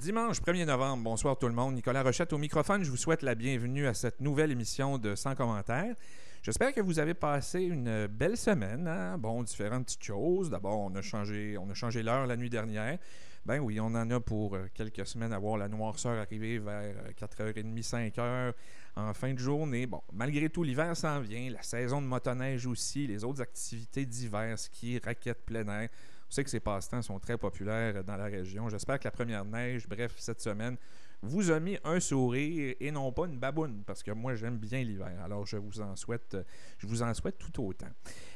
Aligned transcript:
Dimanche 0.00 0.40
1er 0.40 0.64
novembre, 0.64 1.04
bonsoir 1.04 1.36
tout 1.36 1.46
le 1.46 1.52
monde. 1.52 1.74
Nicolas 1.74 2.02
Rochette 2.02 2.32
au 2.32 2.38
microphone. 2.38 2.82
Je 2.82 2.90
vous 2.90 2.96
souhaite 2.96 3.20
la 3.20 3.34
bienvenue 3.34 3.86
à 3.86 3.92
cette 3.92 4.22
nouvelle 4.22 4.50
émission 4.50 4.96
de 4.96 5.14
Sans 5.14 5.34
commentaires. 5.34 5.94
J'espère 6.42 6.72
que 6.72 6.80
vous 6.80 6.98
avez 6.98 7.12
passé 7.12 7.60
une 7.60 8.06
belle 8.06 8.38
semaine. 8.38 8.88
Hein? 8.88 9.18
Bon, 9.18 9.42
différentes 9.42 9.84
petites 9.84 10.04
choses. 10.04 10.48
D'abord, 10.48 10.78
on 10.78 10.94
a 10.94 11.02
changé, 11.02 11.58
on 11.58 11.68
a 11.68 11.74
changé 11.74 12.02
l'heure 12.02 12.26
la 12.26 12.38
nuit 12.38 12.48
dernière. 12.48 12.98
Ben 13.44 13.58
oui, 13.58 13.78
on 13.78 13.88
en 13.88 14.10
a 14.10 14.20
pour 14.20 14.54
euh, 14.56 14.68
quelques 14.72 15.06
semaines 15.06 15.34
à 15.34 15.38
voir 15.38 15.58
la 15.58 15.68
noirceur 15.68 16.18
arriver 16.18 16.58
vers 16.58 16.94
4h30, 17.20 17.58
euh, 17.58 17.82
5h 17.82 18.52
en 18.96 19.12
fin 19.12 19.34
de 19.34 19.38
journée. 19.38 19.86
Bon, 19.86 20.00
malgré 20.14 20.48
tout, 20.48 20.62
l'hiver 20.62 20.96
s'en 20.96 21.20
vient, 21.20 21.50
la 21.50 21.62
saison 21.62 22.00
de 22.00 22.06
motoneige 22.06 22.66
aussi, 22.66 23.06
les 23.06 23.22
autres 23.22 23.42
activités 23.42 24.06
d'hiver, 24.06 24.58
ski, 24.58 24.98
raquettes 25.04 25.44
plein 25.44 25.68
air. 25.68 25.90
On 26.30 26.32
sait 26.32 26.44
que 26.44 26.50
ces 26.50 26.60
passe-temps 26.60 27.02
sont 27.02 27.18
très 27.18 27.36
populaires 27.36 28.04
dans 28.04 28.16
la 28.16 28.26
région. 28.26 28.68
J'espère 28.68 29.00
que 29.00 29.04
la 29.04 29.10
première 29.10 29.44
neige, 29.44 29.88
bref, 29.88 30.14
cette 30.16 30.40
semaine, 30.40 30.76
vous 31.22 31.50
a 31.50 31.58
mis 31.58 31.76
un 31.82 31.98
sourire 31.98 32.76
et 32.78 32.92
non 32.92 33.10
pas 33.10 33.26
une 33.26 33.36
baboune, 33.36 33.82
parce 33.84 34.04
que 34.04 34.12
moi 34.12 34.36
j'aime 34.36 34.56
bien 34.56 34.80
l'hiver. 34.84 35.20
Alors 35.24 35.44
je 35.44 35.56
vous 35.56 35.80
en 35.80 35.96
souhaite, 35.96 36.36
je 36.78 36.86
vous 36.86 37.02
en 37.02 37.12
souhaite 37.14 37.36
tout 37.36 37.64
autant. 37.64 37.90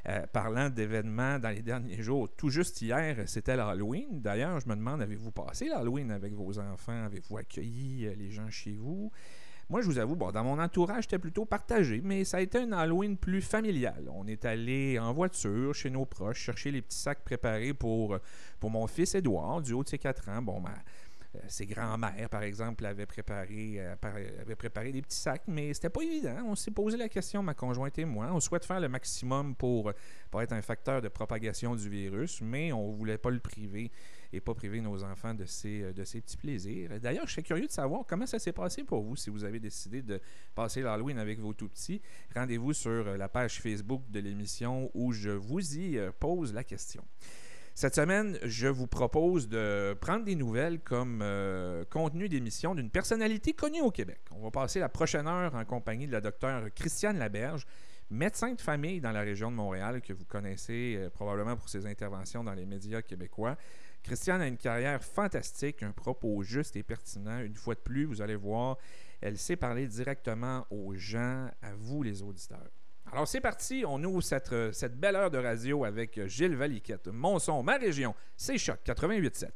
Euh, 0.09 0.27
parlant 0.27 0.71
d'événements 0.71 1.39
dans 1.39 1.51
les 1.51 1.63
derniers 1.63 2.03
jours, 2.03 2.29
tout 2.37 2.51
juste 2.51 2.83
hier, 2.83 3.29
c'était 3.29 3.57
l'Halloween. 3.57 4.21
D'ailleurs, 4.21 4.59
je 4.59 4.69
me 4.69 4.75
demande, 4.75 5.01
avez-vous 5.01 5.31
passé 5.31 5.69
l'Halloween 5.69 6.11
avec 6.11 6.33
vos 6.35 6.59
enfants? 6.59 7.05
Avez-vous 7.05 7.39
accueilli 7.39 8.07
euh, 8.07 8.15
les 8.17 8.33
gens 8.33 8.51
chez 8.51 8.75
vous? 8.75 9.13
Moi, 9.71 9.81
je 9.81 9.87
vous 9.87 9.99
avoue, 9.99 10.15
bon, 10.15 10.31
dans 10.31 10.45
mon 10.45 10.59
entourage, 10.59 11.05
c'était 11.05 11.19
plutôt 11.19 11.47
partagé, 11.47 12.03
mais 12.05 12.25
ça 12.25 12.37
a 12.37 12.41
été 12.41 12.59
un 12.59 12.73
Halloween 12.73 13.17
plus 13.17 13.41
familial. 13.41 14.11
On 14.13 14.27
est 14.27 14.45
allé 14.45 14.99
en 14.99 15.13
voiture 15.15 15.75
chez 15.75 15.89
nos 15.89 16.05
proches 16.05 16.39
chercher 16.39 16.71
les 16.71 16.83
petits 16.83 16.99
sacs 16.99 17.25
préparés 17.25 17.73
pour, 17.73 18.19
pour 18.61 18.71
mon 18.71 18.87
fils 18.87 19.15
Édouard, 19.15 19.63
du 19.63 19.73
haut 19.73 19.83
de 19.83 19.89
ses 19.89 19.99
4 19.99 20.29
ans. 20.29 20.43
Bon, 20.43 20.63
euh, 20.67 21.39
ses 21.49 21.65
grands-mères, 21.65 22.29
par 22.29 22.43
exemple, 22.43 22.85
avaient 22.85 23.07
préparé, 23.07 23.77
euh, 23.79 23.95
avaient 24.43 24.55
préparé 24.55 24.93
des 24.93 25.01
petits 25.01 25.17
sacs, 25.17 25.45
mais 25.47 25.73
c'était 25.73 25.89
pas 25.89 26.03
évident. 26.03 26.37
On 26.47 26.55
s'est 26.55 26.71
posé 26.71 26.99
la 26.99 27.09
question, 27.09 27.43
ma 27.43 27.55
conjointe 27.55 27.99
et 27.99 28.05
moi. 28.05 28.29
On 28.33 28.41
souhaite 28.41 28.67
faire 28.67 28.81
le 28.81 28.91
maximum 28.91 29.55
pour, 29.55 29.93
pour 30.31 30.43
être 30.43 30.53
un 30.53 30.63
facteur 30.63 31.01
de 31.01 31.09
propagation 31.09 31.75
du 31.75 31.89
virus, 31.89 32.43
mais 32.43 32.71
on 32.71 32.91
voulait 32.91 33.19
pas 33.19 33.31
le 33.31 33.41
priver 33.41 33.91
et 34.35 34.41
pas 34.41 34.55
priver 34.55 34.81
nos 34.81 35.03
enfants 35.05 35.35
de 35.35 35.45
ces, 35.45 35.83
euh, 35.83 35.93
de 35.93 36.05
ces 36.05 36.21
petits 36.21 36.37
plaisirs. 36.37 36.91
D'ailleurs, 37.01 37.27
je 37.27 37.33
serais 37.33 37.43
curieux 37.43 37.67
de 37.67 37.73
savoir 37.73 38.05
comment 38.07 38.27
ça 38.27 38.39
s'est 38.39 38.53
passé 38.53 38.85
pour 38.85 39.03
vous 39.03 39.17
si 39.17 39.31
vous 39.31 39.45
avez 39.45 39.61
décidé 39.61 40.03
de 40.03 40.21
passer 40.55 40.83
l'Halloween 40.83 41.19
avec 41.19 41.39
vos 41.39 41.55
tout-petits. 41.55 42.01
Rendez-vous 42.35 42.73
sur 42.73 43.17
la 43.17 43.29
page 43.29 43.61
Facebook 43.61 44.03
de 44.11 44.21
l'émission 44.21 44.91
où 44.95 45.13
je 45.13 45.31
vous 45.31 45.79
y 45.79 45.99
pose 46.19 46.53
la 46.53 46.65
question. 46.65 47.05
Cette 47.77 47.97
semaine, 47.97 48.39
je 48.45 48.69
vous 48.69 48.87
propose 48.87 49.49
de 49.49 49.97
prendre 50.01 50.25
des 50.25 50.37
nouvelles 50.37 50.79
comme 50.79 51.19
euh, 51.23 51.85
contenu 51.91 52.29
d'émission 52.29 52.73
d'une 52.77 52.89
personnalité 52.89 53.53
connue 53.53 53.81
au 53.81 53.91
Québec. 53.91 54.21
On 54.31 54.45
va 54.45 54.53
passer 54.53 54.79
la 54.79 54.89
prochaine 54.89 55.27
heure 55.27 55.57
en 55.57 55.65
compagnie 55.65 56.07
de 56.07 56.13
la 56.13 56.21
docteure 56.21 56.73
Christiane 56.73 57.19
Laberge, 57.19 57.67
médecin 58.11 58.53
de 58.55 58.61
famille 58.61 59.01
dans 59.01 59.11
la 59.11 59.23
région 59.23 59.51
de 59.51 59.57
Montréal, 59.57 60.03
que 60.03 60.13
vous 60.13 60.25
connaissez 60.25 60.95
euh, 60.97 61.11
probablement 61.11 61.57
pour 61.57 61.69
ses 61.69 61.85
interventions 61.85 62.45
dans 62.45 62.55
les 62.55 62.65
médias 62.65 63.03
québécois. 63.03 63.57
Christiane 64.05 64.43
a 64.43 64.47
une 64.47 64.59
carrière 64.59 65.03
fantastique, 65.03 65.83
un 65.83 65.91
propos 65.91 66.43
juste 66.43 66.77
et 66.77 66.83
pertinent. 66.83 67.41
Une 67.41 67.55
fois 67.55 67.75
de 67.75 67.81
plus, 67.81 68.05
vous 68.05 68.21
allez 68.21 68.37
voir, 68.37 68.77
elle 69.23 69.39
sait 69.39 69.57
parler 69.57 69.87
directement 69.87 70.67
aux 70.71 70.95
gens, 70.95 71.49
à 71.63 71.75
vous 71.75 72.03
les 72.03 72.23
auditeurs. 72.23 72.69
Alors 73.11 73.27
c'est 73.27 73.41
parti, 73.41 73.83
on 73.87 74.03
ouvre 74.05 74.23
cette, 74.23 74.53
euh, 74.53 74.73
belle 74.93 75.17
heure 75.17 75.31
de 75.31 75.39
radio 75.39 75.85
avec 75.85 76.21
Gilles 76.27 76.55
Valiquette. 76.55 77.09
Mon 77.09 77.39
son, 77.39 77.63
ma 77.63 77.79
région, 77.79 78.15
c'est 78.37 78.59
Choc 78.59 78.79
88.7. 78.85 79.49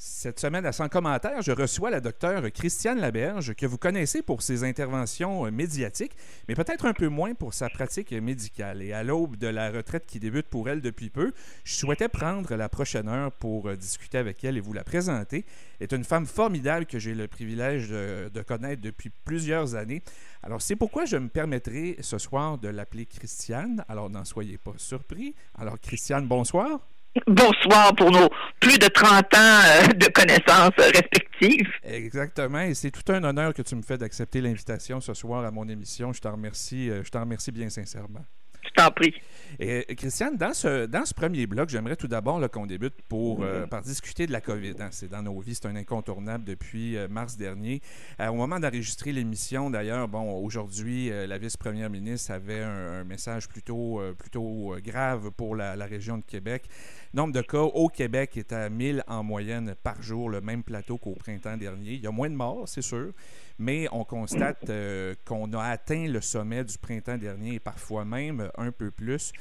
Cette 0.00 0.38
semaine, 0.38 0.64
à 0.64 0.70
100 0.70 0.90
commentaires, 0.90 1.42
je 1.42 1.50
reçois 1.50 1.90
la 1.90 2.00
docteure 2.00 2.52
Christiane 2.52 3.00
Laberge, 3.00 3.54
que 3.54 3.66
vous 3.66 3.78
connaissez 3.78 4.22
pour 4.22 4.42
ses 4.42 4.62
interventions 4.62 5.44
euh, 5.44 5.50
médiatiques, 5.50 6.12
mais 6.46 6.54
peut-être 6.54 6.86
un 6.86 6.92
peu 6.92 7.08
moins 7.08 7.34
pour 7.34 7.52
sa 7.52 7.68
pratique 7.68 8.12
médicale. 8.12 8.80
Et 8.80 8.92
à 8.92 9.02
l'aube 9.02 9.34
de 9.34 9.48
la 9.48 9.72
retraite 9.72 10.06
qui 10.06 10.20
débute 10.20 10.46
pour 10.46 10.68
elle 10.68 10.82
depuis 10.82 11.10
peu, 11.10 11.32
je 11.64 11.74
souhaitais 11.74 12.08
prendre 12.08 12.54
la 12.54 12.68
prochaine 12.68 13.08
heure 13.08 13.32
pour 13.32 13.66
euh, 13.66 13.74
discuter 13.74 14.18
avec 14.18 14.44
elle 14.44 14.56
et 14.56 14.60
vous 14.60 14.72
la 14.72 14.84
présenter. 14.84 15.44
Elle 15.80 15.88
est 15.90 15.96
une 15.96 16.04
femme 16.04 16.26
formidable 16.26 16.86
que 16.86 17.00
j'ai 17.00 17.16
le 17.16 17.26
privilège 17.26 17.88
de, 17.88 18.30
de 18.32 18.42
connaître 18.42 18.80
depuis 18.80 19.10
plusieurs 19.24 19.74
années. 19.74 20.04
Alors, 20.44 20.62
c'est 20.62 20.76
pourquoi 20.76 21.06
je 21.06 21.16
me 21.16 21.28
permettrai 21.28 21.96
ce 22.02 22.18
soir 22.18 22.56
de 22.56 22.68
l'appeler 22.68 23.04
Christiane. 23.04 23.84
Alors, 23.88 24.10
n'en 24.10 24.24
soyez 24.24 24.58
pas 24.58 24.74
surpris. 24.76 25.34
Alors, 25.56 25.80
Christiane, 25.80 26.28
bonsoir. 26.28 26.78
Bonsoir 27.26 27.94
pour 27.96 28.10
nos 28.10 28.28
plus 28.60 28.78
de 28.78 28.86
30 28.86 29.34
ans 29.34 29.38
euh, 29.38 29.86
de 29.94 30.06
connaissances 30.08 30.74
respectives. 30.76 31.68
Exactement, 31.84 32.60
et 32.60 32.74
c'est 32.74 32.90
tout 32.90 33.12
un 33.12 33.22
honneur 33.24 33.54
que 33.54 33.62
tu 33.62 33.74
me 33.76 33.82
fais 33.82 33.98
d'accepter 33.98 34.40
l'invitation 34.40 35.00
ce 35.00 35.14
soir 35.14 35.44
à 35.44 35.50
mon 35.50 35.68
émission. 35.68 36.12
Je 36.12 36.20
t'en 36.20 36.32
remercie, 36.32 36.90
euh, 36.90 37.02
je 37.04 37.10
t'en 37.10 37.20
remercie 37.20 37.52
bien 37.52 37.68
sincèrement. 37.70 38.24
Je 38.68 38.70
t'en 38.82 38.90
prie. 38.90 39.14
Et, 39.58 39.94
Christiane, 39.94 40.36
dans 40.36 40.52
ce, 40.52 40.86
dans 40.86 41.04
ce 41.04 41.14
premier 41.14 41.46
bloc, 41.46 41.68
j'aimerais 41.68 41.96
tout 41.96 42.08
d'abord 42.08 42.40
qu'on 42.50 42.66
débute 42.66 42.94
pour, 43.08 43.42
euh, 43.42 43.66
par 43.66 43.82
discuter 43.82 44.26
de 44.26 44.32
la 44.32 44.40
COVID. 44.40 44.74
Hein. 44.80 44.88
C'est 44.90 45.08
dans 45.08 45.22
nos 45.22 45.38
vies, 45.40 45.54
c'est 45.54 45.66
un 45.66 45.76
incontournable 45.76 46.44
depuis 46.44 46.96
euh, 46.96 47.08
mars 47.08 47.36
dernier. 47.36 47.80
Euh, 48.20 48.28
au 48.28 48.34
moment 48.34 48.58
d'enregistrer 48.60 49.12
l'émission, 49.12 49.70
d'ailleurs, 49.70 50.08
bon, 50.08 50.32
aujourd'hui, 50.42 51.10
la 51.10 51.38
vice-première 51.38 51.90
ministre 51.90 52.32
avait 52.32 52.62
un, 52.62 53.04
message 53.04 53.48
plutôt, 53.48 54.00
plutôt 54.18 54.74
grave 54.84 55.30
pour 55.30 55.56
la, 55.56 55.76
la, 55.76 55.86
région 55.86 56.18
de 56.18 56.24
Québec. 56.24 56.68
Nombre 57.14 57.32
de 57.32 57.40
cas 57.40 57.62
au 57.62 57.88
Québec 57.88 58.36
est 58.36 58.52
à 58.52 58.68
1000 58.68 59.04
en 59.06 59.22
moyenne 59.22 59.74
par 59.82 60.02
jour, 60.02 60.28
le 60.28 60.40
même 60.40 60.62
plateau 60.62 60.98
qu'au 60.98 61.14
printemps 61.14 61.56
dernier. 61.56 61.92
Il 61.92 62.00
y 62.00 62.06
a 62.06 62.10
moins 62.10 62.30
de 62.30 62.34
morts, 62.34 62.68
c'est 62.68 62.82
sûr 62.82 63.12
mais 63.58 63.88
on 63.90 64.04
constate 64.04 64.70
euh, 64.70 65.14
qu'on 65.24 65.52
a 65.52 65.62
atteint 65.62 66.06
le 66.06 66.20
sommet 66.20 66.64
du 66.64 66.78
printemps 66.78 67.18
dernier 67.18 67.54
et 67.54 67.60
parfois 67.60 68.04
même 68.04 68.50
un 68.56 68.70
peu 68.70 68.90
plus. 68.90 69.32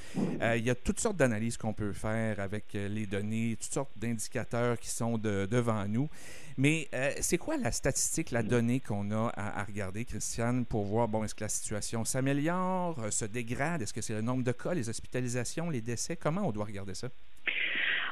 Euh, 0.41 0.57
il 0.57 0.65
y 0.65 0.69
a 0.69 0.75
toutes 0.75 0.99
sortes 0.99 1.17
d'analyses 1.17 1.57
qu'on 1.57 1.73
peut 1.73 1.93
faire 1.93 2.39
avec 2.39 2.73
euh, 2.75 2.87
les 2.87 3.05
données, 3.05 3.57
toutes 3.61 3.73
sortes 3.73 3.91
d'indicateurs 3.95 4.79
qui 4.79 4.89
sont 4.89 5.17
devant 5.17 5.87
nous. 5.87 6.09
Mais 6.57 6.89
c'est 7.21 7.37
quoi 7.37 7.55
la 7.57 7.71
statistique, 7.71 8.31
la 8.31 8.41
donnée 8.41 8.79
qu'on 8.79 9.11
a 9.11 9.31
à, 9.35 9.63
regarder, 9.63 10.05
Christiane, 10.05 10.65
pour 10.65 10.85
voir, 10.85 11.07
bon, 11.07 11.23
est-ce 11.23 11.35
que 11.35 11.43
la 11.43 11.49
situation 11.49 12.03
s'améliore, 12.03 12.99
se 13.11 13.25
dégrade? 13.25 13.83
Est-ce 13.83 13.93
que 13.93 14.01
c'est 14.01 14.13
le 14.13 14.21
nombre 14.21 14.43
de 14.43 14.51
cas, 14.51 14.73
les 14.73 14.89
hospitalisations, 14.89 15.69
les 15.69 15.81
décès? 15.81 16.15
Comment 16.15 16.47
on 16.47 16.51
doit 16.51 16.65
regarder 16.65 16.95
ça? 16.95 17.09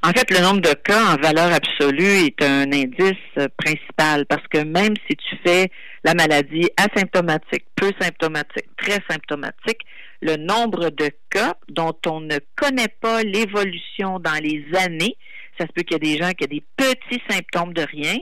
En 0.04 0.10
fait, 0.10 0.30
le 0.30 0.40
nombre 0.40 0.62
de 0.62 0.74
cas 0.74 1.14
en 1.14 1.16
valeur 1.16 1.52
absolue 1.52 2.28
est 2.28 2.44
un 2.44 2.72
indice 2.72 3.50
principal 3.58 4.28
parce 4.28 4.46
que 4.50 4.60
même 4.60 4.94
si 5.10 5.16
tu 5.16 5.36
fais 5.44 5.72
la 6.04 6.14
maladie 6.14 6.70
asymptomatique, 6.78 7.66
peu 7.76 7.92
symptomatique, 8.00 8.68
très 8.78 9.00
symptomatique, 9.10 9.80
le 10.22 10.36
nombre 10.36 10.92
de 10.92 11.10
cas 11.32 11.56
dont 11.70 11.98
on 12.06 12.22
ne 12.22 12.38
connaît 12.56 12.94
pas 13.02 13.24
l'évolution 13.24 14.20
dans 14.20 14.40
les 14.44 14.64
années, 14.78 15.18
ça 15.58 15.66
se 15.66 15.72
peut 15.72 15.82
qu'il 15.82 16.04
y 16.04 16.12
ait 16.12 16.18
des 16.18 16.24
gens 16.24 16.32
qui 16.34 16.44
ont 16.44 16.48
des 16.52 16.64
petits 16.78 17.22
symptômes 17.28 17.74
de 17.74 17.82
rien 17.82 18.16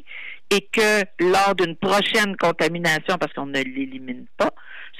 et 0.52 0.62
que 0.72 1.04
lors 1.20 1.56
d'une 1.56 1.76
prochaine 1.76 2.38
contamination, 2.38 3.18
parce 3.20 3.34
qu'on 3.34 3.48
ne 3.48 3.62
l'élimine 3.62 4.26
pas, 4.38 4.52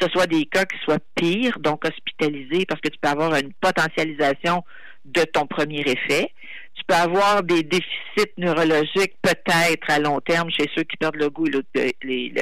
ce 0.02 0.08
soit 0.10 0.28
des 0.28 0.46
cas 0.46 0.66
qui 0.66 0.78
soient 0.84 1.00
pires, 1.16 1.60
donc 1.60 1.86
hospitalisés, 1.86 2.66
parce 2.66 2.82
que 2.82 2.90
tu 2.90 2.98
peux 3.00 3.10
avoir 3.10 3.36
une 3.36 3.54
potentialisation 3.54 4.64
de 5.06 5.24
ton 5.24 5.46
premier 5.46 5.82
effet. 5.82 6.32
Tu 6.76 6.84
peux 6.88 6.96
avoir 6.96 7.44
des 7.44 7.64
déficits 7.64 8.34
neurologiques 8.38 9.16
peut-être 9.22 9.90
à 9.90 10.00
long 10.00 10.20
terme 10.22 10.50
chez 10.50 10.70
ceux 10.76 10.84
qui 10.84 10.98
perdent 10.98 11.18
le 11.18 11.30
goût 11.30 11.48
et 11.76 12.34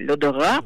l'odorat. 0.00 0.60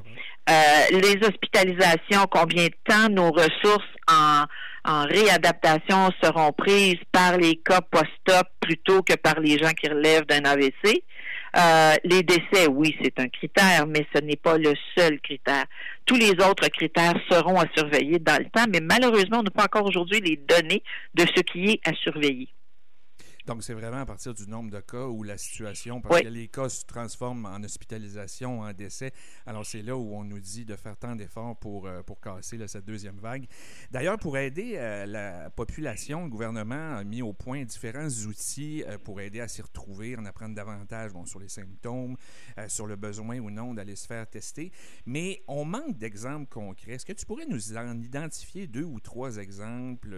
Euh, 0.50 0.52
les 0.90 1.16
hospitalisations, 1.24 2.26
combien 2.28 2.66
de 2.66 2.74
temps 2.84 3.08
nos 3.08 3.30
ressources 3.30 3.86
en, 4.10 4.44
en 4.84 5.04
réadaptation 5.04 6.10
seront 6.20 6.52
prises 6.52 6.98
par 7.12 7.38
les 7.38 7.56
cas 7.56 7.80
post-op 7.80 8.48
plutôt 8.60 9.02
que 9.02 9.14
par 9.14 9.38
les 9.38 9.56
gens 9.58 9.70
qui 9.70 9.88
relèvent 9.88 10.26
d'un 10.26 10.44
AVC. 10.44 11.04
Euh, 11.54 11.94
les 12.04 12.22
décès, 12.22 12.66
oui, 12.70 12.96
c'est 13.02 13.18
un 13.20 13.28
critère, 13.28 13.86
mais 13.86 14.06
ce 14.14 14.20
n'est 14.20 14.36
pas 14.36 14.56
le 14.56 14.72
seul 14.96 15.20
critère. 15.20 15.64
Tous 16.06 16.16
les 16.16 16.30
autres 16.30 16.68
critères 16.68 17.14
seront 17.30 17.60
à 17.60 17.66
surveiller 17.76 18.18
dans 18.18 18.38
le 18.38 18.48
temps, 18.48 18.64
mais 18.70 18.80
malheureusement, 18.80 19.40
on 19.40 19.42
n'a 19.42 19.50
pas 19.50 19.64
encore 19.64 19.86
aujourd'hui 19.86 20.20
les 20.20 20.36
données 20.36 20.82
de 21.14 21.24
ce 21.34 21.42
qui 21.42 21.70
est 21.70 21.80
à 21.86 21.92
surveiller. 21.94 22.48
Donc, 23.46 23.62
c'est 23.64 23.74
vraiment 23.74 23.98
à 23.98 24.06
partir 24.06 24.34
du 24.34 24.46
nombre 24.46 24.70
de 24.70 24.80
cas 24.80 25.06
où 25.06 25.22
la 25.22 25.36
situation, 25.36 26.00
parce 26.00 26.22
que 26.22 26.28
les 26.28 26.48
cas 26.48 26.68
se 26.68 26.84
transforment 26.84 27.46
en 27.46 27.62
hospitalisation, 27.62 28.60
en 28.60 28.72
décès. 28.72 29.12
Alors, 29.46 29.66
c'est 29.66 29.82
là 29.82 29.96
où 29.96 30.14
on 30.14 30.24
nous 30.24 30.40
dit 30.40 30.64
de 30.64 30.76
faire 30.76 30.96
tant 30.96 31.16
d'efforts 31.16 31.56
pour, 31.56 31.86
euh, 31.86 32.02
pour 32.02 32.20
casser 32.20 32.58
cette 32.68 32.84
deuxième 32.84 33.18
vague. 33.18 33.46
D'ailleurs, 33.90 34.18
pour 34.18 34.36
aider 34.38 34.74
euh, 34.76 35.06
la 35.06 35.50
population, 35.50 36.24
le 36.24 36.30
gouvernement 36.30 36.96
a 36.96 37.04
mis 37.04 37.22
au 37.22 37.32
point 37.32 37.64
différents 37.64 38.08
outils 38.08 38.84
euh, 38.84 38.98
pour 38.98 39.20
aider 39.20 39.40
à 39.40 39.48
s'y 39.48 39.62
retrouver, 39.62 40.16
en 40.16 40.24
apprendre 40.24 40.54
davantage 40.54 41.12
bon, 41.12 41.24
sur 41.24 41.40
les 41.40 41.48
symptômes, 41.48 42.16
sur 42.68 42.86
le 42.86 42.96
besoin 42.96 43.38
ou 43.38 43.50
non 43.50 43.74
d'aller 43.74 43.96
se 43.96 44.06
faire 44.06 44.28
tester. 44.28 44.72
Mais 45.06 45.42
on 45.48 45.64
manque 45.64 45.98
d'exemples 45.98 46.48
concrets. 46.48 46.92
Est-ce 46.92 47.06
que 47.06 47.12
tu 47.12 47.26
pourrais 47.26 47.46
nous 47.46 47.76
en 47.76 48.00
identifier 48.00 48.66
deux 48.66 48.84
ou 48.84 49.00
trois 49.00 49.36
exemples 49.36 50.10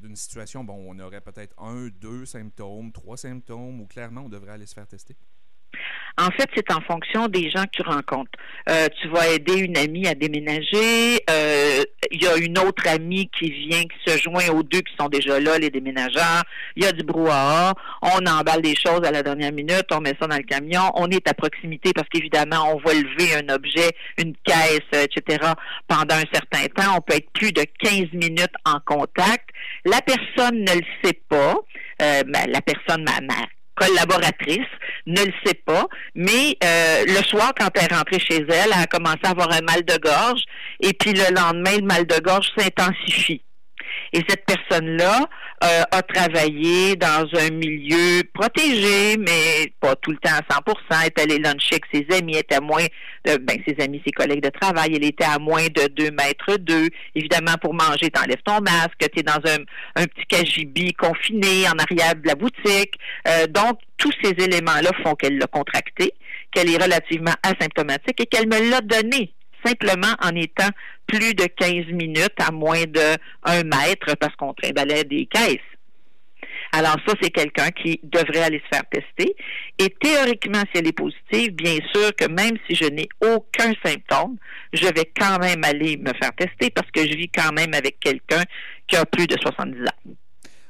d'une 0.00 0.16
situation, 0.16 0.64
bon, 0.64 0.84
on 0.86 0.98
aurait 0.98 1.20
peut-être 1.20 1.54
un, 1.58 1.88
deux 1.88 2.26
symptômes, 2.26 2.57
trois 2.92 3.16
symptômes, 3.16 3.80
ou 3.80 3.86
clairement 3.86 4.22
on 4.22 4.28
devrait 4.28 4.52
aller 4.52 4.66
se 4.66 4.74
faire 4.74 4.86
tester? 4.86 5.16
En 6.20 6.30
fait, 6.32 6.50
c'est 6.56 6.72
en 6.72 6.80
fonction 6.80 7.28
des 7.28 7.48
gens 7.48 7.62
que 7.62 7.70
tu 7.74 7.82
rencontres. 7.82 8.32
Euh, 8.68 8.88
tu 9.00 9.06
vas 9.08 9.28
aider 9.28 9.58
une 9.58 9.76
amie 9.76 10.08
à 10.08 10.14
déménager. 10.14 11.22
Euh, 11.30 11.84
il 12.10 12.20
y 12.20 12.26
a 12.26 12.36
une 12.36 12.58
autre 12.58 12.88
amie 12.88 13.30
qui 13.38 13.50
vient, 13.50 13.82
qui 13.82 14.10
se 14.10 14.18
joint 14.18 14.48
aux 14.52 14.64
deux 14.64 14.80
qui 14.80 14.92
sont 14.98 15.08
déjà 15.08 15.38
là, 15.38 15.58
les 15.58 15.70
déménageurs. 15.70 16.42
Il 16.74 16.82
y 16.82 16.86
a 16.86 16.92
du 16.92 17.04
brouhaha. 17.04 17.72
On 18.02 18.26
emballe 18.26 18.62
des 18.62 18.74
choses 18.74 19.04
à 19.04 19.12
la 19.12 19.22
dernière 19.22 19.52
minute. 19.52 19.86
On 19.92 20.00
met 20.00 20.14
ça 20.20 20.26
dans 20.26 20.36
le 20.36 20.42
camion. 20.42 20.90
On 20.94 21.08
est 21.08 21.26
à 21.28 21.34
proximité 21.34 21.92
parce 21.92 22.08
qu'évidemment, 22.08 22.74
on 22.74 22.78
va 22.78 22.94
lever 22.94 23.36
un 23.36 23.54
objet, 23.54 23.92
une 24.18 24.34
caisse, 24.44 24.90
etc. 24.92 25.38
pendant 25.86 26.16
un 26.16 26.24
certain 26.32 26.66
temps. 26.74 26.96
On 26.96 27.00
peut 27.00 27.14
être 27.14 27.30
plus 27.30 27.52
de 27.52 27.62
15 27.78 28.12
minutes 28.14 28.54
en 28.64 28.80
contact. 28.84 29.50
La 29.84 30.00
personne 30.02 30.64
ne 30.64 30.74
le 30.74 30.86
sait 31.04 31.20
pas. 31.28 31.54
Euh, 32.02 32.22
la 32.26 32.60
personne, 32.60 33.04
ma, 33.04 33.20
ma 33.20 33.42
collaboratrice 33.78 34.66
ne 35.06 35.24
le 35.24 35.32
sait 35.44 35.54
pas, 35.54 35.86
mais 36.14 36.56
euh, 36.62 37.04
le 37.06 37.22
soir, 37.24 37.52
quand 37.58 37.68
elle 37.74 37.84
est 37.84 37.94
rentrée 37.94 38.18
chez 38.18 38.44
elle, 38.48 38.70
elle 38.74 38.82
a 38.82 38.86
commencé 38.86 39.20
à 39.24 39.30
avoir 39.30 39.50
un 39.52 39.62
mal 39.62 39.84
de 39.84 39.96
gorge, 39.98 40.42
et 40.80 40.92
puis 40.92 41.12
le 41.12 41.34
lendemain, 41.34 41.76
le 41.76 41.86
mal 41.86 42.06
de 42.06 42.18
gorge 42.20 42.48
s'intensifie. 42.56 43.42
Et 44.12 44.20
cette 44.28 44.44
personne-là 44.46 45.28
euh, 45.64 45.82
a 45.90 46.02
travaillé 46.02 46.96
dans 46.96 47.26
un 47.34 47.50
milieu 47.50 48.22
protégé, 48.32 49.16
mais 49.18 49.72
pas 49.80 49.96
tout 49.96 50.12
le 50.12 50.18
temps 50.18 50.30
à 50.32 50.54
100% 50.54 50.74
Elle 50.90 51.06
est 51.06 51.20
allée 51.20 51.38
luncher 51.38 51.76
avec 51.76 51.84
ses 51.92 52.16
amis, 52.16 52.36
était 52.36 52.56
à 52.56 52.60
moins 52.60 52.84
de, 53.24 53.36
ben, 53.38 53.58
ses 53.66 53.82
amis, 53.82 54.00
ses 54.04 54.12
collègues 54.12 54.42
de 54.42 54.50
travail, 54.50 54.94
elle 54.94 55.04
était 55.04 55.24
à 55.24 55.38
moins 55.38 55.66
de 55.66 55.88
2 55.88 56.10
mètres 56.12 56.56
2. 56.58 56.88
Évidemment, 57.14 57.54
pour 57.60 57.74
manger, 57.74 58.10
t'enlèves 58.10 58.42
ton 58.44 58.60
masque, 58.60 58.98
tu 59.12 59.20
es 59.20 59.22
dans 59.22 59.40
un, 59.44 59.58
un 59.96 60.04
petit 60.04 60.26
cagibi 60.28 60.92
confiné 60.94 61.68
en 61.68 61.78
arrière 61.78 62.14
de 62.14 62.26
la 62.26 62.34
boutique. 62.34 62.94
Euh, 63.26 63.46
donc, 63.48 63.80
tous 63.96 64.12
ces 64.22 64.30
éléments-là 64.30 64.90
font 65.02 65.14
qu'elle 65.14 65.38
l'a 65.38 65.46
contracté, 65.46 66.12
qu'elle 66.52 66.70
est 66.70 66.82
relativement 66.82 67.34
asymptomatique 67.42 68.20
et 68.20 68.26
qu'elle 68.26 68.46
me 68.46 68.70
l'a 68.70 68.80
donné 68.80 69.32
simplement 69.64 70.14
en 70.22 70.34
étant 70.34 70.68
plus 71.08 71.34
de 71.34 71.44
15 71.44 71.86
minutes 71.92 72.36
à 72.38 72.52
moins 72.52 72.84
de 72.84 73.16
1 73.44 73.64
mètre 73.64 74.16
parce 74.20 74.36
qu'on 74.36 74.54
trimballait 74.54 75.04
des 75.04 75.26
caisses. 75.26 75.58
Alors 76.72 76.96
ça, 77.06 77.14
c'est 77.20 77.30
quelqu'un 77.30 77.70
qui 77.70 77.98
devrait 78.02 78.42
aller 78.42 78.60
se 78.60 78.76
faire 78.76 78.84
tester. 78.90 79.34
Et 79.78 79.88
théoriquement, 80.00 80.60
si 80.70 80.80
elle 80.80 80.88
est 80.88 80.92
positive, 80.92 81.52
bien 81.54 81.78
sûr 81.94 82.14
que 82.14 82.26
même 82.28 82.58
si 82.68 82.74
je 82.74 82.84
n'ai 82.84 83.08
aucun 83.22 83.72
symptôme, 83.82 84.36
je 84.74 84.86
vais 84.86 85.10
quand 85.18 85.38
même 85.38 85.64
aller 85.64 85.96
me 85.96 86.12
faire 86.20 86.32
tester 86.36 86.70
parce 86.70 86.90
que 86.90 87.00
je 87.00 87.16
vis 87.16 87.30
quand 87.30 87.52
même 87.52 87.72
avec 87.72 87.98
quelqu'un 88.00 88.42
qui 88.86 88.96
a 88.96 89.06
plus 89.06 89.26
de 89.26 89.36
70 89.40 89.80
ans. 89.82 90.12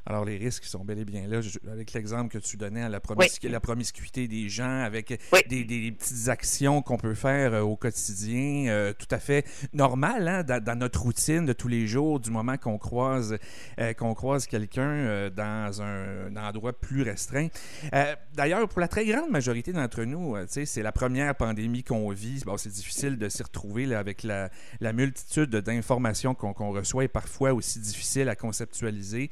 Alors, 0.08 0.25
les 0.25 0.38
risques 0.38 0.64
sont 0.64 0.87
bel 0.87 1.00
et 1.00 1.05
bien 1.05 1.26
là, 1.26 1.40
avec 1.70 1.93
l'exemple 1.93 2.32
que 2.32 2.38
tu 2.38 2.56
donnais 2.56 2.82
à 2.82 2.88
la, 2.88 2.99
la 3.43 3.60
promiscuité 3.60 4.26
des 4.26 4.49
gens, 4.49 4.81
avec 4.81 5.20
des, 5.49 5.93
petites 5.93 6.28
actions 6.28 6.81
qu'on 6.81 6.96
peut 6.96 7.12
faire 7.12 7.52
euh, 7.52 7.60
au 7.60 7.76
quotidien, 7.76 8.70
euh, 8.70 8.94
tout 8.99 9.06
à 9.10 9.19
fait 9.19 9.46
normal 9.75 10.26
hein, 10.26 10.60
dans, 10.60 10.78
notre 10.78 11.02
routine 11.02 11.44
de 11.44 11.52
tous 11.52 11.69
les 11.69 11.87
jours, 11.87 12.20
du 12.20 12.31
moment 12.31 12.56
qu'on 12.56 12.78
croise, 12.78 13.37
euh, 13.78 13.93
qu'on 13.93 14.14
croise 14.14 14.46
quelqu'un 14.46 15.28
dans 15.28 15.82
un, 15.82 16.34
endroit 16.37 16.72
plus 16.72 17.02
restreint. 17.02 17.49
D'ailleurs, 18.34 18.66
pour 18.66 18.81
la 18.81 18.88
très 18.88 19.04
grande 19.04 19.28
majorité 19.28 19.75
d'entre 19.75 20.04
nous, 20.04 20.37
c'est 20.46 20.82
la 20.82 20.93
première 20.93 21.34
pandémie 21.34 21.84
qu'on 21.84 22.08
vit. 22.12 22.43
Bon, 22.46 22.56
c'est 22.56 22.70
difficile 22.70 23.19
de 23.19 23.28
s'y 23.28 23.43
retrouver 23.43 23.84
là, 23.84 23.99
avec 23.99 24.22
la, 24.22 24.49
multitude 24.94 25.50
d'informations 25.50 26.34
qu'on 26.34 26.70
reçoit 26.70 27.04
et 27.04 27.08
parfois 27.08 27.52
aussi 27.52 27.78
difficile 27.81 28.31
à 28.31 28.37
conceptualiser 28.37 29.31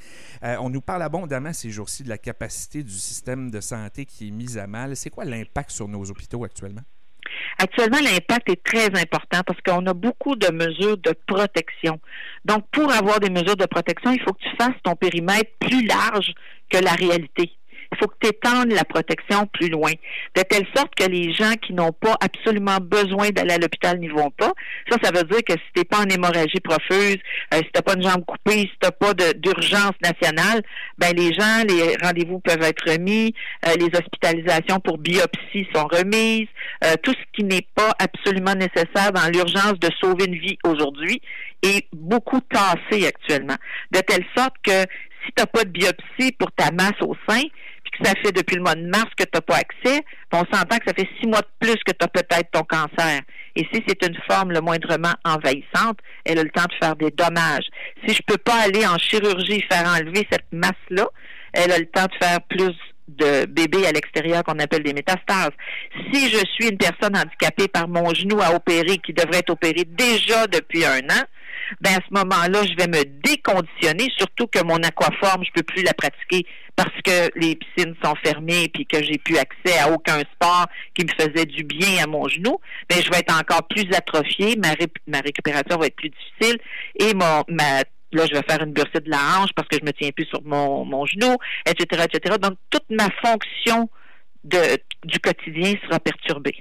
on 0.65 0.65
nous 0.70 0.80
parle 0.80 1.02
abondamment 1.02 1.52
ces 1.52 1.70
jours-ci 1.70 2.02
de 2.02 2.08
la 2.08 2.18
capacité 2.18 2.82
du 2.82 2.92
système 2.92 3.50
de 3.50 3.60
santé 3.60 4.04
qui 4.04 4.28
est 4.28 4.30
mise 4.30 4.58
à 4.58 4.66
mal. 4.66 4.96
C'est 4.96 5.10
quoi 5.10 5.24
l'impact 5.24 5.70
sur 5.70 5.88
nos 5.88 6.10
hôpitaux 6.10 6.44
actuellement? 6.44 6.82
Actuellement, 7.58 7.98
l'impact 7.98 8.50
est 8.50 8.62
très 8.62 8.86
important 9.00 9.40
parce 9.46 9.60
qu'on 9.62 9.86
a 9.86 9.94
beaucoup 9.94 10.36
de 10.36 10.50
mesures 10.52 10.98
de 10.98 11.14
protection. 11.26 11.98
Donc, 12.44 12.66
pour 12.70 12.92
avoir 12.92 13.18
des 13.18 13.30
mesures 13.30 13.56
de 13.56 13.66
protection, 13.66 14.12
il 14.12 14.20
faut 14.20 14.32
que 14.32 14.42
tu 14.42 14.56
fasses 14.56 14.76
ton 14.82 14.94
périmètre 14.94 15.50
plus 15.58 15.86
large 15.86 16.32
que 16.70 16.78
la 16.78 16.92
réalité 16.92 17.55
faut 17.96 18.08
que 18.08 18.16
tu 18.20 18.28
étendes 18.28 18.72
la 18.72 18.84
protection 18.84 19.46
plus 19.46 19.68
loin, 19.68 19.92
de 20.34 20.42
telle 20.42 20.66
sorte 20.74 20.94
que 20.94 21.08
les 21.08 21.32
gens 21.32 21.54
qui 21.54 21.72
n'ont 21.72 21.92
pas 21.92 22.16
absolument 22.20 22.78
besoin 22.80 23.30
d'aller 23.30 23.54
à 23.54 23.58
l'hôpital 23.58 23.98
n'y 23.98 24.08
vont 24.08 24.30
pas. 24.30 24.52
Ça, 24.90 24.98
ça 25.02 25.10
veut 25.10 25.24
dire 25.24 25.40
que 25.46 25.52
si 25.52 25.72
tu 25.74 25.80
n'es 25.80 25.84
pas 25.84 25.98
en 25.98 26.08
hémorragie 26.08 26.60
profuse, 26.60 27.18
euh, 27.54 27.58
si 27.58 27.64
tu 27.64 27.70
n'as 27.74 27.82
pas 27.82 27.94
une 27.94 28.02
jambe 28.02 28.24
coupée, 28.24 28.60
si 28.60 28.72
tu 28.80 28.84
n'as 28.84 28.90
pas 28.90 29.14
d'urgence 29.14 29.94
nationale, 30.02 30.62
ben 30.98 31.14
les 31.16 31.32
gens, 31.32 31.64
les 31.68 31.96
rendez-vous 32.02 32.40
peuvent 32.40 32.62
être 32.62 32.90
remis, 32.90 33.34
euh, 33.66 33.74
les 33.78 33.86
hospitalisations 33.86 34.80
pour 34.80 34.98
biopsie 34.98 35.66
sont 35.74 35.86
remises, 35.86 36.48
euh, 36.84 36.94
tout 37.02 37.12
ce 37.12 37.24
qui 37.34 37.44
n'est 37.44 37.66
pas 37.74 37.92
absolument 37.98 38.54
nécessaire 38.54 39.12
dans 39.12 39.30
l'urgence 39.32 39.78
de 39.80 39.88
sauver 40.00 40.26
une 40.26 40.38
vie 40.38 40.58
aujourd'hui 40.64 41.20
est 41.62 41.86
beaucoup 41.92 42.40
tassé 42.40 43.06
actuellement. 43.06 43.56
De 43.90 44.00
telle 44.00 44.24
sorte 44.36 44.54
que 44.62 44.82
si 45.26 45.32
tu 45.34 45.42
n'as 45.42 45.46
pas 45.46 45.64
de 45.64 45.70
biopsie 45.70 46.32
pour 46.38 46.52
ta 46.52 46.70
masse 46.70 47.00
au 47.00 47.16
sein, 47.28 47.42
ça 48.02 48.12
fait 48.22 48.32
depuis 48.32 48.56
le 48.56 48.62
mois 48.62 48.74
de 48.74 48.86
mars 48.86 49.10
que 49.16 49.24
tu 49.24 49.30
n'as 49.34 49.40
pas 49.40 49.56
accès, 49.56 50.02
on 50.32 50.44
s'entend 50.52 50.78
que 50.78 50.86
ça 50.86 50.94
fait 50.94 51.08
six 51.20 51.26
mois 51.26 51.40
de 51.40 51.48
plus 51.58 51.76
que 51.84 51.92
tu 51.92 52.04
as 52.04 52.08
peut-être 52.08 52.50
ton 52.50 52.62
cancer. 52.62 53.22
Et 53.54 53.66
si 53.72 53.82
c'est 53.86 54.06
une 54.06 54.16
forme 54.28 54.52
le 54.52 54.60
moindrement 54.60 55.14
envahissante, 55.24 55.98
elle 56.24 56.38
a 56.38 56.42
le 56.42 56.50
temps 56.50 56.64
de 56.64 56.74
faire 56.80 56.96
des 56.96 57.10
dommages. 57.10 57.66
Si 58.06 58.14
je 58.14 58.22
peux 58.26 58.38
pas 58.38 58.62
aller 58.64 58.86
en 58.86 58.98
chirurgie 58.98 59.64
faire 59.70 59.86
enlever 59.88 60.26
cette 60.30 60.46
masse-là, 60.52 61.08
elle 61.52 61.72
a 61.72 61.78
le 61.78 61.86
temps 61.86 62.04
de 62.04 62.24
faire 62.24 62.40
plus 62.42 62.74
de 63.08 63.46
bébés 63.46 63.86
à 63.86 63.92
l'extérieur 63.92 64.42
qu'on 64.42 64.58
appelle 64.58 64.82
des 64.82 64.92
métastases. 64.92 65.52
Si 66.12 66.28
je 66.28 66.44
suis 66.54 66.68
une 66.68 66.76
personne 66.76 67.16
handicapée 67.16 67.68
par 67.68 67.88
mon 67.88 68.12
genou 68.12 68.40
à 68.40 68.54
opérer 68.54 68.98
qui 68.98 69.12
devrait 69.12 69.38
être 69.38 69.50
opéré 69.50 69.84
déjà 69.86 70.46
depuis 70.48 70.84
un 70.84 70.98
an, 70.98 71.24
ben 71.80 71.92
à 71.92 72.00
ce 72.06 72.12
moment-là, 72.12 72.62
je 72.64 72.74
vais 72.76 72.88
me 72.88 73.04
déconditionner, 73.22 74.08
surtout 74.16 74.46
que 74.46 74.62
mon 74.62 74.76
aquaforme, 74.76 75.44
je 75.44 75.50
peux 75.52 75.62
plus 75.62 75.82
la 75.82 75.94
pratiquer 75.94 76.46
parce 76.74 76.94
que 77.04 77.30
les 77.36 77.56
piscines 77.56 77.94
sont 78.04 78.14
fermées 78.22 78.70
et 78.78 78.84
que 78.84 79.02
j'ai 79.02 79.18
plus 79.18 79.38
accès 79.38 79.78
à 79.78 79.90
aucun 79.90 80.20
sport 80.34 80.66
qui 80.94 81.04
me 81.04 81.10
faisait 81.10 81.46
du 81.46 81.64
bien 81.64 82.04
à 82.04 82.06
mon 82.06 82.28
genou, 82.28 82.58
ben 82.88 83.02
je 83.02 83.10
vais 83.10 83.18
être 83.18 83.34
encore 83.34 83.66
plus 83.68 83.86
atrophiée, 83.94 84.56
ma, 84.56 84.74
ma 85.06 85.20
récupération 85.20 85.78
va 85.78 85.86
être 85.86 85.96
plus 85.96 86.10
difficile 86.10 86.58
et 86.98 87.14
mon 87.14 87.44
ma 87.48 87.82
là, 88.12 88.24
je 88.26 88.34
vais 88.34 88.42
faire 88.48 88.62
une 88.62 88.72
bursite 88.72 89.04
de 89.04 89.10
la 89.10 89.18
hanche 89.18 89.50
parce 89.54 89.68
que 89.68 89.76
je 89.78 89.84
me 89.84 89.92
tiens 89.92 90.10
plus 90.10 90.26
sur 90.26 90.42
mon, 90.44 90.84
mon 90.84 91.06
genou, 91.06 91.36
etc., 91.66 92.04
etc. 92.04 92.36
Donc, 92.40 92.54
toute 92.70 92.88
ma 92.90 93.08
fonction 93.22 93.88
de, 94.44 94.58
du 95.04 95.18
quotidien 95.18 95.74
sera 95.84 96.00
perturbée. 96.00 96.56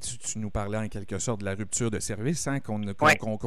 Tu, 0.00 0.38
nous 0.38 0.50
parlais 0.50 0.78
en 0.78 0.88
quelque 0.88 1.18
sorte 1.18 1.40
de 1.40 1.44
la 1.44 1.54
rupture 1.54 1.90
de 1.90 1.98
service, 2.00 2.46
hein, 2.46 2.60
qu'on 2.60 2.78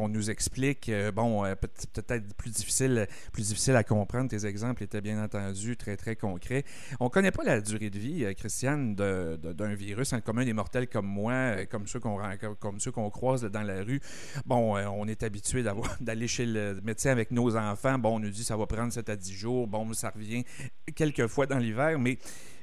nous 0.10 0.30
explique. 0.30 0.90
Euh, 0.90 1.12
bon, 1.12 1.46
euh, 1.46 1.56
peut-être 1.56 2.34
plus 2.36 2.52
difficile, 2.52 3.08
plus 3.32 3.48
difficile 3.48 3.76
à 3.76 3.84
comprendre. 3.84 4.30
Tes 4.30 4.46
exemples 4.46 4.84
étaient 4.84 5.02
bien 5.02 5.24
entendu 5.24 5.76
très, 5.78 5.98
très 5.98 6.16
concrets. 6.16 6.64
On 7.00 7.06
ne 7.06 7.10
connaît 7.10 7.32
pas 7.32 7.44
la 7.44 7.62
durée 7.62 7.90
de 7.90 8.00
vie, 8.00 8.26
euh, 8.26 8.34
Christiane, 8.34 8.96
d'un 8.96 9.74
virus, 9.74 10.14
un 10.14 10.22
commun 10.22 10.46
des 10.46 10.54
mortels 10.54 10.88
comme 10.88 11.08
moi, 11.08 11.66
comme 11.66 11.88
ceux 11.88 12.00
qu'on 12.00 12.20
comme 12.60 12.80
ceux 12.80 12.92
qu'on 12.92 13.10
croise 13.10 13.44
dans 13.44 13.64
la 13.64 13.84
rue. 13.84 14.00
Bon, 14.46 14.78
on 14.78 15.08
est 15.08 15.24
habitué 15.24 15.64
d'aller 16.02 16.28
chez 16.28 16.46
le 16.46 16.80
médecin 16.84 17.12
avec 17.12 17.32
nos 17.32 17.56
enfants. 17.56 17.98
Bon, 17.98 18.16
on 18.16 18.20
nous 18.20 18.30
dit 18.30 18.44
ça 18.44 18.56
va 18.56 18.66
prendre 18.66 18.92
7 18.94 19.10
à 19.10 19.16
10 19.16 19.34
jours. 19.34 19.68
Bon, 19.68 19.92
ça 19.94 20.10
revient 20.10 20.44
quelques 20.96 21.28
fois 21.28 21.46
dans 21.46 21.58
l'hiver, 21.58 22.00
mais 22.00 22.18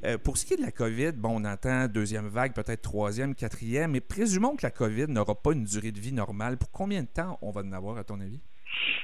euh, 0.04 0.18
pour 0.18 0.36
ce 0.36 0.46
qui 0.46 0.54
est 0.54 0.56
de 0.56 0.62
la 0.62 0.72
COVID, 0.72 1.12
bon, 1.12 1.40
on 1.40 1.44
entend 1.44 1.88
deuxième 1.88 2.28
vague, 2.28 2.52
peut-être 2.54 2.82
troisième, 2.82 3.34
quatrième, 3.34 3.92
mais 3.92 4.00
présumons 4.00 4.56
que 4.56 4.64
la 4.64 4.70
COVID 4.70 5.06
n'aura 5.08 5.34
pas 5.34 5.52
une 5.52 5.64
durée 5.64 5.92
de 5.92 6.00
vie 6.00 6.12
normale. 6.12 6.56
Pour 6.56 6.70
combien 6.70 7.02
de 7.02 7.08
temps 7.08 7.38
on 7.42 7.50
va 7.50 7.62
en 7.62 7.72
avoir, 7.72 7.98
à 7.98 8.04
ton 8.04 8.20
avis? 8.20 8.40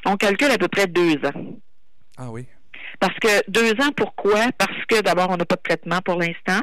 On 0.04 0.16
calcule 0.16 0.50
à 0.50 0.58
peu 0.58 0.68
près 0.68 0.86
deux 0.86 1.16
ans. 1.24 1.58
Ah 2.18 2.30
oui? 2.30 2.46
Parce 3.00 3.18
que 3.18 3.50
deux 3.50 3.72
ans, 3.84 3.90
pourquoi? 3.96 4.50
Parce 4.58 4.84
que 4.88 5.00
d'abord, 5.00 5.30
on 5.30 5.36
n'a 5.36 5.44
pas 5.44 5.56
de 5.56 5.62
traitement 5.62 6.00
pour 6.04 6.20
l'instant. 6.20 6.60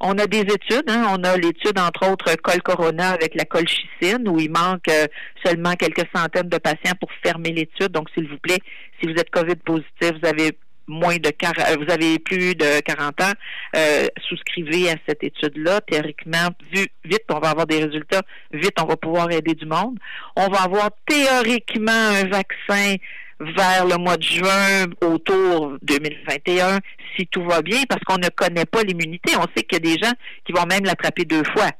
On 0.00 0.16
a 0.18 0.26
des 0.28 0.42
études, 0.42 0.88
hein. 0.88 1.06
on 1.10 1.24
a 1.24 1.36
l'étude 1.36 1.76
entre 1.76 2.08
autres 2.08 2.36
col 2.36 2.62
corona 2.62 3.10
avec 3.10 3.34
la 3.34 3.44
colchicine 3.44 4.28
où 4.28 4.38
il 4.38 4.50
manque 4.50 4.86
euh, 4.88 5.06
seulement 5.44 5.72
quelques 5.72 6.06
centaines 6.14 6.48
de 6.48 6.58
patients 6.58 6.94
pour 7.00 7.10
fermer 7.20 7.50
l'étude. 7.50 7.88
Donc 7.88 8.08
s'il 8.14 8.28
vous 8.28 8.38
plaît, 8.38 8.60
si 9.00 9.12
vous 9.12 9.18
êtes 9.18 9.28
COVID 9.30 9.56
positif, 9.56 10.12
vous 10.22 10.28
avez 10.28 10.56
moins 10.88 11.16
de 11.16 11.28
euh, 11.28 11.76
vous 11.78 11.92
avez 11.92 12.18
plus 12.18 12.54
de 12.54 12.80
40 12.80 13.20
ans, 13.20 13.32
euh, 13.76 14.06
souscrivez 14.28 14.90
à 14.90 14.96
cette 15.06 15.22
étude-là. 15.22 15.80
Théoriquement, 15.82 16.48
vu, 16.72 16.86
vite, 17.04 17.24
on 17.30 17.38
va 17.38 17.50
avoir 17.50 17.66
des 17.66 17.84
résultats, 17.84 18.22
vite, 18.52 18.74
on 18.80 18.86
va 18.86 18.96
pouvoir 18.96 19.30
aider 19.30 19.54
du 19.54 19.66
monde. 19.66 19.98
On 20.36 20.48
va 20.48 20.62
avoir 20.62 20.90
théoriquement 21.06 21.92
un 21.92 22.24
vaccin 22.28 22.96
vers 23.40 23.86
le 23.86 23.96
mois 23.98 24.16
de 24.16 24.22
juin, 24.22 24.86
autour 25.00 25.76
2021, 25.82 26.80
si 27.16 27.26
tout 27.28 27.44
va 27.44 27.62
bien, 27.62 27.82
parce 27.88 28.02
qu'on 28.02 28.18
ne 28.18 28.28
connaît 28.30 28.64
pas 28.64 28.82
l'immunité. 28.82 29.34
On 29.36 29.46
sait 29.56 29.62
qu'il 29.62 29.84
y 29.84 29.90
a 29.92 29.94
des 29.94 30.02
gens 30.02 30.12
qui 30.44 30.52
vont 30.52 30.66
même 30.66 30.84
l'attraper 30.84 31.24
deux 31.24 31.44
fois. 31.44 31.70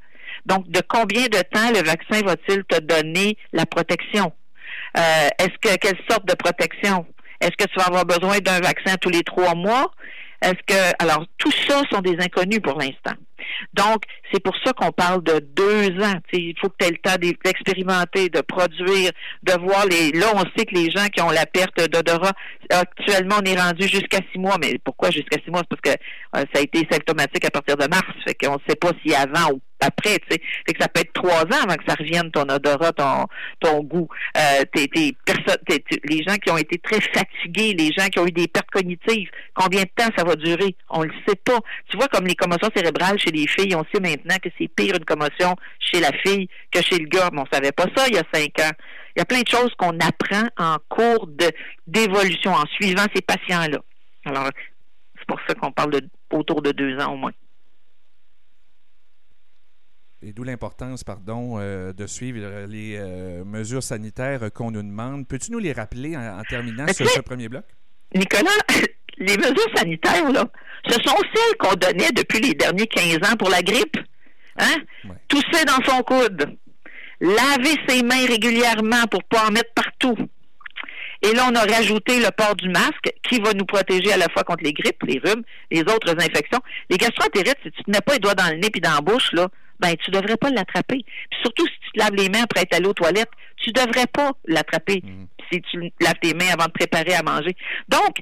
Donc, 0.47 0.69
de 0.71 0.81
combien 0.87 1.25
de 1.25 1.43
temps 1.53 1.71
le 1.75 1.83
vaccin 1.83 2.25
va-t-il 2.25 2.65
te 2.65 2.81
donner 2.81 3.37
la 3.53 3.67
protection? 3.67 4.33
Euh, 4.97 5.29
est-ce 5.39 5.59
que 5.61 5.77
quelle 5.77 5.99
sorte 6.09 6.27
de 6.27 6.35
protection? 6.35 7.05
Est-ce 7.41 7.57
que 7.57 7.65
tu 7.65 7.79
vas 7.79 7.87
avoir 7.87 8.05
besoin 8.05 8.39
d'un 8.39 8.61
vaccin 8.61 8.97
tous 9.01 9.11
les 9.11 9.23
trois 9.23 9.55
mois? 9.55 9.91
Est-ce 10.43 10.63
que 10.67 11.03
alors 11.03 11.25
tout 11.39 11.51
ça 11.67 11.83
sont 11.91 12.01
des 12.01 12.17
inconnus 12.21 12.61
pour 12.61 12.79
l'instant. 12.79 13.17
Donc, 13.73 14.03
c'est 14.33 14.43
pour 14.43 14.55
ça 14.65 14.73
qu'on 14.73 14.93
parle 14.93 15.23
de 15.23 15.41
deux 15.41 15.89
ans. 16.03 16.15
il 16.33 16.55
faut 16.61 16.69
que 16.69 16.75
tu 16.81 16.87
aies 16.87 16.91
le 16.91 16.99
temps 16.99 17.17
d'expérimenter, 17.17 18.29
de 18.29 18.41
produire, 18.41 19.11
de 19.43 19.53
voir 19.61 19.87
les. 19.87 20.13
Là, 20.13 20.27
on 20.35 20.45
sait 20.57 20.65
que 20.65 20.75
les 20.75 20.91
gens 20.91 21.07
qui 21.07 21.21
ont 21.23 21.31
la 21.31 21.47
perte 21.47 21.79
d'odorat, 21.91 22.33
actuellement, 22.71 23.37
on 23.41 23.45
est 23.45 23.61
rendu 23.61 23.89
jusqu'à 23.89 24.19
six 24.33 24.39
mois. 24.39 24.57
Mais 24.61 24.79
pourquoi 24.85 25.11
jusqu'à 25.11 25.41
six 25.43 25.51
mois? 25.51 25.63
C'est 25.63 25.81
parce 25.81 25.97
que 25.97 26.03
euh, 26.37 26.45
ça 26.53 26.61
a 26.61 26.63
été 26.63 26.87
symptomatique 26.91 27.45
à 27.45 27.51
partir 27.51 27.77
de 27.77 27.87
mars. 27.89 28.07
Fait 28.27 28.35
qu'on 28.35 28.55
ne 28.55 28.69
sait 28.69 28.77
pas 28.77 28.91
si 29.05 29.15
avant 29.15 29.53
ou 29.53 29.61
après, 29.81 30.19
tu 30.19 30.27
sais. 30.31 30.43
Fait 30.67 30.75
que 30.75 30.83
ça 30.83 30.89
peut 30.89 31.01
être 31.01 31.13
trois 31.13 31.43
ans 31.43 31.63
avant 31.65 31.77
que 31.77 31.85
ça 31.87 31.95
revienne 31.95 32.31
ton 32.31 32.43
odorat, 32.43 32.93
ton, 32.93 33.81
goût. 33.83 34.09
Euh, 34.37 34.65
t'es, 34.73 34.89
t'es, 34.89 35.15
les 36.05 36.23
gens 36.25 36.37
qui 36.37 36.51
ont 36.51 36.57
été 36.57 36.79
très 36.79 37.01
fatigués, 37.01 37.75
les 37.75 37.93
gens 37.93 38.09
qui 38.09 38.19
ont 38.19 38.27
eu 38.27 38.33
des 38.33 38.49
pertes 38.49 38.71
cognitives, 38.71 39.31
combien 39.55 39.83
de 39.83 39.91
temps 39.95 40.11
ça 40.17 40.25
va 40.25 40.35
durer? 40.37 40.75
On 40.91 41.03
le 41.03 41.13
sait 41.27 41.37
pas. 41.37 41.59
Tu 41.89 41.97
vois, 41.97 42.09
comme 42.09 42.27
les 42.27 42.35
commotions 42.35 42.71
cérébrales 42.75 43.19
chez 43.19 43.31
les 43.31 43.47
filles, 43.47 43.75
on 43.75 43.85
sait 43.93 44.01
maintenant 44.01 44.37
que 44.43 44.49
c'est 44.59 44.69
pire 44.69 44.95
une 44.97 45.05
commotion 45.05 45.55
chez 45.79 46.01
la 46.01 46.13
fille 46.25 46.49
que 46.71 46.83
chez 46.83 46.99
le 46.99 47.07
gars. 47.07 47.31
Mais 47.33 47.41
on 47.41 47.47
savait 47.53 47.73
pas 47.73 47.87
ça 47.97 48.07
il 48.09 48.15
y 48.15 48.19
a 48.19 48.25
cinq 48.33 48.59
ans. 48.61 48.73
Il 49.17 49.21
y 49.21 49.23
a 49.23 49.25
plein 49.25 49.43
de 49.43 49.49
choses 49.49 49.75
qu'on 49.77 49.99
apprend 49.99 50.49
en 50.59 50.77
cours 50.89 51.29
d'évolution, 51.87 52.53
en 52.53 52.67
suivant 52.67 53.07
ces 53.15 53.23
patients-là. 53.23 53.79
Alors, 54.25 54.51
c'est 55.19 55.27
pour 55.27 55.41
ça 55.47 55.55
qu'on 55.55 55.73
parle 55.73 55.93
de 55.93 56.09
autour 56.31 56.63
de 56.63 56.73
deux 56.73 56.99
ans 56.99 57.15
au 57.15 57.17
moins. 57.17 57.33
Et 60.21 60.33
d'où 60.33 60.43
l'importance, 60.43 61.05
pardon, 61.05 61.59
euh, 61.59 61.93
de 61.93 62.07
suivre 62.09 62.67
les 62.67 62.97
euh, 62.99 63.45
mesures 63.45 63.85
sanitaires 63.85 64.53
qu'on 64.53 64.73
nous 64.73 64.83
demande. 64.83 65.29
Peux-tu 65.29 65.53
nous 65.53 65.61
les 65.61 65.73
rappeler 65.73 66.17
en, 66.17 66.43
terminant 66.43 66.89
sur 66.93 67.09
ce 67.09 67.21
premier 67.21 67.49
bloc? 67.49 67.65
Nicolas, 68.15 68.51
les 69.19 69.37
mesures 69.37 69.77
sanitaires, 69.77 70.29
là, 70.33 70.45
ce 70.89 70.95
sont 70.95 71.17
celles 71.35 71.57
qu'on 71.59 71.75
donnait 71.75 72.11
depuis 72.11 72.41
les 72.41 72.55
derniers 72.55 72.89
15 72.89 73.31
ans 73.31 73.37
pour 73.39 73.49
la 73.49 73.63
grippe. 73.63 73.97
Hein? 74.59 74.75
Tousser 75.29 75.65
dans 75.65 75.85
son 75.85 76.03
coude. 76.03 76.57
Laver 77.21 77.77
ses 77.89 78.03
mains 78.03 78.27
régulièrement 78.27 79.07
pour 79.09 79.23
pas 79.25 79.47
en 79.47 79.53
mettre 79.53 79.73
partout. 79.73 80.17
Et 81.23 81.33
là, 81.33 81.49
on 81.51 81.55
a 81.55 81.61
rajouté 81.61 82.19
le 82.19 82.31
port 82.31 82.57
du 82.57 82.69
masque 82.69 83.13
qui 83.29 83.41
va 83.41 83.53
nous 83.53 83.65
protéger 83.65 84.13
à 84.13 84.17
la 84.17 84.29
fois 84.29 84.43
contre 84.43 84.65
les 84.65 84.73
grippes, 84.73 85.03
les 85.05 85.21
rhumes, 85.25 85.43
les 85.71 85.83
autres 85.83 86.11
infections. 86.11 86.61
Les 86.91 86.97
gastroentérites, 86.97 87.59
si 87.63 87.71
tu 87.71 87.83
ne 87.87 87.93
mets 87.93 88.01
pas 88.01 88.15
les 88.15 88.19
doigts 88.21 88.35
dans 88.35 88.49
le 88.49 88.57
nez 88.57 88.71
puis 88.71 88.81
dans 88.81 88.95
la 88.95 89.01
bouche, 89.01 89.33
là, 89.33 89.49
ben 89.81 89.95
tu 89.97 90.11
devrais 90.11 90.37
pas 90.37 90.51
l'attraper. 90.51 91.05
surtout 91.43 91.67
si 91.67 91.75
tu 91.81 91.91
te 91.93 91.99
laves 91.99 92.15
les 92.15 92.29
mains 92.29 92.43
après 92.43 92.63
être 92.63 92.75
allé 92.77 92.87
aux 92.87 92.95
toilettes, 92.95 93.31
tu 93.57 93.71
devrais 93.73 94.07
pas 94.07 94.33
l'attraper 94.47 95.03
mm. 95.05 95.27
si 95.51 95.61
tu 95.63 95.93
laves 96.01 96.19
tes 96.21 96.35
mains 96.35 96.53
avant 96.53 96.67
de 96.67 96.73
préparer 96.73 97.15
à 97.15 97.23
manger. 97.23 97.57
Donc, 97.89 98.19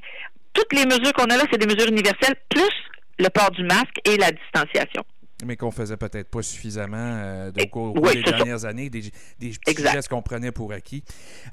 toutes 0.53 0.73
les 0.73 0.85
mesures 0.85 1.13
qu'on 1.13 1.25
a 1.25 1.37
là, 1.37 1.43
c'est 1.51 1.59
des 1.59 1.67
mesures 1.67 1.89
universelles, 1.89 2.35
plus 2.49 2.73
le 3.19 3.29
port 3.29 3.51
du 3.51 3.63
masque 3.63 3.99
et 4.05 4.17
la 4.17 4.31
distanciation. 4.31 5.03
Mais 5.45 5.55
qu'on 5.55 5.71
faisait 5.71 5.97
peut-être 5.97 6.29
pas 6.29 6.41
suffisamment 6.41 6.97
euh, 6.97 7.51
au 7.61 7.67
cours, 7.67 8.01
des 8.11 8.23
dernières 8.23 8.65
années, 8.65 8.89
des, 8.89 9.11
des 9.39 9.51
petits 9.51 9.83
gestes 9.83 10.09
qu'on 10.09 10.23
prenait 10.23 10.51
pour 10.51 10.73
acquis. 10.73 11.03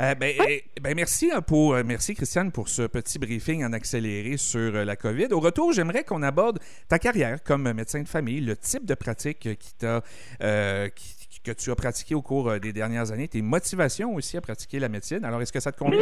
Euh, 0.00 0.14
ben, 0.14 0.34
eh, 0.48 0.64
ben, 0.80 0.94
merci 0.94 1.30
hein, 1.30 1.42
pour, 1.42 1.74
euh, 1.74 1.82
merci 1.84 2.14
Christiane 2.14 2.50
pour 2.50 2.68
ce 2.68 2.82
petit 2.82 3.18
briefing 3.18 3.62
en 3.64 3.72
accéléré 3.72 4.38
sur 4.38 4.72
la 4.72 4.96
COVID. 4.96 5.28
Au 5.32 5.40
retour, 5.40 5.72
j'aimerais 5.72 6.04
qu'on 6.04 6.22
aborde 6.22 6.60
ta 6.88 6.98
carrière 6.98 7.42
comme 7.42 7.70
médecin 7.72 8.02
de 8.02 8.08
famille, 8.08 8.40
le 8.40 8.56
type 8.56 8.86
de 8.86 8.94
pratique 8.94 9.58
qui 9.58 9.74
t'a, 9.74 10.02
que 10.40 11.52
tu 11.52 11.70
as 11.70 11.76
pratiqué 11.76 12.14
au 12.14 12.22
cours 12.22 12.58
des 12.58 12.72
dernières 12.72 13.12
années, 13.12 13.28
tes 13.28 13.42
motivations 13.42 14.14
aussi 14.14 14.38
à 14.38 14.40
pratiquer 14.40 14.78
la 14.78 14.88
médecine. 14.88 15.24
Alors, 15.24 15.42
est-ce 15.42 15.52
que 15.52 15.60
ça 15.60 15.72
te 15.72 15.78
convient? 15.78 16.00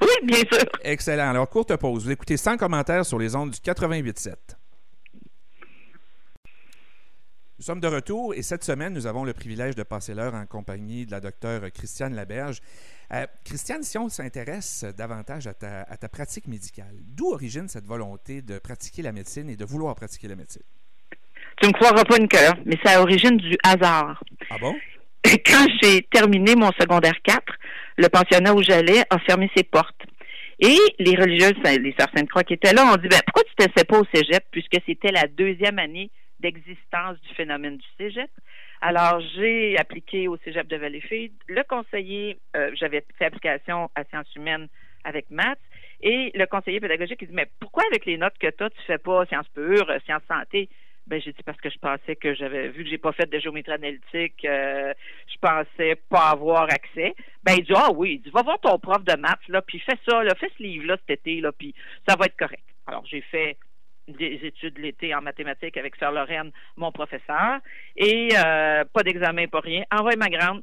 Oui, 0.00 0.08
bien 0.22 0.38
sûr. 0.50 0.64
Excellent. 0.82 1.30
Alors, 1.30 1.48
courte 1.48 1.76
pause. 1.76 2.04
Vous 2.04 2.10
écoutez 2.10 2.36
100 2.36 2.56
commentaires 2.56 3.04
sur 3.04 3.18
les 3.18 3.34
ondes 3.36 3.50
du 3.50 3.58
88.7. 3.58 4.34
Nous 7.60 7.66
sommes 7.66 7.80
de 7.80 7.88
retour 7.88 8.32
et 8.32 8.40
cette 8.40 8.64
semaine, 8.64 8.94
nous 8.94 9.06
avons 9.06 9.22
le 9.22 9.34
privilège 9.34 9.74
de 9.74 9.82
passer 9.82 10.14
l'heure 10.14 10.32
en 10.34 10.46
compagnie 10.46 11.04
de 11.04 11.10
la 11.10 11.20
docteure 11.20 11.70
Christiane 11.70 12.14
Laberge. 12.14 12.60
Euh, 13.12 13.26
Christiane, 13.44 13.82
si 13.82 13.98
on 13.98 14.08
s'intéresse 14.08 14.86
davantage 14.96 15.46
à 15.46 15.52
ta, 15.52 16.08
pratique 16.08 16.46
médicale, 16.48 16.94
d'où 17.02 17.32
origine 17.32 17.68
cette 17.68 17.84
volonté 17.84 18.40
de 18.40 18.58
pratiquer 18.58 19.02
la 19.02 19.12
médecine 19.12 19.50
et 19.50 19.56
de 19.56 19.64
vouloir 19.66 19.94
pratiquer 19.94 20.26
la 20.26 20.36
médecine? 20.36 20.62
Tu 21.60 21.68
ne 21.68 21.72
croiras 21.74 22.02
pas, 22.04 22.16
Nicolas, 22.16 22.54
mais 22.64 22.78
c'est 22.82 22.92
à 22.92 22.96
l'origine 22.96 23.36
du 23.36 23.58
hasard. 23.62 24.24
Ah 24.48 24.56
bon? 24.58 24.74
Quand 25.44 25.66
j'ai 25.82 26.00
terminé 26.10 26.56
mon 26.56 26.70
secondaire 26.80 27.20
4, 27.22 27.42
le 27.98 28.08
pensionnat 28.08 28.54
où 28.54 28.62
j'allais 28.62 29.02
a 29.10 29.18
fermé 29.18 29.50
ses 29.54 29.64
portes. 29.64 30.00
Et 30.60 30.78
les 30.98 31.14
religieuses, 31.14 31.60
les 31.62 31.94
sœurs 31.98 32.08
Sainte-Croix 32.16 32.44
qui 32.44 32.54
étaient 32.54 32.72
là, 32.72 32.90
ont 32.90 32.96
dit 32.96 33.08
ben, 33.08 33.20
pourquoi 33.26 33.42
tu 33.44 33.52
ne 33.58 33.66
t'essaies 33.66 33.84
pas 33.84 33.98
au 33.98 34.06
cégep, 34.14 34.44
puisque 34.50 34.78
c'était 34.86 35.12
la 35.12 35.26
deuxième 35.26 35.78
année 35.78 36.10
d'existence 36.40 37.20
du 37.20 37.34
phénomène 37.34 37.76
du 37.76 37.86
cégep. 37.96 38.30
Alors, 38.80 39.20
j'ai 39.34 39.78
appliqué 39.78 40.26
au 40.28 40.36
cégep 40.38 40.66
de 40.66 40.76
Valleyfield. 40.76 41.32
Le 41.48 41.62
conseiller, 41.64 42.38
euh, 42.56 42.70
j'avais 42.74 43.04
fait 43.18 43.26
application 43.26 43.90
à 43.94 44.04
sciences 44.04 44.34
humaines 44.34 44.68
avec 45.04 45.30
maths. 45.30 45.60
Et 46.02 46.32
le 46.34 46.46
conseiller 46.46 46.80
pédagogique, 46.80 47.18
il 47.20 47.28
dit, 47.28 47.34
mais 47.34 47.48
pourquoi 47.60 47.84
avec 47.90 48.06
les 48.06 48.16
notes 48.16 48.38
que 48.38 48.50
tu 48.50 48.64
as, 48.64 48.70
tu 48.70 48.82
fais 48.86 48.98
pas 48.98 49.26
sciences 49.26 49.48
pures, 49.48 49.92
sciences 50.06 50.22
santé? 50.28 50.68
Ben, 51.06 51.20
j'ai 51.20 51.32
dit 51.32 51.42
parce 51.44 51.60
que 51.60 51.70
je 51.70 51.78
pensais 51.78 52.14
que 52.14 52.34
j'avais 52.34 52.68
vu 52.68 52.84
que 52.84 52.90
j'ai 52.90 52.98
pas 52.98 53.12
fait 53.12 53.28
de 53.28 53.38
géométrie 53.38 53.72
analytique, 53.72 54.44
euh, 54.44 54.94
je 55.26 55.38
pensais 55.40 55.96
pas 56.08 56.30
avoir 56.30 56.64
accès. 56.64 57.14
Ben, 57.42 57.54
il 57.58 57.64
dit, 57.64 57.72
ah 57.74 57.90
oui, 57.92 58.14
il 58.14 58.22
dit, 58.22 58.30
va 58.30 58.42
voir 58.42 58.60
ton 58.60 58.78
prof 58.78 59.02
de 59.04 59.16
maths, 59.16 59.48
là, 59.48 59.60
puis 59.60 59.80
fais 59.80 59.98
ça, 60.08 60.22
là, 60.22 60.34
fais 60.36 60.50
ce 60.56 60.62
livre-là 60.62 60.96
cet 60.98 61.18
été, 61.18 61.40
là, 61.40 61.52
puis 61.52 61.74
ça 62.08 62.16
va 62.16 62.26
être 62.26 62.36
correct. 62.36 62.62
Alors, 62.86 63.04
j'ai 63.06 63.22
fait 63.22 63.56
des 64.12 64.40
études 64.42 64.78
l'été 64.78 65.14
en 65.14 65.22
mathématiques 65.22 65.76
avec 65.76 65.96
Sœur 65.96 66.12
Lorraine, 66.12 66.50
mon 66.76 66.92
professeur, 66.92 67.60
et 67.96 68.28
euh, 68.36 68.84
pas 68.92 69.02
d'examen, 69.02 69.46
pas 69.46 69.60
rien. 69.60 69.84
Envoie 69.90 70.16
ma 70.16 70.28
grande 70.28 70.62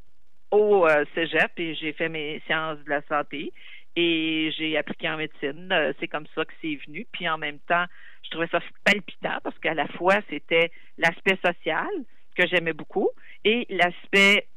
au 0.52 0.88
euh, 0.88 1.06
cégep 1.14 1.52
et 1.58 1.76
j'ai 1.76 1.94
fait 1.94 2.10
mes 2.10 2.42
sciences 2.46 2.80
de 2.84 2.90
la 2.90 3.02
santé 3.04 3.52
et 3.96 4.52
j'ai 4.58 4.78
appliqué 4.78 5.10
en 5.10 5.18
médecine. 5.18 5.70
Euh, 5.72 5.94
c'est 6.00 6.08
comme 6.08 6.28
ça 6.36 6.46
que 6.46 6.54
c'est 6.62 6.78
venu. 6.88 7.06
Puis 7.12 7.28
en 7.28 7.38
même 7.38 7.60
temps, 7.68 7.86
je 8.24 8.30
trouvais 8.30 8.48
ça 8.48 8.60
palpitant 8.84 9.40
parce 9.44 9.58
qu'à 9.60 9.74
la 9.74 9.88
fois, 9.88 10.20
c'était 10.30 10.72
l'aspect 10.98 11.38
social 11.46 11.90
que 12.36 12.48
j'aimais 12.48 12.74
beaucoup 12.74 13.10
et 13.44 13.66
l'aspect 13.70 14.48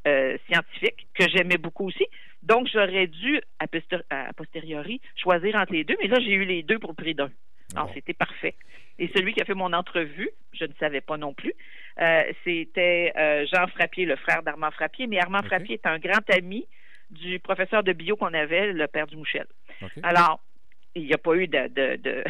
scientifique 0.46 1.06
que 1.14 1.26
j'aimais 1.28 1.56
beaucoup 1.56 1.86
aussi. 1.86 2.06
Donc, 2.42 2.68
j'aurais 2.72 3.06
dû, 3.06 3.40
a 3.58 3.66
posteriori, 4.32 5.00
choisir 5.16 5.56
entre 5.56 5.72
les 5.72 5.84
deux, 5.84 5.96
mais 6.00 6.08
là, 6.08 6.18
j'ai 6.20 6.32
eu 6.32 6.44
les 6.44 6.62
deux 6.62 6.78
pour 6.78 6.90
le 6.90 6.94
prix 6.94 7.14
d'un. 7.14 7.30
Alors, 7.74 7.90
c'était 7.94 8.14
parfait. 8.14 8.54
Et 8.98 9.10
celui 9.14 9.32
qui 9.32 9.40
a 9.40 9.44
fait 9.44 9.54
mon 9.54 9.72
entrevue, 9.72 10.30
je 10.52 10.64
ne 10.64 10.72
savais 10.78 11.00
pas 11.00 11.16
non 11.16 11.32
plus, 11.32 11.54
euh, 12.00 12.22
c'était 12.44 13.12
euh, 13.16 13.46
Jean 13.46 13.66
Frappier, 13.68 14.04
le 14.04 14.16
frère 14.16 14.42
d'Armand 14.42 14.70
Frappier. 14.70 15.06
Mais 15.06 15.18
Armand 15.18 15.42
Frappier 15.42 15.74
est 15.74 15.86
un 15.86 15.98
grand 15.98 16.28
ami 16.30 16.66
du 17.10 17.38
professeur 17.38 17.82
de 17.82 17.92
bio 17.92 18.16
qu'on 18.16 18.34
avait, 18.34 18.72
le 18.72 18.86
père 18.86 19.06
du 19.06 19.16
Mouchel. 19.16 19.46
Alors, 20.02 20.40
il 20.94 21.04
n'y 21.04 21.14
a 21.14 21.18
pas 21.18 21.34
eu 21.34 21.48
de, 21.48 21.70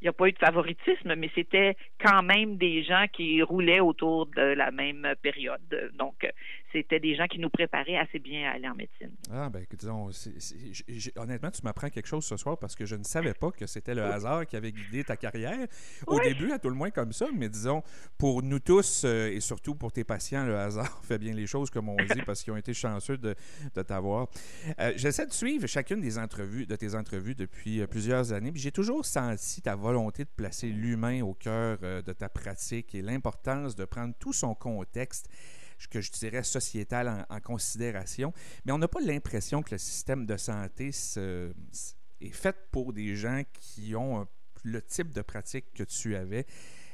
il 0.00 0.04
n'y 0.04 0.08
a 0.08 0.12
pas 0.12 0.28
eu 0.28 0.32
de 0.32 0.38
favoritisme, 0.38 1.14
mais 1.14 1.30
c'était 1.34 1.76
quand 2.00 2.22
même 2.22 2.56
des 2.56 2.82
gens 2.82 3.06
qui 3.12 3.42
roulaient 3.42 3.80
autour 3.80 4.26
de 4.26 4.42
la 4.42 4.70
même 4.70 5.14
période. 5.22 5.92
Donc, 5.94 6.28
c'était 6.72 7.00
des 7.00 7.14
gens 7.14 7.26
qui 7.26 7.38
nous 7.38 7.50
préparaient 7.50 7.96
assez 7.96 8.18
bien 8.18 8.48
à 8.48 8.54
aller 8.54 8.68
en 8.68 8.74
médecine. 8.74 9.10
Ah, 9.32 9.48
ben, 9.48 9.64
disons, 9.78 10.10
honnêtement, 11.16 11.50
tu 11.50 11.62
m'apprends 11.62 11.88
quelque 11.88 12.06
chose 12.06 12.24
ce 12.24 12.36
soir 12.36 12.58
parce 12.58 12.74
que 12.74 12.84
je 12.86 12.96
ne 12.96 13.04
savais 13.04 13.34
pas 13.34 13.50
que 13.50 13.66
c'était 13.66 13.94
le 13.94 14.04
hasard 14.04 14.46
qui 14.46 14.56
avait 14.56 14.72
guidé 14.72 15.04
ta 15.04 15.16
carrière. 15.16 15.66
Au 16.06 16.20
début, 16.20 16.52
à 16.52 16.58
tout 16.58 16.68
le 16.68 16.74
moins 16.74 16.90
comme 16.90 17.12
ça, 17.12 17.26
mais 17.34 17.48
disons, 17.48 17.82
pour 18.16 18.42
nous 18.42 18.58
tous 18.58 19.02
euh, 19.04 19.30
et 19.30 19.40
surtout 19.40 19.74
pour 19.74 19.92
tes 19.92 20.04
patients, 20.04 20.44
le 20.44 20.56
hasard 20.56 21.00
fait 21.04 21.18
bien 21.18 21.34
les 21.34 21.46
choses, 21.46 21.70
comme 21.70 21.88
on 21.88 21.96
dit, 21.96 22.22
parce 22.26 22.42
qu'ils 22.42 22.52
ont 22.52 22.56
été 22.56 22.74
chanceux 22.74 23.16
de, 23.16 23.34
de 23.74 23.82
t'avoir. 23.82 24.28
Euh, 24.80 24.92
j'essaie 24.96 25.26
de 25.26 25.32
suivre 25.32 25.66
chacune 25.66 26.00
des 26.00 26.18
entrevues, 26.18 26.66
de 26.66 26.76
tes 26.76 26.94
entrevues 26.94 27.34
depuis 27.34 27.80
euh, 27.80 27.86
plusieurs 27.86 28.32
années, 28.32 28.52
puis 28.52 28.60
j'ai 28.60 28.72
toujours 28.72 29.04
senti 29.04 29.62
ta 29.62 29.74
volonté 29.74 30.24
de 30.24 30.30
placer 30.30 30.68
l'humain 30.68 31.22
au 31.22 31.34
cœur 31.34 31.78
de 31.78 32.12
ta 32.12 32.28
pratique 32.28 32.94
et 32.94 33.02
l'importance 33.02 33.74
de 33.74 33.84
prendre 33.84 34.14
tout 34.18 34.32
son 34.32 34.54
contexte 34.54 35.28
que 35.86 36.00
je 36.00 36.10
dirais 36.10 36.42
sociétal 36.42 37.26
en, 37.28 37.40
considération, 37.40 38.32
mais 38.64 38.72
on 38.72 38.78
n'a 38.78 38.88
pas 38.88 39.00
l'impression 39.00 39.62
que 39.62 39.72
le 39.72 39.78
système 39.78 40.26
de 40.26 40.36
santé 40.36 40.88
est 40.88 42.32
fait 42.32 42.56
pour 42.72 42.92
des 42.92 43.14
gens 43.14 43.42
qui 43.52 43.94
ont 43.94 44.26
le 44.64 44.82
type 44.82 45.12
de 45.14 45.22
pratique 45.22 45.72
que 45.74 45.84
tu 45.84 46.16
avais. 46.16 46.46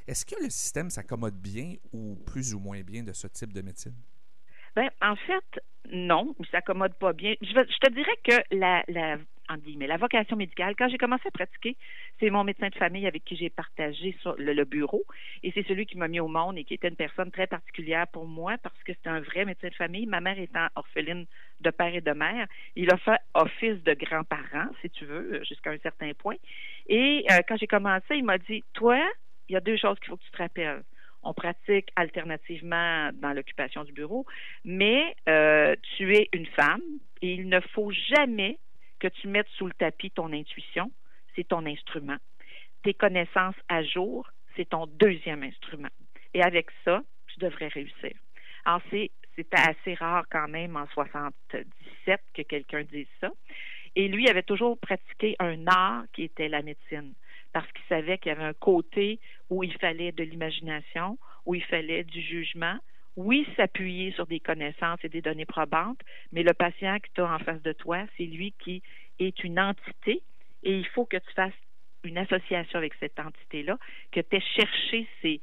Est-ce 0.07 0.27
que 0.27 0.35
le 0.43 0.51
système 0.51 0.91
s'accommode 0.91 1.41
bien 1.41 1.77
ou 1.93 2.17
plus 2.27 2.53
ou 2.55 2.59
moins 2.59 2.83
bien 2.83 3.03
de 3.03 3.13
ce 3.13 3.27
type 3.27 3.53
de 3.53 3.63
médecine? 3.63 3.95
Ben, 4.77 4.91
en 5.01 5.17
fait, 5.17 5.63
non, 5.93 6.35
il 6.41 6.47
s'accommode 6.47 6.95
pas 6.95 7.13
bien. 7.13 7.35
Je, 7.41 7.53
te 7.53 7.93
dirais 7.93 8.19
que 8.25 8.57
la, 8.57 8.83
la, 8.89 9.19
la 9.87 9.97
vocation 9.97 10.37
médicale, 10.37 10.75
quand 10.77 10.89
j'ai 10.89 10.99
commencé 10.99 11.29
à 11.29 11.31
pratiquer, 11.31 11.77
c'est 12.19 12.31
mon 12.31 12.43
médecin 12.43 12.69
de 12.69 12.75
famille 12.75 13.07
avec 13.07 13.25
qui 13.25 13.37
j'ai 13.37 13.51
partagé 13.51 14.17
le, 14.39 14.65
bureau 14.65 15.05
et 15.43 15.53
c'est 15.53 15.67
celui 15.67 15.87
qui 15.87 15.97
m'a 15.97 16.09
mis 16.09 16.21
au 16.21 16.27
monde 16.27 16.59
et 16.59 16.65
qui 16.65 16.75
était 16.75 16.89
une 16.89 16.97
personne 16.97 17.31
très 17.31 17.47
particulière 17.47 18.09
pour 18.09 18.27
moi 18.27 18.57
parce 18.63 18.83
que 18.83 18.93
c'était 18.95 19.11
un 19.11 19.21
vrai 19.21 19.45
médecin 19.45 19.69
de 19.69 19.75
famille. 19.75 20.07
Ma 20.07 20.21
mère 20.21 20.39
étant 20.39 20.67
orpheline 20.75 21.27
de 21.61 21.71
père 21.71 21.95
et 21.95 22.01
de 22.01 22.13
mère, 22.13 22.47
il 22.75 22.91
a 22.93 22.97
fait 22.97 23.21
office 23.35 23.83
de 23.85 23.95
grand-parent, 23.95 24.69
si 24.81 24.91
tu 24.91 25.05
veux, 25.05 25.45
jusqu'à 25.45 25.71
un 25.71 25.79
certain 25.79 26.13
point. 26.15 26.37
Et 26.89 27.25
euh, 27.31 27.41
quand 27.47 27.57
j'ai 27.57 27.67
commencé, 27.67 28.17
il 28.17 28.25
m'a 28.25 28.39
dit, 28.39 28.65
toi, 28.73 28.99
il 29.49 29.53
y 29.53 29.57
a 29.57 29.61
deux 29.61 29.77
choses 29.77 29.99
qu'il 30.01 30.09
faut 30.09 30.17
que 30.17 30.25
tu 30.25 30.31
te 30.31 30.39
rappelles 30.39 30.83
on 31.25 31.35
pratique 31.35 31.91
alternativement 31.97 33.11
dans 33.15 33.33
l'occupation 33.33 33.85
du 33.85 33.93
bureau, 33.93 34.27
mais 34.65 35.15
euh, 35.29 35.75
tu 35.97 36.15
es 36.15 36.29
une 36.33 36.47
femme 36.47 36.83
et 37.23 37.35
il 37.35 37.49
ne 37.49 37.61
faut 37.61 37.91
jamais 37.91 38.59
que 39.01 39.09
tu 39.09 39.29
mettes 39.29 39.49
sous 39.57 39.67
le 39.67 39.73
tapis 39.75 40.11
ton 40.11 40.33
intuition, 40.33 40.91
c'est 41.35 41.49
ton 41.49 41.67
instrument. 41.67 42.17
Tes 42.83 42.95
connaissances 42.95 43.57
à 43.69 43.83
jour, 43.83 44.29
c'est 44.57 44.69
ton 44.69 44.87
deuxième 44.87 45.43
instrument. 45.43 45.89
Et 46.33 46.43
avec 46.43 46.69
ça, 46.85 47.03
tu 47.29 47.39
devrais 47.41 47.69
réussir. 47.69 48.13
Alors, 48.65 48.81
c'était 48.91 49.57
assez 49.57 49.95
rare 49.95 50.25
quand 50.31 50.49
même 50.49 50.77
en 50.77 50.87
77 50.89 52.21
que 52.35 52.43
quelqu'un 52.43 52.85
dise 52.85 53.07
ça. 53.21 53.31
Et 53.97 54.09
lui 54.09 54.29
avait 54.29 54.43
toujours 54.43 54.79
pratiqué 54.79 55.37
un 55.39 55.67
art 55.67 56.05
qui 56.13 56.25
était 56.25 56.49
la 56.49 56.63
médecine 56.63 57.15
parce 57.55 57.71
qu'il 57.73 57.85
savait 57.89 58.19
qu'il 58.19 58.31
y 58.31 58.35
avait 58.35 58.45
un 58.45 58.53
côté 58.53 59.21
où 59.49 59.63
il 59.63 59.73
fallait 59.79 60.11
de 60.11 60.25
l'imagination, 60.25 61.19
où 61.47 61.55
il 61.55 61.63
fallait 61.63 62.03
du 62.03 62.21
jugement, 62.21 62.77
oui, 63.17 63.47
s'appuyer 63.57 64.11
sur 64.13 64.27
des 64.27 64.41
connaissances 64.41 64.99
et 65.05 65.09
des 65.09 65.23
données 65.23 65.47
probantes, 65.47 66.01
mais 66.33 66.43
le 66.43 66.53
patient 66.53 66.99
que 66.99 67.09
tu 67.15 67.21
as 67.21 67.33
en 67.33 67.39
face 67.39 67.63
de 67.63 67.73
toi, 67.73 68.05
c'est 68.17 68.25
lui 68.25 68.53
qui 68.59 68.83
est 69.21 69.45
une 69.45 69.61
entité 69.61 70.23
et 70.65 70.77
il 70.77 70.87
faut 70.89 71.07
que 71.07 71.17
tu 71.17 71.33
fasses 71.35 71.53
une 72.03 72.19
association 72.19 72.77
avec 72.77 72.93
cette 72.99 73.19
entité-là, 73.21 73.79
que 74.11 74.21
tu 74.21 74.37
aies 74.37 74.41
cherché 74.41 75.09
ses, 75.23 75.41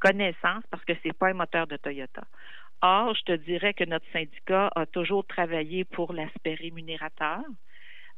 connaissances 0.00 0.64
parce 0.70 0.84
que 0.86 0.94
ce 0.94 1.00
n'est 1.04 1.12
pas 1.12 1.28
un 1.28 1.34
moteur 1.34 1.66
de 1.66 1.76
Toyota. 1.76 2.24
Or, 2.80 3.14
je 3.14 3.22
te 3.22 3.32
dirais 3.32 3.74
que 3.74 3.84
notre 3.84 4.10
syndicat 4.12 4.70
a 4.74 4.86
toujours 4.86 5.26
travaillé 5.26 5.84
pour 5.84 6.14
l'aspect 6.14 6.54
rémunérateur, 6.54 7.42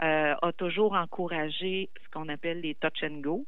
euh, 0.03 0.35
a 0.41 0.53
toujours 0.53 0.95
encouragé 0.95 1.91
ce 2.05 2.11
qu'on 2.11 2.29
appelle 2.29 2.61
les 2.61 2.75
touch 2.75 3.03
and 3.03 3.21
go, 3.21 3.47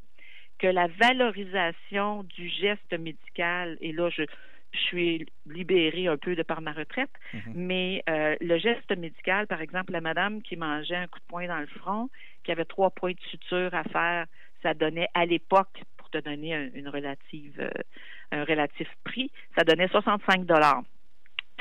que 0.58 0.66
la 0.66 0.88
valorisation 0.88 2.24
du 2.24 2.48
geste 2.48 2.98
médical, 2.98 3.76
et 3.80 3.92
là, 3.92 4.10
je, 4.10 4.22
suis 4.70 5.26
libérée 5.46 6.08
un 6.08 6.18
peu 6.18 6.36
de 6.36 6.42
par 6.42 6.60
ma 6.60 6.72
retraite, 6.72 7.10
mhm. 7.32 7.52
mais 7.54 8.02
euh, 8.10 8.36
le 8.42 8.58
geste 8.58 8.94
médical, 8.94 9.46
par 9.46 9.62
exemple, 9.62 9.92
la 9.92 10.02
madame 10.02 10.42
qui 10.42 10.56
mangeait 10.56 10.94
un 10.94 11.06
coup 11.06 11.18
de 11.18 11.24
poing 11.26 11.46
dans 11.46 11.58
le 11.58 11.66
front, 11.66 12.10
qui 12.44 12.52
avait 12.52 12.66
trois 12.66 12.90
points 12.90 13.12
de 13.12 13.20
suture 13.30 13.74
à 13.74 13.82
faire, 13.84 14.26
ça 14.62 14.74
donnait 14.74 15.08
à 15.14 15.24
l'époque, 15.24 15.82
pour 15.96 16.10
te 16.10 16.18
donner 16.18 16.54
un, 16.54 16.68
une 16.74 16.88
relative, 16.88 17.58
euh, 17.60 17.70
un 18.30 18.44
relatif 18.44 18.88
prix, 19.04 19.30
ça 19.56 19.64
donnait 19.64 19.88
65 19.88 20.44
dollars 20.44 20.82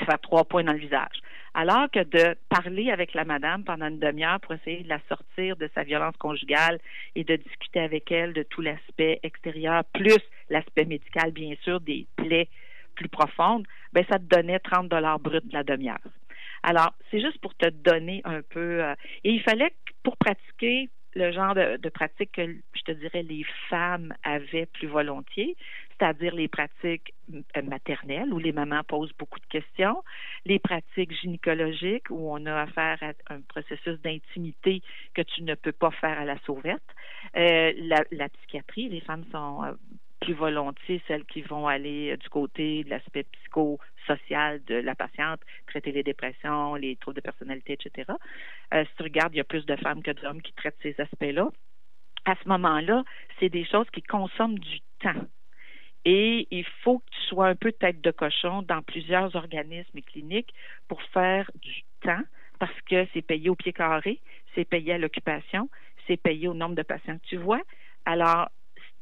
faire 0.05 0.19
trois 0.19 0.45
points 0.45 0.63
dans 0.63 0.73
le 0.73 0.79
visage. 0.79 1.21
Alors 1.53 1.89
que 1.91 2.03
de 2.03 2.35
parler 2.49 2.91
avec 2.91 3.13
la 3.13 3.25
madame 3.25 3.63
pendant 3.63 3.87
une 3.87 3.99
demi-heure 3.99 4.39
pour 4.39 4.53
essayer 4.53 4.83
de 4.83 4.89
la 4.89 4.99
sortir 5.09 5.55
de 5.55 5.69
sa 5.73 5.83
violence 5.83 6.15
conjugale 6.17 6.79
et 7.15 7.23
de 7.23 7.35
discuter 7.35 7.79
avec 7.79 8.11
elle 8.11 8.33
de 8.33 8.43
tout 8.43 8.61
l'aspect 8.61 9.19
extérieur, 9.23 9.83
plus 9.93 10.19
l'aspect 10.49 10.85
médical, 10.85 11.31
bien 11.31 11.55
sûr, 11.63 11.79
des 11.79 12.05
plaies 12.15 12.49
plus 12.95 13.09
profondes, 13.09 13.65
ben 13.93 14.05
ça 14.09 14.19
te 14.19 14.23
donnait 14.23 14.59
30 14.59 14.89
dollars 14.89 15.19
bruts 15.19 15.41
de 15.43 15.53
la 15.53 15.63
demi-heure. 15.63 15.97
Alors, 16.63 16.93
c'est 17.09 17.21
juste 17.21 17.39
pour 17.39 17.55
te 17.55 17.69
donner 17.69 18.21
un 18.25 18.41
peu. 18.41 18.83
Euh, 18.83 18.95
et 19.23 19.31
il 19.31 19.41
fallait 19.41 19.69
que 19.69 19.93
pour 20.03 20.17
pratiquer 20.17 20.89
le 21.15 21.31
genre 21.31 21.55
de, 21.55 21.77
de 21.77 21.89
pratique 21.89 22.31
que 22.33 22.45
je 22.45 22.81
te 22.81 22.91
dirais 22.91 23.23
les 23.23 23.45
femmes 23.69 24.13
avaient 24.23 24.67
plus 24.67 24.87
volontiers, 24.87 25.55
c'est-à-dire 25.97 26.35
les 26.35 26.47
pratiques 26.47 27.13
euh, 27.33 27.61
maternelles 27.63 28.33
où 28.33 28.39
les 28.39 28.51
mamans 28.51 28.83
posent 28.83 29.13
beaucoup 29.17 29.39
de 29.39 29.45
questions, 29.45 30.03
les 30.45 30.59
pratiques 30.59 31.13
gynécologiques 31.19 32.09
où 32.09 32.31
on 32.31 32.45
a 32.45 32.61
affaire 32.61 32.97
à 33.01 33.33
un 33.33 33.41
processus 33.41 33.99
d'intimité 34.01 34.81
que 35.13 35.21
tu 35.21 35.43
ne 35.43 35.55
peux 35.55 35.71
pas 35.71 35.91
faire 35.91 36.19
à 36.19 36.25
la 36.25 36.37
sauvette, 36.39 36.83
euh, 37.35 37.73
la, 37.77 38.03
la, 38.11 38.29
psychiatrie, 38.29 38.89
les 38.89 39.01
femmes 39.01 39.25
sont 39.31 39.63
euh, 39.63 39.73
plus 40.19 40.33
volontiers 40.33 41.01
celles 41.07 41.25
qui 41.25 41.41
vont 41.41 41.67
aller 41.67 42.15
du 42.17 42.29
côté 42.29 42.83
de 42.83 42.89
l'aspect 42.89 43.23
psychosocial 43.23 44.63
de 44.65 44.75
la 44.75 44.95
patiente, 44.95 45.39
traiter 45.67 45.91
les 45.91 46.03
dépressions, 46.03 46.75
les 46.75 46.95
troubles 46.95 47.17
de 47.17 47.21
personnalité, 47.21 47.73
etc. 47.73 48.11
si 48.73 48.95
tu 48.97 49.03
regardes, 49.03 49.33
il 49.33 49.37
y 49.37 49.41
a 49.41 49.43
plus 49.43 49.65
de 49.65 49.75
femmes 49.75 50.01
que 50.01 50.11
d'hommes 50.11 50.41
qui 50.41 50.53
traitent 50.53 50.77
ces 50.81 50.99
aspects-là. 50.99 51.49
À 52.25 52.35
ce 52.43 52.49
moment-là, 52.49 53.03
c'est 53.39 53.49
des 53.49 53.63
choses 53.63 53.87
qui 53.91 54.01
consomment 54.01 54.57
du 54.57 54.79
temps. 54.99 55.27
Et 56.09 56.47
il 56.51 56.63
faut 56.83 56.99
que 56.99 57.09
tu 57.11 57.21
sois 57.27 57.47
un 57.47 57.55
peu 57.55 57.73
tête 57.73 57.99
de 57.99 58.11
cochon 58.11 58.61
dans 58.61 58.81
plusieurs 58.81 59.35
organismes 59.35 59.99
cliniques 59.99 60.53
pour 60.87 61.03
faire 61.03 61.51
du 61.55 61.83
temps 61.99 62.23
parce 62.59 62.79
que 62.89 63.05
c'est 63.13 63.21
payé 63.21 63.49
au 63.49 63.55
pied 63.55 63.73
carré, 63.73 64.21
c'est 64.55 64.63
payé 64.63 64.93
à 64.93 64.97
l'occupation, 64.97 65.69
c'est 66.07 66.15
payé 66.15 66.47
au 66.47 66.53
nombre 66.53 66.75
de 66.75 66.81
patients 66.83 67.17
que 67.17 67.27
tu 67.27 67.35
vois. 67.35 67.59
Alors, 68.05 68.47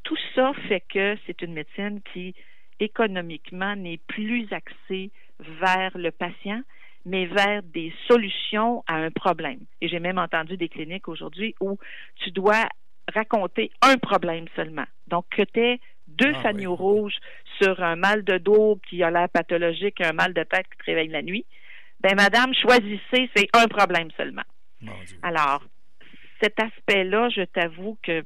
tout 0.02 0.16
ça 0.34 0.52
fait 0.66 0.82
que 0.92 1.16
c'est 1.26 1.42
une 1.42 1.52
médecine 1.52 2.00
qui, 2.12 2.34
économiquement, 2.80 3.76
n'est 3.76 4.00
plus 4.08 4.52
axée 4.52 5.12
vers 5.38 5.96
le 5.96 6.10
patient, 6.10 6.60
mais 7.04 7.26
vers 7.26 7.62
des 7.62 7.94
solutions 8.08 8.82
à 8.88 8.96
un 8.96 9.12
problème. 9.12 9.60
Et 9.80 9.86
j'ai 9.86 10.00
même 10.00 10.18
entendu 10.18 10.56
des 10.56 10.68
cliniques 10.68 11.06
aujourd'hui 11.06 11.54
où 11.60 11.78
tu 12.16 12.32
dois 12.32 12.68
raconter 13.14 13.70
un 13.80 13.96
problème 13.96 14.46
seulement. 14.56 14.86
Donc, 15.06 15.26
que 15.30 15.42
tu 15.42 15.80
deux 16.16 16.32
ah, 16.44 16.50
rouges 16.66 17.16
sur 17.60 17.82
un 17.82 17.96
mal 17.96 18.24
de 18.24 18.38
dos 18.38 18.78
qui 18.88 19.02
a 19.02 19.10
l'air 19.10 19.28
pathologique, 19.28 20.00
un 20.00 20.12
mal 20.12 20.34
de 20.34 20.42
tête 20.42 20.66
qui 20.70 20.78
te 20.78 20.84
réveille 20.84 21.08
la 21.08 21.22
nuit, 21.22 21.44
ben 22.00 22.14
madame, 22.14 22.52
choisissez, 22.54 23.30
c'est 23.34 23.48
un 23.54 23.66
problème 23.66 24.08
seulement. 24.16 24.42
Alors, 25.22 25.62
cet 26.40 26.60
aspect-là, 26.60 27.28
je 27.30 27.42
t'avoue 27.42 27.98
que 28.02 28.24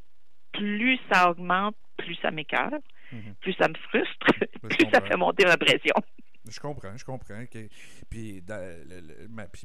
plus 0.53 0.99
ça 1.11 1.31
augmente, 1.31 1.77
plus 1.97 2.17
ça 2.17 2.31
m'écœure, 2.31 2.81
mhm. 3.13 3.35
plus 3.41 3.55
ça 3.55 3.69
me 3.69 3.75
frustre, 3.75 4.27
plus 4.69 4.91
ça 4.93 5.01
fait 5.01 5.17
monter 5.17 5.45
ma 5.47 5.57
pression. 5.57 5.95
Je 6.51 6.61
comprends, 6.61 6.97
je 6.97 7.05
comprends. 7.05 7.45
Puis, 8.11 8.43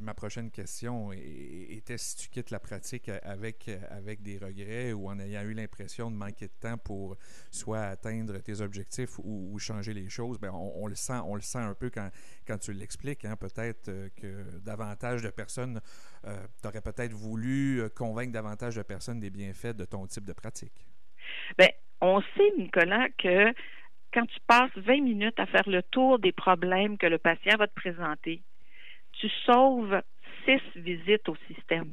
ma, 0.01 0.13
prochaine 0.13 0.51
question 0.51 1.11
était 1.11 1.97
si 1.97 2.15
tu 2.17 2.29
quittes 2.29 2.51
la 2.51 2.59
pratique 2.59 3.09
avec, 3.23 3.69
avec 3.89 4.21
des 4.21 4.37
regrets 4.37 4.93
ou 4.93 5.09
en 5.09 5.19
ayant 5.19 5.41
eu 5.41 5.53
l'impression 5.53 6.11
de 6.11 6.15
manquer 6.15 6.47
de 6.47 6.53
temps 6.59 6.77
pour 6.77 7.17
soit 7.51 7.81
atteindre 7.81 8.37
tes 8.39 8.61
objectifs 8.61 9.19
ou, 9.19 9.57
changer 9.57 9.93
les 9.93 10.09
choses, 10.09 10.37
ben 10.39 10.51
on, 10.53 10.85
le 10.85 10.95
sent, 10.95 11.19
on 11.25 11.35
le 11.35 11.41
sent 11.41 11.59
un 11.59 11.73
peu 11.73 11.89
quand, 11.89 12.09
quand 12.47 12.57
tu 12.57 12.73
l'expliques. 12.73 13.25
Hein. 13.25 13.35
Peut-être 13.35 13.89
euh, 13.89 14.09
que 14.15 14.59
davantage 14.59 15.21
de 15.21 15.29
personnes, 15.29 15.81
euh, 16.25 16.45
tu 16.61 16.67
aurais 16.67 16.81
peut-être 16.81 17.13
voulu 17.13 17.81
euh, 17.81 17.89
convaincre 17.89 18.31
davantage 18.31 18.75
de 18.75 18.83
personnes 18.83 19.19
des 19.19 19.29
bienfaits 19.29 19.75
de 19.75 19.85
ton 19.85 20.05
type 20.05 20.25
de 20.25 20.33
pratique. 20.33 20.85
Bien, 21.57 21.69
on 22.01 22.21
sait, 22.21 22.51
Nicolas, 22.57 23.07
que 23.17 23.53
quand 24.15 24.25
tu 24.27 24.39
passes 24.47 24.71
20 24.77 25.01
minutes 25.01 25.39
à 25.39 25.45
faire 25.45 25.67
le 25.67 25.83
tour 25.83 26.19
des 26.19 26.31
problèmes 26.31 26.97
que 26.97 27.05
le 27.05 27.17
patient 27.17 27.57
va 27.57 27.67
te 27.67 27.73
présenter, 27.73 28.41
tu 29.11 29.27
sauves 29.45 30.01
six 30.45 30.61
visites 30.75 31.27
au 31.27 31.35
système. 31.47 31.91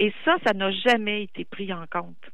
Et 0.00 0.12
ça, 0.24 0.36
ça 0.44 0.52
n'a 0.52 0.72
jamais 0.72 1.22
été 1.22 1.44
pris 1.44 1.72
en 1.72 1.86
compte. 1.86 2.30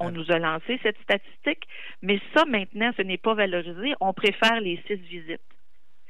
On 0.00 0.08
ah. 0.08 0.10
nous 0.10 0.30
a 0.30 0.38
lancé 0.38 0.80
cette 0.82 0.98
statistique, 1.02 1.68
mais 2.02 2.18
ça, 2.34 2.44
maintenant, 2.46 2.90
ce 2.96 3.02
n'est 3.02 3.18
pas 3.18 3.34
valorisé. 3.34 3.94
On 4.00 4.14
préfère 4.14 4.58
les 4.60 4.82
six 4.86 4.96
visites. 4.96 5.40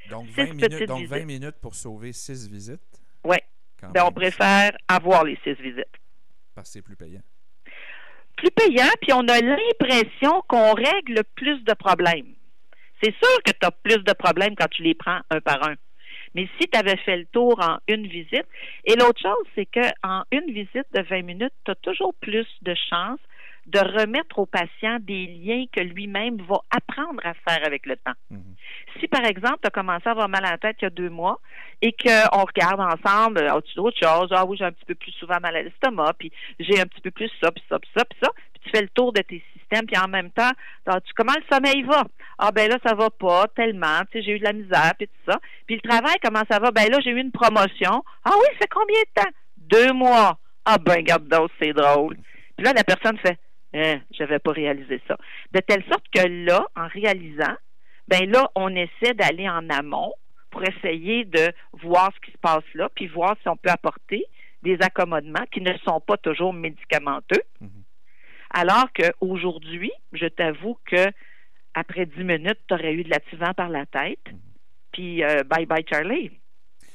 Donc, 0.09 0.29
20, 0.29 0.55
minutes, 0.55 0.89
donc 0.89 1.07
20 1.07 1.25
minutes 1.25 1.57
pour 1.61 1.75
sauver 1.75 2.13
six 2.13 2.49
visites? 2.49 3.03
Oui. 3.25 3.37
Ben, 3.93 4.05
on 4.07 4.13
préfère 4.13 4.73
avoir 4.87 5.25
les 5.25 5.37
six 5.43 5.55
visites. 5.55 5.85
Parce 6.55 6.69
que 6.69 6.75
c'est 6.75 6.83
plus 6.83 6.97
payant 6.97 7.21
payant, 8.51 8.91
puis 9.01 9.13
on 9.13 9.27
a 9.29 9.41
l'impression 9.41 10.43
qu'on 10.49 10.73
règle 10.75 11.23
plus 11.35 11.63
de 11.65 11.75
problèmes. 11.75 12.35
C'est 13.03 13.15
sûr 13.15 13.43
que 13.45 13.53
tu 13.53 13.67
as 13.67 13.71
plus 13.71 14.03
de 14.03 14.13
problèmes 14.13 14.55
quand 14.57 14.69
tu 14.71 14.83
les 14.83 14.95
prends 14.95 15.21
un 15.31 15.41
par 15.41 15.63
un. 15.69 15.75
Mais 16.35 16.49
si 16.59 16.67
tu 16.69 16.79
avais 16.79 16.97
fait 16.97 17.17
le 17.17 17.27
tour 17.27 17.59
en 17.61 17.79
une 17.87 18.07
visite, 18.07 18.47
et 18.85 18.97
l'autre 18.97 19.21
chose, 19.21 19.47
c'est 19.55 19.67
qu'en 19.67 20.25
une 20.33 20.53
visite 20.53 20.87
de 20.93 21.03
20 21.03 21.23
minutes, 21.23 21.53
tu 21.65 21.71
as 21.71 21.77
toujours 21.77 22.15
plus 22.21 22.47
de 22.63 22.75
chances 22.91 23.21
de 23.67 23.79
remettre 23.79 24.39
au 24.39 24.47
patient 24.47 24.99
des 25.01 25.27
liens 25.27 25.65
que 25.73 25.81
lui-même 25.81 26.37
va 26.43 26.61
apprendre 26.71 27.21
à 27.25 27.35
faire 27.35 27.65
avec 27.67 27.87
le 27.87 27.97
temps. 27.97 28.13
Mhm. 28.31 28.55
Si, 29.01 29.09
par 29.09 29.25
exemple, 29.25 29.59
tu 29.63 29.67
as 29.67 29.71
commencé 29.71 30.07
à 30.07 30.13
avoir 30.13 30.29
mal 30.29 30.45
à 30.45 30.53
la 30.53 30.59
tête 30.59 30.77
il 30.81 30.85
y 30.85 30.87
a 30.87 30.91
deux 30.91 31.11
mois 31.11 31.41
et 31.83 31.93
qu'on 31.93 32.45
regarde 32.45 32.81
ensemble, 32.81 33.41
as-tu 33.41 33.75
d'autres 33.75 33.99
choses? 33.99 34.29
Ah 34.31 34.45
oui, 34.45 34.57
j'ai 34.59 34.65
un 34.65 34.73
petit 34.73 34.85
peu 34.85 34.95
plus 34.95 35.13
souvent 35.13 35.39
mal 35.41 35.57
à 35.57 35.63
l'estomac, 35.63 36.15
puis 36.19 36.31
j'ai 36.59 36.81
un 36.81 36.87
petit 36.87 37.01
peu 37.01 37.11
plus 37.11 37.31
ça, 37.43 37.51
puis 37.51 37.65
ça, 37.69 37.79
puis 37.79 37.91
ça, 37.97 38.05
puis 38.05 38.19
ça, 38.23 38.31
puis 38.53 38.63
tu 38.65 38.71
fais 38.71 38.83
le 38.83 38.89
tour 38.89 39.13
de 39.13 39.21
tes 39.23 39.43
systèmes, 39.53 39.87
puis 39.87 39.99
en 39.99 40.09
même 40.09 40.31
temps, 40.31 40.51
tu, 40.87 41.13
comment 41.17 41.33
le 41.35 41.55
sommeil 41.55 41.83
va? 41.83 42.05
Ah 42.39 42.53
ben 42.53 42.71
là, 42.71 42.79
ça 42.85 42.95
va 42.95 43.11
pas 43.11 43.47
tellement, 43.49 44.01
tu 44.11 44.19
sais, 44.19 44.23
j'ai 44.25 44.33
eu 44.33 44.39
de 44.39 44.45
la 44.45 44.53
misère, 44.53 44.93
puis 44.99 45.09
tout 45.09 45.33
ça. 45.33 45.39
Puis 45.67 45.81
le 45.83 45.89
travail, 45.89 46.17
comment 46.23 46.43
ça 46.51 46.59
va? 46.59 46.71
Ben 46.71 46.89
là, 46.91 47.01
j'ai 47.01 47.11
eu 47.11 47.21
une 47.21 47.33
promotion. 47.33 48.05
Ah 48.25 48.33
oui, 48.39 48.47
ça 48.53 48.59
fait 48.59 48.69
combien 48.71 49.01
de 49.01 49.23
temps? 49.23 49.31
Deux 49.57 49.93
mois. 49.93 50.39
Ah 50.65 50.79
ben, 50.79 51.03
garde 51.03 51.29
donc, 51.29 51.51
c'est 51.61 51.73
drôle. 51.73 52.17
Puis 52.57 52.65
là, 52.65 52.73
la 52.73 52.85
personne 52.85 53.19
fait, 53.19 53.39
eh, 53.75 53.99
j'avais 54.13 54.39
pas 54.39 54.53
réalisé 54.53 55.03
ça. 55.09 55.17
De 55.53 55.61
telle 55.61 55.85
sorte 55.91 56.05
que 56.15 56.27
là, 56.27 56.67
en 56.77 56.87
réalisant, 56.87 57.57
ben 58.07 58.31
là, 58.31 58.49
on 58.55 58.69
essaie 58.75 59.15
d'aller 59.15 59.49
en 59.49 59.69
amont 59.69 60.13
pour 60.51 60.63
essayer 60.63 61.25
de 61.25 61.53
voir 61.83 62.13
ce 62.15 62.21
qui 62.21 62.31
se 62.31 62.39
passe 62.39 62.65
là, 62.75 62.89
puis 62.95 63.09
voir 63.09 63.37
si 63.43 63.49
on 63.49 63.57
peut 63.57 63.71
apporter 63.71 64.25
des 64.63 64.79
accommodements 64.81 65.45
qui 65.51 65.61
ne 65.61 65.77
sont 65.79 66.01
pas 66.01 66.17
toujours 66.17 66.53
médicamenteux. 66.53 67.43
Mhm. 67.61 67.83
Alors 68.51 68.87
qu'aujourd'hui, 68.93 69.91
je 70.13 70.27
t'avoue 70.27 70.79
que 70.87 71.09
après 71.75 72.07
dix 72.07 72.23
minutes, 72.23 72.61
tu 72.69 72.75
aurais 72.75 72.95
eu 72.95 73.03
de 73.03 73.11
l'attivant 73.11 73.53
par 73.55 73.69
la 73.69 73.85
tête, 73.87 74.21
mhm. 74.31 74.39
puis 74.93 75.25
euh, 75.25 75.43
bye 75.43 75.67
bye 75.67 75.85
Charlie. 75.91 76.31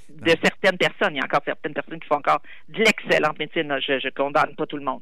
De 0.08 0.32
certaines 0.42 0.78
personnes, 0.78 1.16
il 1.16 1.18
y 1.18 1.22
a 1.22 1.26
encore 1.26 1.44
certaines 1.46 1.74
personnes 1.74 2.00
qui 2.00 2.08
font 2.08 2.16
encore 2.16 2.42
de 2.70 2.80
l'excellente 2.80 3.38
médecine. 3.38 3.78
Je 3.86 3.94
ne 4.04 4.10
condamne 4.12 4.56
pas 4.56 4.66
tout 4.66 4.78
le 4.78 4.84
monde. 4.84 5.02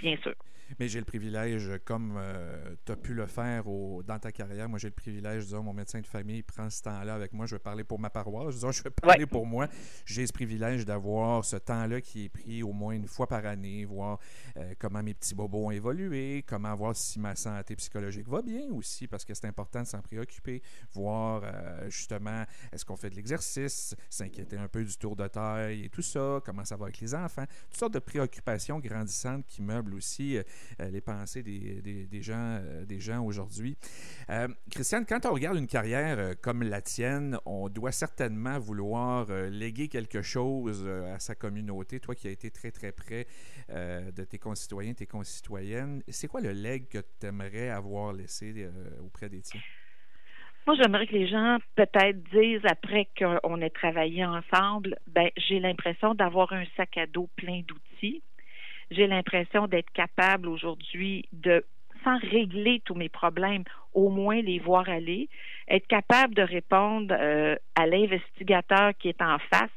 Bien 0.00 0.16
sûr. 0.22 0.34
Mais 0.78 0.88
j'ai 0.88 0.98
le 0.98 1.04
privilège, 1.04 1.70
comme 1.84 2.14
euh, 2.16 2.74
tu 2.84 2.92
as 2.92 2.96
pu 2.96 3.14
le 3.14 3.26
faire 3.26 3.64
dans 3.64 4.18
ta 4.18 4.32
carrière, 4.32 4.68
moi 4.68 4.78
j'ai 4.78 4.88
le 4.88 4.94
privilège, 4.94 5.44
disons, 5.44 5.62
mon 5.62 5.72
médecin 5.72 6.00
de 6.00 6.06
famille 6.06 6.42
prend 6.42 6.68
ce 6.70 6.82
temps-là 6.82 7.14
avec 7.14 7.32
moi, 7.32 7.46
je 7.46 7.56
vais 7.56 7.60
parler 7.60 7.84
pour 7.84 7.98
ma 7.98 8.10
paroisse, 8.10 8.54
disons, 8.54 8.72
je 8.72 8.82
vais 8.82 8.90
parler 8.90 9.26
pour 9.26 9.46
moi. 9.46 9.68
J'ai 10.04 10.26
ce 10.26 10.32
privilège 10.32 10.84
d'avoir 10.84 11.44
ce 11.44 11.56
temps-là 11.56 12.00
qui 12.00 12.26
est 12.26 12.28
pris 12.28 12.62
au 12.62 12.72
moins 12.72 12.94
une 12.94 13.06
fois 13.06 13.26
par 13.26 13.44
année, 13.46 13.84
voir 13.84 14.18
euh, 14.56 14.74
comment 14.78 15.02
mes 15.02 15.14
petits 15.14 15.34
bobos 15.34 15.66
ont 15.66 15.70
évolué, 15.70 16.44
comment 16.46 16.74
voir 16.74 16.96
si 16.96 17.18
ma 17.18 17.36
santé 17.36 17.76
psychologique 17.76 18.28
va 18.28 18.42
bien 18.42 18.70
aussi, 18.72 19.06
parce 19.06 19.24
que 19.24 19.34
c'est 19.34 19.46
important 19.46 19.82
de 19.82 19.86
s'en 19.86 20.00
préoccuper, 20.00 20.62
voir 20.92 21.42
euh, 21.44 21.88
justement, 21.90 22.44
est-ce 22.72 22.84
qu'on 22.84 22.96
fait 22.96 23.10
de 23.10 23.16
l'exercice, 23.16 23.94
s'inquiéter 24.10 24.56
un 24.56 24.68
peu 24.68 24.84
du 24.84 24.96
tour 24.96 25.16
de 25.16 25.26
taille 25.26 25.84
et 25.84 25.88
tout 25.88 26.02
ça, 26.02 26.40
comment 26.44 26.64
ça 26.64 26.76
va 26.76 26.86
avec 26.86 27.00
les 27.00 27.14
enfants, 27.14 27.44
toutes 27.70 27.78
sortes 27.78 27.94
de 27.94 27.98
préoccupations 27.98 28.78
grandissantes 28.78 29.46
qui 29.46 29.62
meublent 29.62 29.94
aussi 29.94 30.38
les 30.78 31.00
pensées 31.00 31.42
des, 31.42 32.06
des, 32.06 32.22
gens, 32.22 32.58
euh, 32.60 32.84
des 32.84 33.00
gens 33.00 33.24
aujourd'hui. 33.24 33.76
Euh, 34.30 34.48
Christiane, 34.70 35.04
quand 35.06 35.26
on 35.26 35.32
regarde 35.32 35.56
une 35.56 35.66
carrière 35.66 36.34
comme 36.40 36.62
la 36.62 36.80
tienne, 36.80 37.38
on 37.46 37.68
doit 37.68 37.92
certainement 37.92 38.58
vouloir 38.58 39.26
léguer 39.50 39.88
quelque 39.88 40.22
chose 40.22 40.86
à 40.86 41.18
sa 41.18 41.34
communauté. 41.34 42.00
Toi 42.00 42.14
qui 42.14 42.28
as 42.28 42.30
été 42.30 42.50
très, 42.50 42.70
très 42.70 42.92
près 42.92 43.26
de 43.68 44.24
tes 44.24 44.38
concitoyens, 44.38 44.94
tes 44.94 45.06
concitoyennes, 45.06 46.02
c'est 46.08 46.28
quoi 46.28 46.40
le 46.40 46.52
leg 46.52 46.88
que 46.88 46.98
tu 46.98 47.26
aimerais 47.26 47.68
avoir 47.70 48.12
laissé 48.12 48.68
auprès 49.04 49.28
des 49.28 49.40
tiens? 49.40 49.60
Moi, 50.66 50.76
j'aimerais 50.80 51.06
que 51.06 51.12
les 51.12 51.28
gens 51.28 51.58
peut-être 51.76 52.22
disent 52.30 52.64
après 52.64 53.06
qu'on 53.18 53.60
ait 53.60 53.70
travaillé 53.70 54.24
ensemble, 54.24 54.96
ben 55.06 55.28
j'ai 55.36 55.60
l'impression 55.60 56.14
d'avoir 56.14 56.52
un 56.54 56.64
sac 56.76 56.96
à 56.96 57.06
dos 57.06 57.28
plein 57.36 57.60
d'outils 57.66 58.22
j'ai 58.90 59.06
l'impression 59.06 59.66
d'être 59.66 59.90
capable 59.92 60.48
aujourd'hui 60.48 61.28
de 61.32 61.64
sans 62.04 62.18
régler 62.18 62.82
tous 62.84 62.94
mes 62.94 63.08
problèmes, 63.08 63.64
au 63.94 64.10
moins 64.10 64.42
les 64.42 64.58
voir 64.58 64.88
aller, 64.88 65.28
être 65.68 65.86
capable 65.86 66.34
de 66.34 66.42
répondre 66.42 67.14
euh, 67.18 67.56
à 67.74 67.86
l'investigateur 67.86 68.92
qui 68.98 69.08
est 69.08 69.22
en 69.22 69.38
face, 69.50 69.70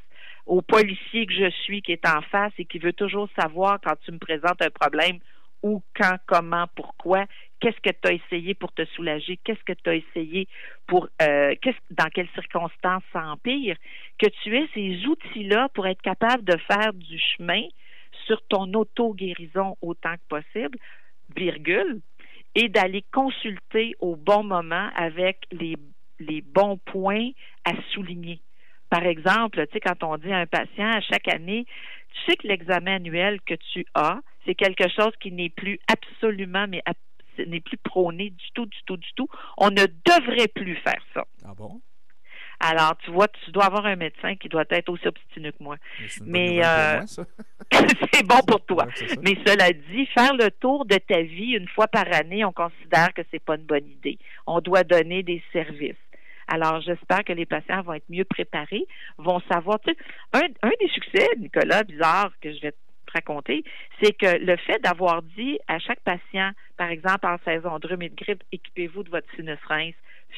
au 0.46 0.60
policier 0.62 1.26
que 1.26 1.32
je 1.32 1.50
suis 1.50 1.82
qui 1.82 1.92
est 1.92 2.06
en 2.06 2.20
face 2.22 2.52
et 2.58 2.64
qui 2.64 2.78
veut 2.78 2.92
toujours 2.92 3.28
savoir 3.38 3.78
quand 3.82 3.94
tu 4.04 4.12
me 4.12 4.18
présentes 4.18 4.60
un 4.60 4.70
problème 4.70 5.18
où, 5.62 5.82
quand, 5.96 6.16
comment, 6.26 6.66
pourquoi, 6.76 7.24
qu'est-ce 7.60 7.80
que 7.80 7.90
tu 7.90 8.08
as 8.08 8.12
essayé 8.12 8.54
pour 8.54 8.72
te 8.72 8.84
soulager, 8.84 9.38
qu'est-ce 9.42 9.64
que 9.64 9.72
tu 9.72 9.90
as 9.90 9.96
essayé 9.96 10.46
pour, 10.86 11.08
euh, 11.20 11.54
dans 11.90 12.08
quelles 12.14 12.28
circonstances 12.34 13.02
ça 13.12 13.26
empire, 13.26 13.76
que 14.18 14.28
tu 14.42 14.56
aies 14.56 14.68
ces 14.74 15.04
outils-là 15.06 15.68
pour 15.74 15.86
être 15.86 16.02
capable 16.02 16.44
de 16.44 16.56
faire 16.58 16.92
du 16.92 17.18
chemin 17.18 17.62
sur 18.28 18.40
ton 18.48 18.72
auto-guérison 18.74 19.76
autant 19.82 20.14
que 20.14 20.28
possible, 20.28 20.78
virgule, 21.34 22.00
et 22.54 22.68
d'aller 22.68 23.04
consulter 23.12 23.94
au 23.98 24.14
bon 24.14 24.44
moment 24.44 24.88
avec 24.94 25.38
les, 25.50 25.76
les 26.20 26.42
bons 26.42 26.76
points 26.76 27.30
à 27.64 27.72
souligner. 27.92 28.40
Par 28.90 29.04
exemple, 29.04 29.66
tu 29.66 29.72
sais, 29.72 29.80
quand 29.80 30.02
on 30.02 30.16
dit 30.16 30.32
à 30.32 30.38
un 30.38 30.46
patient 30.46 30.90
à 30.90 31.00
chaque 31.00 31.28
année, 31.28 31.66
tu 32.14 32.30
sais 32.30 32.36
que 32.36 32.46
l'examen 32.46 32.96
annuel 32.96 33.40
que 33.42 33.54
tu 33.72 33.84
as, 33.94 34.20
c'est 34.46 34.54
quelque 34.54 34.88
chose 34.88 35.12
qui 35.20 35.30
n'est 35.32 35.50
plus 35.50 35.78
absolument, 35.92 36.66
mais 36.68 36.82
n'est 37.46 37.60
plus 37.60 37.76
prôné 37.76 38.30
du 38.30 38.50
tout, 38.54 38.66
du 38.66 38.78
tout, 38.86 38.96
du 38.96 39.08
tout. 39.14 39.28
On 39.58 39.70
ne 39.70 39.84
devrait 40.06 40.48
plus 40.48 40.76
faire 40.76 41.02
ça. 41.14 41.24
Ah 41.44 41.54
bon? 41.56 41.80
Alors, 42.60 42.96
tu 43.04 43.10
vois, 43.12 43.28
tu 43.28 43.52
dois 43.52 43.66
avoir 43.66 43.86
un 43.86 43.96
médecin 43.96 44.34
qui 44.34 44.48
doit 44.48 44.64
être 44.70 44.88
aussi 44.88 45.06
obstiné 45.06 45.52
que 45.52 45.62
moi. 45.62 45.76
Mais, 46.22 46.60
euh, 46.64 47.00
c'est 48.12 48.26
bon 48.26 48.40
pour 48.46 48.64
toi. 48.66 48.86
Mais 49.22 49.36
cela 49.46 49.72
dit, 49.72 50.06
faire 50.06 50.34
le 50.34 50.50
tour 50.50 50.84
de 50.84 50.96
ta 50.96 51.22
vie 51.22 51.52
une 51.52 51.68
fois 51.68 51.86
par 51.86 52.12
année, 52.12 52.44
on 52.44 52.52
considère 52.52 53.14
que 53.14 53.22
c'est 53.30 53.42
pas 53.42 53.54
une 53.54 53.62
bonne 53.62 53.86
idée. 53.86 54.18
On 54.46 54.60
doit 54.60 54.82
donner 54.82 55.22
des 55.22 55.42
services. 55.52 55.94
Alors, 56.48 56.80
j'espère 56.80 57.24
que 57.24 57.32
les 57.32 57.46
patients 57.46 57.82
vont 57.82 57.92
être 57.92 58.08
mieux 58.08 58.24
préparés, 58.24 58.86
vont 59.18 59.40
savoir. 59.50 59.78
Tu 59.80 59.92
sais, 59.92 59.98
un, 60.32 60.68
un 60.68 60.72
des 60.80 60.88
succès, 60.88 61.28
Nicolas, 61.38 61.84
bizarre, 61.84 62.32
que 62.40 62.52
je 62.52 62.60
vais 62.60 62.72
te 62.72 63.12
raconter, 63.12 63.64
c'est 64.02 64.12
que 64.12 64.38
le 64.38 64.56
fait 64.56 64.82
d'avoir 64.82 65.22
dit 65.22 65.58
à 65.68 65.78
chaque 65.78 66.00
patient, 66.00 66.50
par 66.76 66.90
exemple 66.90 67.26
en 67.26 67.38
saison 67.44 67.78
de 67.78 67.86
rhume 67.86 68.02
et 68.02 68.08
de 68.08 68.16
grippe, 68.16 68.42
équipez-vous 68.52 69.02
de 69.02 69.10
votre 69.10 69.26
sinus 69.36 69.58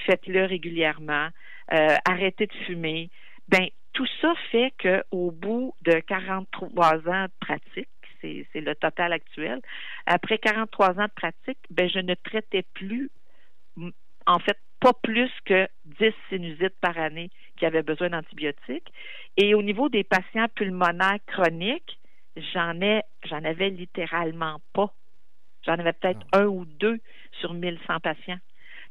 faites-le 0.07 0.45
régulièrement, 0.45 1.29
euh, 1.73 1.97
arrêtez 2.05 2.47
de 2.47 2.55
fumer. 2.67 3.11
Ben 3.49 3.69
tout 3.93 4.07
ça 4.21 4.33
fait 4.51 4.73
qu'au 4.81 5.31
bout 5.31 5.75
de 5.83 6.01
43 6.01 7.09
ans 7.09 7.25
de 7.25 7.31
pratique, 7.41 7.89
c'est 8.21 8.61
le 8.61 8.75
total 8.75 9.13
actuel, 9.13 9.61
après 10.07 10.39
43 10.39 11.01
ans 11.01 11.07
de 11.07 11.13
pratique, 11.15 11.59
ben 11.71 11.89
je 11.89 11.99
ne 11.99 12.15
traitais 12.15 12.65
plus, 12.75 13.11
en 14.27 14.39
fait, 14.39 14.59
pas 14.81 14.93
plus 14.95 15.31
que 15.45 15.69
10 15.85 16.13
sinusites 16.29 16.79
par 16.81 16.99
année 16.99 17.31
qui 17.57 17.67
avaient 17.67 17.83
besoin 17.83 18.11
d'antibiotiques. 18.11 18.93
Et 19.37 19.55
au 19.55 19.63
niveau 19.63 19.89
des 19.89 20.05
patients 20.05 20.49
pulmonaires 20.55 21.19
chroniques, 21.27 21.99
j'en 22.37 22.81
ai, 22.81 23.03
j'en 23.25 23.45
avais 23.45 23.71
littéralement 23.71 24.61
pas. 24.73 24.93
J'en 25.67 25.75
avais 25.75 25.93
peut-être 25.93 26.21
ah. 26.33 26.41
un 26.41 26.47
ou 26.47 26.65
deux 26.65 26.99
sur 27.41 27.53
1100 27.53 28.01
patients 28.01 28.39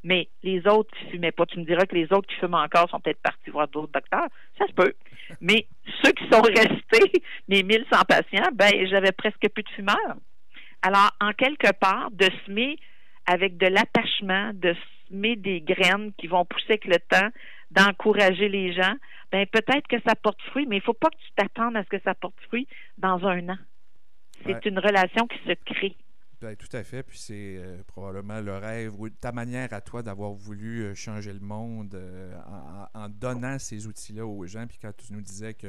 mais 0.04 0.30
les 0.44 0.66
autres 0.68 0.90
qui 0.98 1.12
fumaient 1.12 1.32
pas. 1.32 1.46
Tu 1.46 1.60
me 1.60 1.66
diras 1.66 1.86
que 1.86 1.96
les 1.96 2.12
autres 2.14 2.28
qui 2.28 2.36
fument 2.36 2.56
encore 2.56 2.90
sont 2.90 3.00
peut-être 3.00 3.22
partis 3.22 3.50
voir 3.50 3.68
d'autres 3.68 3.92
docteurs. 3.92 4.28
Ça 4.58 4.68
se 4.68 4.74
peut. 4.74 4.94
Mais 5.42 5.68
ceux 6.04 6.12
qui 6.12 6.28
sont 6.30 6.42
restés, 6.42 7.22
mes 7.48 7.64
1100 7.64 8.02
patients, 8.08 8.50
ben, 8.54 8.88
j'avais 8.88 9.12
presque 9.12 9.48
plus 9.50 9.64
de 9.64 9.70
fumeurs. 9.70 10.16
Alors, 10.82 11.12
en 11.20 11.34
quelque 11.34 11.74
part, 11.74 12.10
de 12.12 12.30
semer 12.46 12.78
avec 13.26 13.58
de 13.58 13.68
l'attachement, 13.68 14.52
de 14.54 14.76
semer 15.08 15.36
des 15.36 15.62
graines 15.62 16.14
qui 16.18 16.28
vont 16.28 16.46
pousser 16.46 16.74
avec 16.74 16.86
le 16.86 16.98
temps, 16.98 17.30
d'encourager 17.72 18.50
les 18.50 18.74
gens, 18.74 18.96
ben 19.32 19.46
peut-être 19.46 19.88
que 19.88 19.98
ça 20.08 20.16
porte 20.16 20.42
fruit, 20.50 20.66
mais 20.66 20.78
il 20.78 20.80
ne 20.80 20.84
faut 20.84 20.94
pas 20.94 21.10
que 21.10 21.18
tu 21.18 21.32
t'attendes 21.36 21.78
à 21.78 21.84
ce 21.84 21.90
que 21.90 22.02
ça 22.04 22.16
porte 22.16 22.40
fruit 22.48 22.68
dans 22.98 23.28
un 23.28 23.50
an. 23.50 23.58
C'est 24.46 24.66
une 24.66 24.80
relation 24.80 25.28
qui 25.28 25.38
se 25.46 25.54
crée. 25.66 25.96
Ben, 26.42 26.56
tout 26.56 26.70
à 26.72 26.84
fait. 26.84 27.04
Puis 27.04 27.18
c'est 27.18 27.58
euh, 27.58 27.84
probablement 27.86 28.40
le 28.40 28.56
rêve 28.56 28.98
ou 28.98 29.10
ta 29.10 29.34
manière 29.34 29.74
à 29.74 29.82
toi 29.82 30.02
d'avoir 30.04 30.32
voulu 30.32 30.84
euh, 30.84 30.96
changer 30.96 31.34
le 31.34 31.42
monde 31.42 31.96
euh, 31.96 32.34
en, 32.94 33.10
donnant 33.10 33.60
ces 33.60 33.88
outils-là 33.88 34.26
aux 34.26 34.46
gens. 34.46 34.66
Puis 34.66 34.78
quand 34.82 34.96
tu 34.96 35.12
nous 35.12 35.22
disais 35.22 35.54
que, 35.54 35.68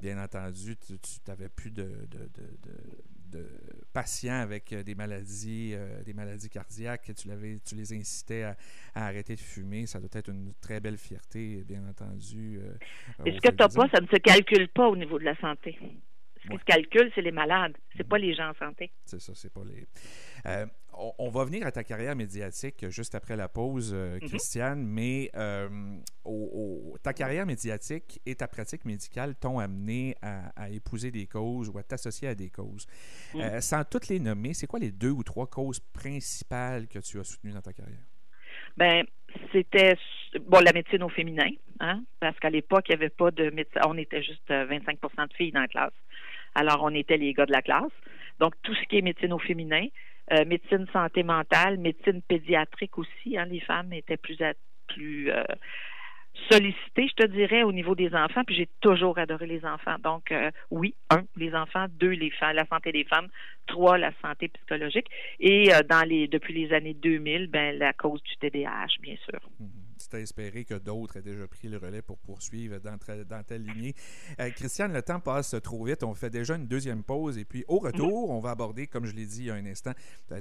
bien 0.00 0.20
entendu, 0.20 0.76
tu 0.76 0.94
n'avais 1.28 1.48
plus 1.48 1.70
de, 1.70 2.08
de, 3.30 3.46
patients 3.92 4.40
avec 4.40 4.74
des 4.74 4.96
maladies, 4.96 5.76
des 6.04 6.12
maladies 6.12 6.48
cardiaques, 6.48 7.12
tu, 7.14 7.28
tu 7.64 7.74
les 7.76 7.92
incitais 7.92 8.42
à, 8.42 8.56
arrêter 8.94 9.36
de 9.36 9.40
fumer, 9.40 9.86
ça 9.86 10.00
doit 10.00 10.08
être 10.12 10.30
une 10.30 10.52
très 10.60 10.80
belle 10.80 10.98
fierté, 10.98 11.62
bien 11.64 11.86
entendu. 11.88 12.60
Et 13.24 13.32
ce 13.32 13.38
que 13.38 13.50
tu 13.50 13.56
n'as 13.56 13.68
pas, 13.68 13.88
ça 13.88 14.00
ne 14.00 14.06
se 14.08 14.16
calcule 14.16 14.68
pas 14.68 14.88
au 14.88 14.96
niveau 14.96 15.18
de 15.20 15.24
la 15.24 15.36
santé. 15.36 15.78
Ce 16.42 16.48
qui 16.48 16.58
se 16.58 16.64
calcule, 16.64 17.10
c'est 17.14 17.20
les 17.20 17.32
malades, 17.32 17.76
c'est 17.96 18.08
pas 18.08 18.18
les 18.18 18.34
gens 18.34 18.50
en 18.50 18.54
santé. 18.54 18.90
C'est 19.04 19.20
ça, 19.20 19.32
c'est 19.34 19.52
pas 19.52 19.62
les. 19.64 19.86
Euh, 20.46 20.66
on, 20.94 21.28
va 21.28 21.44
venir 21.44 21.66
à 21.66 21.72
ta 21.72 21.84
carrière 21.84 22.16
médiatique 22.16 22.88
juste 22.88 23.14
après 23.14 23.36
la 23.36 23.48
pause, 23.48 23.92
euh, 23.94 24.14
mhm. 24.14 24.28
Christiane, 24.28 24.84
mais 24.84 25.30
euh, 25.34 25.68
ta 27.02 27.12
carrière 27.12 27.46
médiatique 27.46 28.20
et 28.24 28.34
ta 28.34 28.48
pratique 28.48 28.84
médicale 28.84 29.34
t'ont 29.36 29.58
amené 29.58 30.14
à, 30.22 30.70
épouser 30.70 31.10
des 31.10 31.26
causes 31.26 31.68
ou 31.68 31.78
à 31.78 31.82
t'associer 31.82 32.28
à 32.28 32.34
des 32.34 32.50
causes. 32.50 32.86
Mhm. 33.34 33.60
sans 33.60 33.84
toutes 33.84 34.08
les 34.08 34.18
nommer, 34.18 34.54
c'est 34.54 34.66
quoi 34.66 34.78
les 34.78 34.92
deux 34.92 35.10
ou 35.10 35.22
trois 35.22 35.46
causes 35.46 35.80
principales 35.92 36.88
que 36.88 36.98
tu 37.00 37.20
as 37.20 37.24
soutenues 37.24 37.52
dans 37.52 37.62
ta 37.62 37.72
carrière? 37.72 38.04
Ben, 38.76 39.04
c'était 39.52 39.96
bon 40.46 40.60
la 40.60 40.72
médecine 40.72 41.02
au 41.02 41.08
féminin, 41.08 41.50
hein, 41.80 42.02
parce 42.18 42.38
qu'à 42.38 42.50
l'époque 42.50 42.86
il 42.88 42.92
n'y 42.92 43.02
avait 43.02 43.10
pas 43.10 43.30
de 43.30 43.50
médecin, 43.50 43.80
on 43.86 43.96
était 43.98 44.22
juste 44.22 44.48
25% 44.48 45.28
de 45.28 45.34
filles 45.34 45.52
dans 45.52 45.60
la 45.60 45.68
classe. 45.68 45.92
Alors, 46.54 46.80
on 46.82 46.94
était 46.94 47.16
les 47.16 47.32
gars 47.32 47.46
de 47.46 47.52
la 47.52 47.62
classe. 47.62 47.92
Donc, 48.38 48.54
tout 48.62 48.74
ce 48.74 48.82
qui 48.88 48.98
est 48.98 49.02
médecine 49.02 49.32
au 49.32 49.38
féminin, 49.38 49.86
euh, 50.32 50.44
médecine 50.44 50.86
santé 50.92 51.22
mentale, 51.22 51.78
médecine 51.78 52.22
pédiatrique 52.22 52.98
aussi. 52.98 53.36
Hein, 53.36 53.46
les 53.46 53.60
femmes 53.60 53.92
étaient 53.92 54.16
plus, 54.16 54.38
plus 54.88 55.30
euh, 55.30 55.44
sollicitées, 56.50 57.08
je 57.08 57.24
te 57.24 57.26
dirais, 57.26 57.62
au 57.62 57.72
niveau 57.72 57.94
des 57.94 58.14
enfants. 58.14 58.42
Puis 58.44 58.56
j'ai 58.56 58.68
toujours 58.80 59.18
adoré 59.18 59.46
les 59.46 59.64
enfants. 59.64 59.96
Donc, 60.02 60.32
euh, 60.32 60.50
oui, 60.70 60.94
un, 61.10 61.24
les 61.36 61.54
enfants, 61.54 61.86
deux, 61.90 62.10
les 62.10 62.32
la 62.40 62.64
santé 62.66 62.92
des 62.92 63.04
femmes, 63.04 63.28
trois, 63.66 63.98
la 63.98 64.12
santé 64.22 64.48
psychologique. 64.48 65.08
Et 65.38 65.70
dans 65.88 66.08
les 66.08 66.28
depuis 66.28 66.54
les 66.54 66.72
années 66.72 66.94
2000, 66.94 67.48
ben 67.48 67.78
la 67.78 67.92
cause 67.92 68.22
du 68.22 68.36
TDAH, 68.36 69.00
bien 69.00 69.16
sûr. 69.26 69.40
Mm-hmm 69.60 69.89
c'est 70.10 70.16
à 70.16 70.20
espérer 70.20 70.64
que 70.64 70.74
d'autres 70.74 71.16
aient 71.18 71.22
déjà 71.22 71.46
pris 71.46 71.68
le 71.68 71.78
relais 71.78 72.02
pour 72.02 72.18
poursuivre 72.18 72.78
dans, 72.78 72.96
dans 73.28 73.42
telle 73.42 73.64
lignée. 73.64 73.94
Euh, 74.40 74.50
Christiane, 74.50 74.92
le 74.92 75.02
temps 75.02 75.20
passe 75.20 75.54
trop 75.62 75.84
vite. 75.84 76.02
On 76.02 76.14
fait 76.14 76.30
déjà 76.30 76.56
une 76.56 76.66
deuxième 76.66 77.02
pause 77.02 77.38
et 77.38 77.44
puis 77.44 77.64
au 77.68 77.78
retour, 77.78 78.30
on 78.30 78.40
va 78.40 78.50
aborder, 78.50 78.86
comme 78.86 79.06
je 79.06 79.14
l'ai 79.14 79.26
dit 79.26 79.40
il 79.40 79.46
y 79.46 79.50
a 79.50 79.54
un 79.54 79.66
instant, 79.66 79.92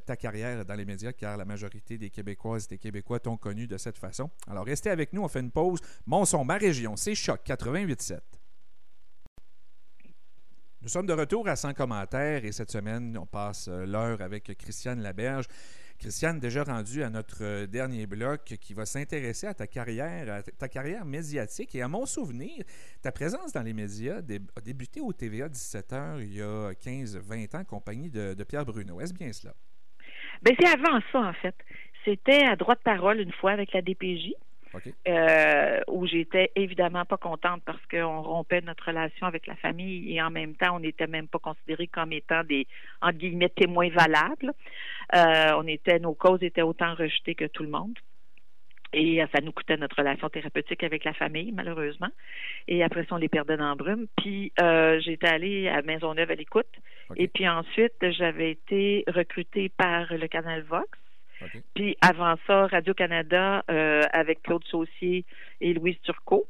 ta 0.05 0.15
carrière 0.15 0.65
dans 0.65 0.75
les 0.75 0.85
médias, 0.85 1.11
car 1.11 1.37
la 1.37 1.45
majorité 1.45 1.97
des 1.97 2.09
Québécoises 2.09 2.65
et 2.65 2.75
des 2.75 2.77
Québécois 2.77 3.19
t'ont 3.19 3.37
connu 3.37 3.67
de 3.67 3.77
cette 3.77 3.97
façon. 3.97 4.29
Alors 4.47 4.65
restez 4.65 4.89
avec 4.89 5.13
nous, 5.13 5.21
on 5.21 5.27
fait 5.27 5.41
une 5.41 5.51
pause. 5.51 5.79
Mon 6.05 6.25
son, 6.25 6.45
ma 6.45 6.57
région, 6.57 6.95
c'est 6.95 7.15
Choc 7.15 7.41
88.7. 7.45 8.19
Nous 10.81 10.87
sommes 10.87 11.07
de 11.07 11.13
retour 11.13 11.47
à 11.49 11.57
100 11.57 11.73
commentaires 11.73 12.45
et 12.45 12.53
cette 12.53 12.71
semaine, 12.71 13.17
on 13.17 13.25
passe 13.25 13.67
euh, 13.67 13.85
l'heure 13.85 14.21
avec 14.21 14.57
Christiane 14.57 15.01
Laberge. 15.01 15.45
Christiane, 15.99 16.39
déjà 16.39 16.63
rendue 16.63 17.03
à 17.03 17.09
notre 17.09 17.43
euh, 17.43 17.67
dernier 17.67 18.07
bloc 18.07 18.55
qui 18.61 18.73
va 18.73 18.85
s'intéresser 18.85 19.47
à 19.47 19.53
ta 19.53 19.67
carrière, 19.67 20.33
à 20.33 20.41
ta 20.43 20.69
carrière 20.69 21.03
médiatique. 21.03 21.75
Et 21.75 21.81
à 21.81 21.89
mon 21.89 22.05
souvenir, 22.05 22.63
ta 23.01 23.11
présence 23.11 23.51
dans 23.51 23.61
les 23.61 23.73
médias 23.73 24.19
a 24.19 24.61
débuté 24.61 25.01
au 25.01 25.11
TVA 25.11 25.49
17h 25.49 26.21
il 26.21 26.35
y 26.35 26.41
a 26.41 26.71
15-20 26.71 27.57
ans, 27.57 27.63
compagnie 27.65 28.09
de, 28.09 28.43
Pierre 28.45 28.65
Bruno. 28.65 29.01
Est-ce 29.01 29.13
bien 29.13 29.33
cela? 29.33 29.53
Bien, 30.41 30.55
c'est 30.57 30.67
avant 30.67 30.99
ça, 31.11 31.19
en 31.19 31.33
fait. 31.33 31.55
C'était 32.05 32.45
à 32.45 32.55
droite 32.55 32.79
parole 32.81 33.19
une 33.19 33.33
fois 33.33 33.51
avec 33.51 33.73
la 33.73 33.81
DPJ. 33.81 34.31
Euh, 35.07 35.79
où 35.87 36.05
j'étais 36.05 36.51
évidemment 36.55 37.05
pas 37.05 37.17
contente 37.17 37.61
parce 37.65 37.83
qu'on 37.87 38.21
rompait 38.21 38.61
notre 38.61 38.85
relation 38.85 39.25
avec 39.25 39.47
la 39.47 39.55
famille 39.55 40.13
et 40.13 40.21
en 40.21 40.29
même 40.29 40.55
temps, 40.55 40.75
on 40.75 40.79
n'était 40.79 41.07
même 41.07 41.27
pas 41.27 41.39
considérés 41.39 41.87
comme 41.87 42.13
étant 42.13 42.43
des, 42.43 42.67
entre 43.01 43.17
guillemets, 43.17 43.49
témoins 43.49 43.89
valables. 43.89 44.53
Euh, 45.15 45.53
on 45.57 45.65
était, 45.65 45.99
nos 45.99 46.13
causes 46.13 46.43
étaient 46.43 46.61
autant 46.61 46.93
rejetées 46.93 47.35
que 47.35 47.45
tout 47.45 47.63
le 47.63 47.69
monde. 47.69 47.97
Et 48.91 49.21
euh, 49.21 49.27
ça 49.33 49.41
nous 49.41 49.51
coûtait 49.51 49.77
notre 49.77 49.97
relation 49.97 50.29
thérapeutique 50.29 50.83
avec 50.83 51.03
la 51.03 51.13
famille, 51.13 51.51
malheureusement. 51.51 52.09
Et 52.67 52.83
après 52.83 53.03
ça, 53.03 53.15
on 53.15 53.17
les 53.17 53.29
perdait 53.29 53.57
dans 53.57 53.75
brume. 53.75 54.07
Puis, 54.17 54.51
j'étais 54.99 55.27
allée 55.27 55.67
à 55.67 55.81
Maisonneuve 55.81 56.29
à 56.29 56.35
l'écoute. 56.35 56.67
Et 57.15 57.27
puis 57.27 57.47
ensuite, 57.47 57.93
j'avais 58.11 58.51
été 58.51 59.03
recrutée 59.07 59.69
par 59.69 60.13
le 60.13 60.27
Canal 60.27 60.61
Vox 60.63 60.89
puis 61.73 61.97
avant 62.01 62.35
ça, 62.47 62.67
Radio-Canada 62.67 63.63
euh, 63.69 64.03
avec 64.11 64.41
Claude 64.43 64.63
Saucier 64.65 65.25
et 65.61 65.73
Louise 65.73 65.99
Turcot. 66.03 66.47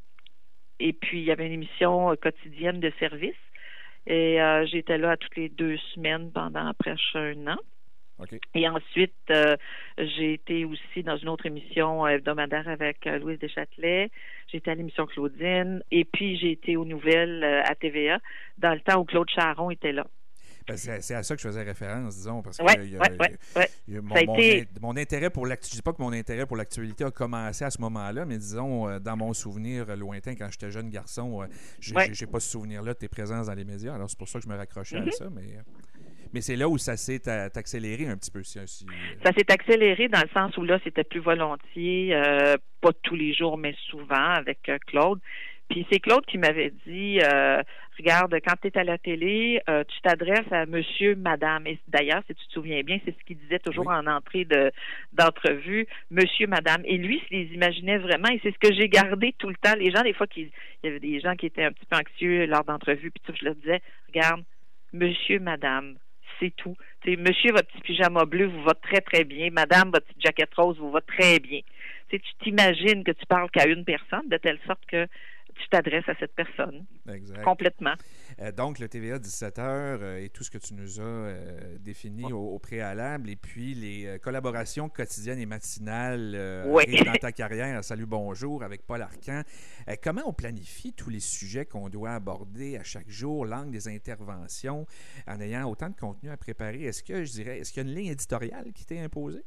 Et 0.80 0.94
puis, 0.94 1.20
il 1.20 1.26
y 1.26 1.32
avait 1.32 1.48
une 1.48 1.54
émission 1.54 2.12
euh, 2.12 2.16
quotidienne 2.16 2.80
de 2.80 2.92
service. 3.00 3.36
Et 4.08 4.42
euh, 4.42 4.66
j'étais 4.66 4.98
là 4.98 5.18
toutes 5.18 5.36
les 5.36 5.50
deux 5.50 5.78
semaines 5.94 6.32
pendant 6.32 6.72
presque 6.74 7.16
un 7.16 7.48
an. 7.48 7.58
Et 8.54 8.68
ensuite, 8.68 9.14
j'ai 9.98 10.34
été 10.34 10.66
aussi 10.66 11.04
dans 11.04 11.16
une 11.16 11.30
autre 11.30 11.46
émission 11.46 12.06
hebdomadaire 12.06 12.68
avec 12.68 13.06
Louise 13.06 13.40
Deschâtelet. 13.40 14.12
J'étais 14.52 14.72
à 14.72 14.76
l'émission 14.76 15.06
Claudine. 15.06 15.82
Et 15.90 16.04
puis, 16.04 16.38
j'ai 16.38 16.52
été 16.52 16.76
aux 16.76 16.84
nouvelles 16.84 17.46
à 17.46 17.76
TVA 17.76 18.20
dans 18.58 18.74
le 18.74 18.82
temps 18.82 19.00
où 19.00 19.06
Claude 19.06 19.30
Charon 19.30 19.72
était 19.72 19.94
là. 19.94 20.06
Ben, 20.70 20.78
c'est 20.78 21.16
à 21.16 21.24
ça 21.24 21.36
que 21.36 21.42
je 21.42 21.48
faisais 21.48 21.64
référence, 21.64 22.16
disons, 22.16 22.42
parce 22.42 22.58
que 22.58 22.64
mon, 24.82 24.96
intérêt 24.98 25.30
pour 25.30 25.46
l'actualité, 25.48 25.72
je 25.72 25.76
dis 25.78 25.82
pas 25.82 25.94
que 25.94 26.02
mon 26.02 26.14
intérêt 26.14 26.46
pour 26.46 26.58
l'actualité 26.58 27.04
a 27.04 27.12
commencé 27.12 27.66
à 27.66 27.72
ce 27.72 27.82
moment-là, 27.82 28.26
mais 28.26 28.38
disons, 28.38 28.88
euh, 28.88 29.00
dans 29.00 29.18
mon 29.18 29.34
souvenir 29.34 29.96
lointain, 29.96 30.36
quand 30.36 30.50
j'étais 30.52 30.72
jeune 30.72 30.90
garçon, 30.90 31.42
euh, 31.42 31.48
j'ai 31.80 32.28
pas 32.28 32.40
ce 32.40 32.52
souvenir-là 32.52 32.94
de 32.94 33.00
tes 33.00 33.08
présences 33.08 33.48
dans 33.48 33.56
les 33.56 33.66
médias, 33.66 33.96
alors 33.96 34.10
c'est 34.10 34.18
pour 34.18 34.28
ça 34.28 34.40
que 34.40 34.46
je 34.46 34.50
me 34.50 34.56
raccrochais 34.56 34.98
à 34.98 35.02
mm-hmm. 35.02 35.12
ça, 35.12 35.30
mais... 35.34 35.58
Euh, 35.58 35.62
mais 36.32 36.42
c'est 36.42 36.56
là 36.56 36.70
où 36.70 36.78
ça 36.78 36.96
s'est 36.96 37.28
accéléré 37.28 38.08
un 38.08 38.16
petit 38.16 38.30
peu. 38.30 38.44
Ça 38.44 38.62
s'est 38.68 39.52
accéléré 39.52 40.10
dans 40.10 40.22
le 40.22 40.30
sens 40.32 40.56
où 40.58 40.64
là, 40.64 40.80
c'était 40.84 41.04
plus 41.04 41.22
volontiers, 41.22 42.14
pas 42.82 42.92
tous 43.02 43.16
les 43.16 43.34
jours, 43.34 43.58
mais 43.58 43.74
souvent 43.90 44.30
avec 44.36 44.60
Claude. 44.86 45.20
Puis 45.70 45.86
c'est 45.92 46.00
Claude 46.00 46.26
qui 46.26 46.40
m'avait 46.40 46.74
dit, 46.88 47.20
euh, 47.22 47.62
regarde, 47.98 48.36
quand 48.46 48.56
tu 48.60 48.68
es 48.68 48.78
à 48.78 48.84
la 48.84 48.98
télé, 48.98 49.62
euh, 49.70 49.84
tu 49.88 50.02
t'adresses 50.02 50.52
à 50.52 50.66
monsieur, 50.66 51.16
madame. 51.16 51.68
Et 51.68 51.78
d'ailleurs, 51.88 52.24
si 52.28 52.34
tu 52.34 52.48
te 52.48 52.54
souviens 52.54 52.82
bien, 52.82 53.00
c'est 53.06 53.16
ce 53.18 53.24
qu'il 53.24 53.38
disait 53.38 53.60
toujours 53.60 53.88
en 53.90 54.08
entrée 54.08 54.46
de 54.46 54.72
d'entrevue, 55.14 55.86
monsieur, 56.10 56.48
madame. 56.48 56.82
Et 56.86 56.98
lui, 56.98 57.22
il 57.30 57.38
les 57.38 57.54
imaginait 57.54 58.00
vraiment. 58.00 58.30
Et 58.30 58.40
c'est 58.42 58.52
ce 58.52 58.58
que 58.60 58.74
j'ai 58.74 58.90
gardé 58.90 59.36
tout 59.38 59.50
le 59.50 59.56
temps. 59.62 59.76
Les 59.78 59.92
gens, 59.92 60.02
des 60.02 60.14
fois, 60.14 60.26
qui, 60.26 60.52
il 60.84 60.88
y 60.88 60.90
avait 60.90 61.00
des 61.00 61.20
gens 61.20 61.36
qui 61.36 61.46
étaient 61.46 61.66
un 61.66 61.72
petit 61.72 61.86
peu 61.86 61.98
anxieux 61.98 62.48
lors 62.48 62.64
d'entrevue, 62.64 63.12
puis 63.12 63.22
tout, 63.24 63.34
je 63.40 63.46
leur 63.46 63.56
disais, 63.56 63.82
regarde, 64.08 64.44
monsieur, 64.92 65.40
madame 65.40 65.96
c'est 66.40 66.56
tout. 66.56 66.76
monsieur, 67.06 67.52
votre 67.52 67.68
petit 67.68 67.82
pyjama 67.82 68.26
bleu 68.26 68.46
vous 68.46 68.64
va 68.64 68.74
très, 68.74 69.02
très 69.02 69.24
bien. 69.24 69.50
Madame, 69.52 69.92
votre 69.92 70.06
petite 70.08 70.22
jaquette 70.22 70.54
rose 70.56 70.78
vous 70.78 70.92
va 70.92 71.02
très 71.02 71.40
bien. 71.40 71.60
tu 72.10 72.20
t'imagines 72.42 73.04
que 73.04 73.12
tu 73.12 73.26
parles 73.26 73.50
qu'à 73.52 73.68
une 73.68 73.84
personne, 73.84 74.28
de 74.28 74.38
telle 74.38 74.60
sorte 74.66 74.86
que 74.88 75.06
tu 75.60 75.70
t'adresses 75.70 76.08
à 76.08 76.16
cette 76.16 76.34
personne. 76.34 76.86
Exact. 77.12 77.44
Complètement. 77.44 77.94
Euh, 78.42 78.52
donc, 78.52 78.80
le 78.80 78.88
TVA 78.88 79.20
17 79.20 79.60
heures 79.60 80.00
euh, 80.02 80.24
et 80.24 80.30
tout 80.30 80.44
ce 80.44 80.52
que 80.52 80.58
tu 80.58 80.74
nous 80.74 81.00
as 81.00 81.04
euh, 81.04 81.78
défini 81.80 82.32
au, 82.32 82.58
préalable, 82.60 83.30
et 83.30 83.36
puis 83.36 83.74
les 83.74 84.20
collaborations 84.20 84.90
quotidiennes 84.90 85.40
et 85.40 85.46
matinales 85.46 86.32
dans 86.66 87.14
ta 87.20 87.32
carrière. 87.32 87.84
Salut, 87.84 88.06
bonjour 88.06 88.64
avec 88.64 88.86
Paul 88.86 89.02
Arcan. 89.02 89.44
comment 90.04 90.24
on 90.26 90.34
planifie 90.34 90.94
tous 90.94 91.10
les 91.10 91.20
sujets 91.20 91.66
qu'on 91.66 91.90
doit 91.90 92.12
aborder 92.12 92.78
à 92.78 92.84
chaque 92.84 93.10
jour, 93.10 93.46
l'angle 93.46 93.72
des 93.72 93.88
interventions, 93.88 94.86
en 95.28 95.40
ayant 95.40 95.70
autant 95.70 95.90
de 95.90 95.96
contenu 95.96 96.30
à 96.30 96.38
préparer? 96.38 96.84
Est-ce 96.84 97.04
que 97.04 97.24
je 97.24 97.32
dirais, 97.32 97.60
est-ce 97.60 97.72
qu'il 97.72 97.84
y 97.84 97.86
a 97.86 97.90
une 97.90 97.96
ligne 97.96 98.12
éditoriale 98.12 98.72
qui 98.74 98.86
t'est 98.86 99.00
imposée? 99.00 99.44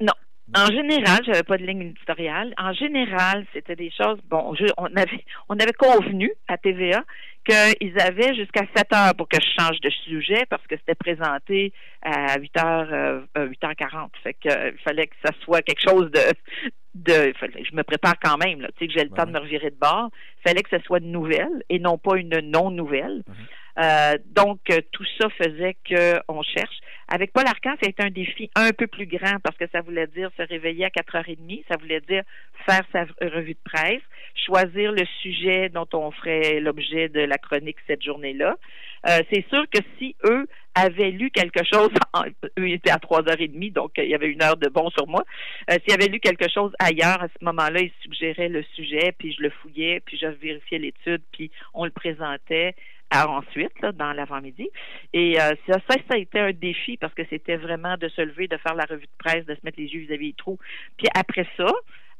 Non, 0.00 0.14
en 0.56 0.66
général, 0.66 1.20
j'avais 1.26 1.42
pas 1.42 1.58
de 1.58 1.64
ligne 1.64 1.82
éditoriale. 1.82 2.54
En 2.56 2.72
général, 2.72 3.44
c'était 3.52 3.76
des 3.76 3.90
choses. 3.90 4.18
Bon, 4.30 4.54
on 4.78 4.96
avait 4.96 5.24
on 5.48 5.56
avait 5.58 5.72
convenu 5.72 6.32
à 6.48 6.56
TVA 6.56 7.04
qu'ils 7.44 8.00
avaient 8.00 8.34
jusqu'à 8.34 8.64
7 8.74 8.92
heures 8.92 9.14
pour 9.16 9.28
que 9.28 9.38
je 9.40 9.62
change 9.62 9.80
de 9.80 9.90
sujet 9.90 10.44
parce 10.48 10.66
que 10.66 10.76
c'était 10.76 10.94
présenté 10.94 11.72
à 12.02 12.38
8 12.38 12.54
h 12.56 13.22
8h40. 13.36 14.08
Fait 14.22 14.34
que 14.34 14.48
euh, 14.48 14.70
il 14.74 14.82
fallait 14.82 15.06
que 15.06 15.16
ça 15.24 15.32
soit 15.42 15.62
quelque 15.62 15.82
chose 15.82 16.10
de 16.10 16.20
de 16.94 17.32
fallait 17.38 17.62
que 17.62 17.68
je 17.70 17.76
me 17.76 17.84
prépare 17.84 18.18
quand 18.22 18.38
même 18.38 18.60
là, 18.60 18.68
tu 18.68 18.80
sais 18.80 18.86
que 18.88 18.98
j'ai 18.98 19.04
le 19.04 19.10
temps 19.10 19.26
de 19.26 19.32
me 19.32 19.38
revirer 19.38 19.70
de 19.70 19.76
bord. 19.76 20.10
Il 20.38 20.48
fallait 20.48 20.62
que 20.62 20.76
ce 20.76 20.82
soit 20.84 20.98
une 20.98 21.12
nouvelle 21.12 21.62
et 21.68 21.78
non 21.78 21.98
pas 21.98 22.16
une 22.16 22.40
non 22.40 22.70
nouvelle. 22.70 23.22
Mhm. 23.26 23.34
Euh, 23.78 24.18
donc, 24.34 24.58
euh, 24.70 24.80
tout 24.92 25.04
ça 25.20 25.28
faisait 25.30 25.76
qu'on 25.88 26.42
cherche. 26.42 26.76
Avec 27.10 27.32
Paul 27.32 27.46
Arcan, 27.46 27.74
c'est 27.80 27.98
un 28.00 28.10
défi 28.10 28.50
un 28.54 28.70
peu 28.72 28.86
plus 28.86 29.06
grand 29.06 29.38
parce 29.42 29.56
que 29.56 29.64
ça 29.72 29.80
voulait 29.80 30.08
dire 30.08 30.30
se 30.36 30.42
réveiller 30.42 30.84
à 30.84 30.88
4h30, 30.88 31.64
ça 31.68 31.76
voulait 31.80 32.00
dire 32.00 32.22
faire 32.66 32.82
sa 32.92 33.04
revue 33.22 33.54
de 33.54 33.58
presse, 33.64 34.02
choisir 34.34 34.92
le 34.92 35.04
sujet 35.22 35.68
dont 35.68 35.86
on 35.94 36.10
ferait 36.10 36.60
l'objet 36.60 37.08
de 37.08 37.20
la 37.20 37.38
chronique 37.38 37.78
cette 37.86 38.02
journée-là. 38.02 38.56
Euh, 39.08 39.20
c'est 39.32 39.48
sûr 39.48 39.64
que 39.70 39.78
si 39.96 40.16
eux 40.24 40.46
avaient 40.74 41.12
lu 41.12 41.30
quelque 41.30 41.64
chose, 41.64 41.90
eux 42.58 42.68
étaient 42.68 42.90
à 42.90 42.98
3h30, 42.98 43.72
donc 43.72 43.92
il 43.96 44.08
y 44.08 44.14
avait 44.14 44.28
une 44.28 44.42
heure 44.42 44.56
de 44.56 44.68
bon 44.68 44.90
sur 44.90 45.06
moi. 45.06 45.24
S'ils 45.70 45.94
avaient 45.94 46.08
lu 46.08 46.18
quelque 46.18 46.50
chose 46.52 46.72
ailleurs, 46.80 47.22
à 47.22 47.28
ce 47.28 47.44
moment-là, 47.44 47.80
ils 47.80 47.92
suggéraient 48.02 48.48
le 48.48 48.64
sujet, 48.74 49.14
puis 49.16 49.32
je 49.32 49.42
le 49.42 49.50
fouillais, 49.50 50.00
puis 50.04 50.18
je 50.20 50.26
vérifiais 50.26 50.78
l'étude, 50.78 51.22
puis 51.32 51.50
on 51.74 51.84
le 51.84 51.90
présentait 51.90 52.74
ensuite, 53.14 53.80
là, 53.80 53.92
dans 53.92 54.12
l'avant-midi. 54.12 54.68
Et 55.12 55.40
euh, 55.40 55.54
ça, 55.66 55.78
ça, 55.88 56.14
a 56.14 56.18
été 56.18 56.38
un 56.38 56.52
défi 56.52 56.96
parce 56.96 57.14
que 57.14 57.22
c'était 57.28 57.56
vraiment 57.56 57.96
de 57.96 58.08
se 58.08 58.20
lever, 58.20 58.48
de 58.48 58.56
faire 58.58 58.74
la 58.74 58.84
revue 58.84 59.06
de 59.06 59.18
presse, 59.18 59.46
de 59.46 59.54
se 59.54 59.60
mettre 59.62 59.78
les 59.78 59.86
yeux 59.86 60.00
vis-à-vis 60.00 60.28
des 60.28 60.36
trous. 60.36 60.58
Puis 60.96 61.08
après 61.14 61.46
ça, 61.56 61.70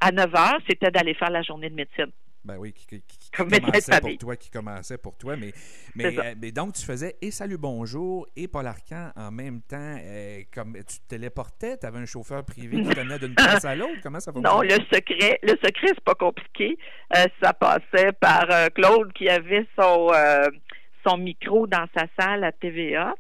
à 0.01 0.13
9 0.13 0.35
heures, 0.35 0.59
c'était 0.69 0.91
d'aller 0.91 1.15
faire 1.15 1.31
la 1.31 1.43
journée 1.43 1.71
de 1.71 1.75
médecine. 1.75 2.13
Ben 2.45 2.57
oui, 2.57 2.73
qui, 2.73 3.03
commençait 3.37 4.01
pour 4.01 4.17
toi, 4.17 4.37
qui 4.37 4.51
commençait 4.51 4.97
pour 4.97 5.19
toi. 5.19 5.37
Mais, 5.37 5.53
mais, 5.95 6.19
euh, 6.19 6.35
mais, 6.41 6.51
donc, 6.51 6.73
tu 6.73 6.83
faisais 6.83 7.17
et 7.21 7.31
Salut 7.31 7.59
Bonjour 7.59 8.27
et 8.37 8.49
Paul 8.49 8.67
Arcan 8.67 9.11
en 9.17 9.31
même 9.31 9.61
temps. 9.61 9.97
Euh, 10.01 10.43
comme 10.55 10.75
Tu 10.75 11.01
te 11.01 11.09
téléportais? 11.09 11.77
Tu 11.77 11.85
avais 11.85 11.99
un 11.99 12.07
chauffeur 12.07 12.45
privé 12.45 12.81
qui 12.81 12.89
tenait 12.95 13.19
d'une 13.19 13.35
place 13.35 13.65
à 13.65 13.75
l'autre? 13.75 14.01
Comment 14.03 14.21
ça 14.21 14.33
fonctionnait? 14.33 14.57
Non, 14.57 14.63
le 14.63 14.83
secret, 14.95 15.41
le 15.43 15.59
secret, 15.63 15.89
c'est 15.89 16.05
pas 16.05 16.15
compliqué. 16.15 16.79
ça 17.43 17.53
passait 17.53 18.13
par 18.19 18.47
Claude 18.73 19.13
qui 19.13 19.29
avait 19.29 19.67
son 19.79 20.11
son 21.09 21.17
micro 21.17 21.67
dans 21.67 21.87
sa 21.97 22.07
salle 22.19 22.45
à 22.45 22.53
TVA. 22.53 23.15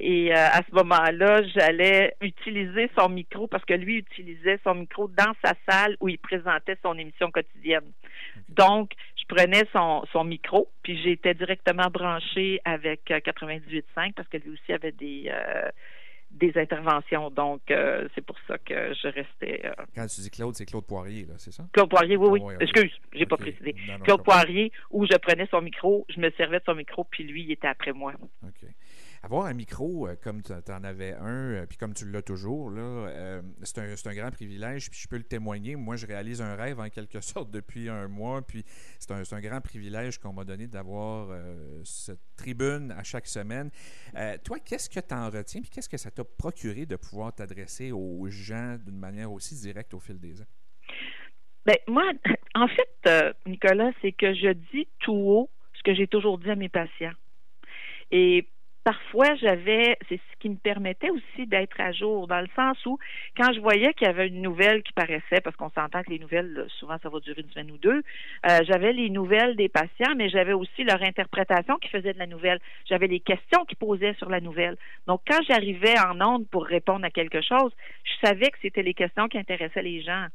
Et 0.00 0.32
euh, 0.32 0.36
à 0.36 0.60
ce 0.68 0.74
moment-là, 0.74 1.42
j'allais 1.54 2.16
utiliser 2.20 2.90
son 2.98 3.08
micro 3.08 3.46
parce 3.46 3.64
que 3.64 3.74
lui 3.74 3.98
utilisait 3.98 4.58
son 4.64 4.74
micro 4.74 5.08
dans 5.08 5.32
sa 5.44 5.54
salle 5.68 5.96
où 6.00 6.08
il 6.08 6.18
présentait 6.18 6.76
son 6.82 6.98
émission 6.98 7.30
quotidienne. 7.30 7.92
Donc, 8.48 8.90
je 9.16 9.24
prenais 9.32 9.62
son, 9.72 10.04
son 10.12 10.24
micro, 10.24 10.68
puis 10.82 11.00
j'étais 11.02 11.34
directement 11.34 11.88
branchée 11.90 12.60
avec 12.64 13.02
98.5 13.08 14.14
parce 14.14 14.28
que 14.28 14.38
lui 14.38 14.50
aussi 14.50 14.72
avait 14.72 14.92
des 14.92 15.30
des 16.32 16.52
interventions. 16.56 17.30
Donc, 17.30 17.60
c'est 17.68 18.24
pour 18.24 18.36
ça 18.48 18.58
que 18.58 18.94
je 18.94 19.08
restais. 19.08 19.62
Quand 19.94 20.06
tu 20.06 20.20
dis 20.20 20.30
Claude, 20.30 20.54
c'est 20.54 20.66
Claude 20.66 20.84
Poirier, 20.84 21.26
là, 21.26 21.34
c'est 21.36 21.52
ça? 21.52 21.64
Claude 21.72 21.88
Poirier, 21.88 22.16
oui, 22.16 22.40
oui. 22.40 22.54
Excuse, 22.60 22.92
j'ai 23.12 23.26
pas 23.26 23.36
précisé. 23.36 23.74
Claude 24.04 24.22
Poirier, 24.22 24.72
où 24.90 25.06
je 25.06 25.16
prenais 25.18 25.46
son 25.50 25.60
micro, 25.60 26.06
je 26.08 26.20
me 26.20 26.30
servais 26.32 26.58
de 26.58 26.64
son 26.64 26.74
micro, 26.74 27.04
puis 27.04 27.24
lui, 27.24 27.42
il 27.42 27.52
était 27.52 27.68
après 27.68 27.92
moi. 27.92 28.12
OK. 28.42 28.68
Avoir 29.24 29.46
un 29.46 29.54
micro 29.54 30.08
euh, 30.08 30.16
comme 30.20 30.42
tu 30.42 30.52
en 30.52 30.82
avais 30.82 31.12
un, 31.12 31.52
euh, 31.52 31.66
puis 31.66 31.78
comme 31.78 31.94
tu 31.94 32.10
l'as 32.10 32.22
toujours, 32.22 32.70
là, 32.70 32.82
euh, 32.82 33.42
c'est 33.62 33.78
un, 33.78 34.10
un, 34.10 34.14
grand 34.16 34.32
privilège, 34.32 34.90
puis 34.90 34.98
je 35.00 35.06
peux 35.06 35.16
le 35.16 35.22
témoigner. 35.22 35.76
Moi, 35.76 35.94
je 35.94 36.08
réalise 36.08 36.42
un 36.42 36.56
rêve 36.56 36.80
en 36.80 36.88
quelque 36.88 37.20
sorte 37.22 37.52
depuis 37.52 37.88
un 37.88 38.08
mois, 38.08 38.42
puis 38.42 38.64
c'est 38.98 39.12
un, 39.12 39.22
un, 39.30 39.40
grand 39.40 39.60
privilège 39.60 40.18
qu'on 40.18 40.32
m'a 40.32 40.42
donné 40.42 40.66
d'avoir 40.66 41.28
cette 41.84 42.18
tribune 42.36 42.90
à 42.90 43.04
chaque 43.04 43.28
semaine. 43.28 43.70
toi, 44.42 44.58
qu'est-ce 44.58 44.90
que 44.90 44.98
tu 44.98 45.14
en 45.14 45.30
retiens, 45.30 45.60
puis 45.60 45.70
qu'est-ce 45.70 45.88
que 45.88 45.96
ça 45.96 46.10
t'a 46.10 46.24
procuré 46.24 46.84
de 46.84 46.96
pouvoir 46.96 47.32
t'adresser 47.32 47.92
aux 47.92 48.26
gens 48.28 48.76
d'une 48.84 48.98
manière 48.98 49.30
aussi 49.30 49.54
directe 49.54 49.94
au 49.94 50.00
fil 50.00 50.18
des 50.18 50.40
ans? 50.40 50.46
Ben, 51.64 51.76
moi, 51.86 52.10
en 52.56 52.66
fait, 52.66 53.34
Nicolas, 53.46 53.92
c'est 54.02 54.12
que 54.12 54.34
je 54.34 54.52
dis 54.72 54.88
tout 54.98 55.12
haut 55.12 55.50
ce 55.74 55.82
que 55.84 55.94
j'ai 55.94 56.08
toujours 56.08 56.38
dit 56.38 56.50
à 56.50 56.56
mes 56.56 56.68
patients. 56.68 57.14
Et 58.10 58.46
parfois 58.84 59.34
j'avais, 59.36 59.96
c'est 60.08 60.16
ce 60.16 60.38
qui 60.40 60.48
me 60.48 60.56
permettait 60.56 61.10
aussi 61.10 61.46
d'être 61.46 61.80
à 61.80 61.92
jour, 61.92 62.26
dans 62.26 62.40
le 62.40 62.48
sens 62.56 62.84
où 62.86 62.98
quand 63.36 63.52
je 63.52 63.60
voyais 63.60 63.92
qu'il 63.94 64.06
y 64.06 64.10
avait 64.10 64.28
une 64.28 64.42
nouvelle 64.42 64.82
qui 64.82 64.92
paraissait, 64.92 65.40
parce 65.42 65.56
qu'on 65.56 65.70
s'entend 65.70 66.02
que 66.02 66.10
les 66.10 66.18
nouvelles, 66.18 66.66
souvent 66.78 66.96
ça 67.02 67.08
va 67.08 67.20
durer 67.20 67.42
une 67.42 67.50
semaine 67.50 67.70
ou 67.70 67.78
deux, 67.78 68.02
euh, 68.48 68.58
j'avais 68.66 68.92
les 68.92 69.10
nouvelles 69.10 69.56
des 69.56 69.68
patients, 69.68 70.14
mais 70.16 70.28
j'avais 70.28 70.52
aussi 70.52 70.84
leur 70.84 71.02
interprétation 71.02 71.76
qui 71.76 71.88
faisait 71.88 72.12
de 72.12 72.18
la 72.18 72.26
nouvelle. 72.26 72.60
J'avais 72.86 73.06
les 73.06 73.20
questions 73.20 73.64
qu'ils 73.66 73.78
posaient 73.78 74.14
sur 74.14 74.28
la 74.28 74.40
nouvelle. 74.40 74.76
Donc 75.06 75.20
quand 75.28 75.40
j'arrivais 75.48 75.98
en 75.98 76.20
onde 76.20 76.48
pour 76.48 76.64
répondre 76.64 77.04
à 77.04 77.10
quelque 77.10 77.40
chose, 77.40 77.72
je 78.04 78.26
savais 78.26 78.50
que 78.50 78.58
c'était 78.62 78.82
les 78.82 78.94
questions 78.94 79.28
qui 79.28 79.38
intéressaient 79.38 79.82
les 79.82 80.02
gens. 80.02 80.26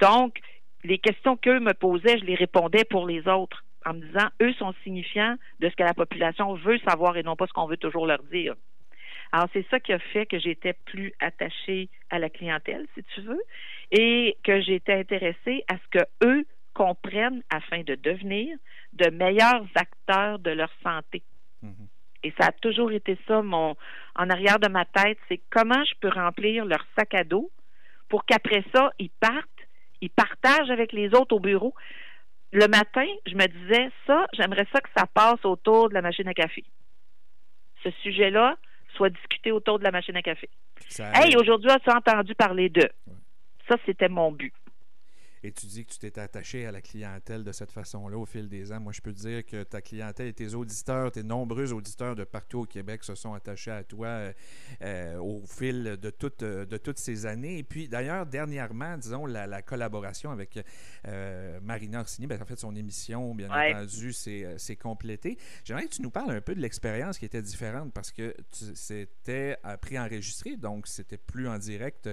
Donc, 0.00 0.38
les 0.84 0.98
questions 0.98 1.36
qu'eux 1.36 1.60
me 1.60 1.74
posaient, 1.74 2.18
je 2.18 2.24
les 2.24 2.34
répondais 2.34 2.84
pour 2.84 3.06
les 3.06 3.28
autres 3.28 3.62
en 3.84 3.94
me 3.94 4.00
disant, 4.00 4.28
eux 4.40 4.52
sont 4.54 4.74
signifiants 4.82 5.36
de 5.60 5.68
ce 5.68 5.76
que 5.76 5.82
la 5.82 5.94
population 5.94 6.54
veut 6.54 6.78
savoir 6.78 7.16
et 7.16 7.22
non 7.22 7.36
pas 7.36 7.46
ce 7.46 7.52
qu'on 7.52 7.66
veut 7.66 7.76
toujours 7.76 8.06
leur 8.06 8.22
dire. 8.24 8.54
Alors, 9.32 9.48
c'est 9.52 9.66
ça 9.70 9.80
qui 9.80 9.92
a 9.92 9.98
fait 9.98 10.26
que 10.26 10.38
j'étais 10.38 10.74
plus 10.84 11.12
attachée 11.18 11.88
à 12.10 12.18
la 12.18 12.28
clientèle, 12.28 12.86
si 12.94 13.02
tu 13.14 13.22
veux, 13.22 13.40
et 13.90 14.36
que 14.44 14.60
j'étais 14.60 14.94
intéressée 14.94 15.64
à 15.68 15.76
ce 15.78 15.98
que 15.98 16.04
eux 16.24 16.44
comprennent 16.74 17.42
afin 17.50 17.82
de 17.82 17.94
devenir 17.94 18.56
de 18.92 19.10
meilleurs 19.10 19.66
acteurs 19.74 20.38
de 20.38 20.50
leur 20.50 20.70
santé. 20.82 21.22
Mm-hmm. 21.64 21.88
Et 22.24 22.32
ça 22.38 22.48
a 22.48 22.52
toujours 22.52 22.92
été 22.92 23.18
ça, 23.26 23.42
mon, 23.42 23.74
en 24.16 24.30
arrière 24.30 24.58
de 24.58 24.68
ma 24.68 24.84
tête, 24.84 25.18
c'est 25.28 25.40
comment 25.50 25.82
je 25.84 25.94
peux 26.00 26.08
remplir 26.08 26.64
leur 26.64 26.84
sac 26.96 27.14
à 27.14 27.24
dos 27.24 27.50
pour 28.08 28.26
qu'après 28.26 28.62
ça, 28.74 28.92
ils 28.98 29.10
partent, 29.10 29.48
ils 30.02 30.10
partagent 30.10 30.70
avec 30.70 30.92
les 30.92 31.14
autres 31.14 31.34
au 31.34 31.40
bureau 31.40 31.74
le 32.52 32.68
matin, 32.68 33.06
je 33.26 33.34
me 33.34 33.46
disais, 33.46 33.90
ça, 34.06 34.26
j'aimerais 34.34 34.66
ça 34.72 34.80
que 34.80 34.88
ça 34.96 35.06
passe 35.06 35.44
autour 35.44 35.88
de 35.88 35.94
la 35.94 36.02
machine 36.02 36.28
à 36.28 36.34
café. 36.34 36.64
Ce 37.82 37.90
sujet-là 38.02 38.56
soit 38.94 39.08
discuté 39.08 39.52
autour 39.52 39.78
de 39.78 39.84
la 39.84 39.90
machine 39.90 40.16
à 40.16 40.22
café. 40.22 40.48
hey, 40.98 41.36
aujourd'hui, 41.36 41.70
as-tu 41.70 41.90
entendu 41.90 42.34
parler 42.34 42.68
d'eux? 42.68 42.90
Ça, 43.68 43.76
c'était 43.86 44.08
mon 44.08 44.32
but. 44.32 44.52
Et 45.44 45.52
tu 45.52 45.66
dis 45.66 45.84
que 45.84 45.92
tu 45.92 45.98
t'es 45.98 46.18
attaché 46.20 46.66
à 46.66 46.72
la 46.72 46.80
clientèle 46.80 47.42
de 47.42 47.50
cette 47.50 47.72
façon-là 47.72 48.16
au 48.16 48.26
fil 48.26 48.48
des 48.48 48.70
ans. 48.72 48.78
Moi, 48.78 48.92
je 48.92 49.00
peux 49.00 49.12
te 49.12 49.18
dire 49.18 49.44
que 49.44 49.64
ta 49.64 49.80
clientèle 49.80 50.28
et 50.28 50.32
tes 50.32 50.54
auditeurs, 50.54 51.10
tes 51.10 51.24
nombreux 51.24 51.72
auditeurs 51.72 52.14
de 52.14 52.22
partout 52.22 52.60
au 52.60 52.64
Québec 52.64 53.02
se 53.02 53.16
sont 53.16 53.34
attachés 53.34 53.72
à 53.72 53.82
toi 53.82 54.06
euh, 54.06 54.32
euh, 54.82 55.16
au 55.18 55.44
fil 55.46 55.96
de, 56.00 56.10
toutes 56.10 56.44
de 56.44 56.76
toutes 56.76 56.98
ces 56.98 57.26
années. 57.26 57.58
Et 57.58 57.62
puis, 57.64 57.88
d'ailleurs, 57.88 58.26
dernièrement, 58.26 58.96
disons, 58.96 59.26
la, 59.26 59.62
collaboration 59.62 60.30
avec 60.30 60.58
euh, 61.06 61.58
Marina 61.60 62.00
Orsini, 62.00 62.26
bien, 62.26 62.40
en 62.40 62.44
fait, 62.44 62.58
son 62.58 62.74
émission, 62.76 63.34
bien 63.34 63.50
entendu, 63.50 64.12
s'est 64.12 64.76
complétée. 64.80 65.38
J'aimerais 65.64 65.86
que 65.86 65.94
tu 65.94 66.02
nous 66.02 66.10
parles 66.10 66.30
un 66.30 66.40
peu 66.40 66.54
de 66.54 66.60
l'expérience 66.60 67.18
qui 67.18 67.24
était 67.24 67.42
différente 67.42 67.92
parce 67.92 68.12
que 68.12 68.34
c'était 68.74 69.56
pré-enregistré, 69.80 70.56
donc 70.56 70.86
c'était 70.86 71.16
plus 71.16 71.48
en 71.48 71.58
direct 71.58 72.08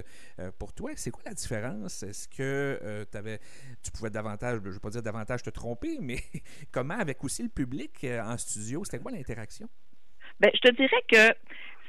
pour 0.58 0.72
toi. 0.72 0.90
C'est 0.96 1.10
quoi 1.10 1.22
la 1.26 1.34
différence? 1.34 2.02
Est-ce 2.02 2.26
que 2.28 3.06
tu 3.10 3.19
tu 3.82 3.90
pouvais 3.92 4.10
davantage, 4.10 4.60
je 4.62 4.68
ne 4.68 4.72
veux 4.72 4.80
pas 4.80 4.90
dire 4.90 5.02
davantage 5.02 5.42
te 5.42 5.50
tromper, 5.50 5.98
mais 6.00 6.18
comment 6.72 6.98
avec 6.98 7.22
aussi 7.24 7.42
le 7.42 7.48
public 7.48 7.92
euh, 8.04 8.22
en 8.22 8.36
studio, 8.36 8.84
c'était 8.84 9.02
quoi 9.02 9.12
l'interaction? 9.12 9.68
Ben, 10.38 10.50
je 10.54 10.60
te 10.60 10.74
dirais 10.74 11.02
que 11.08 11.34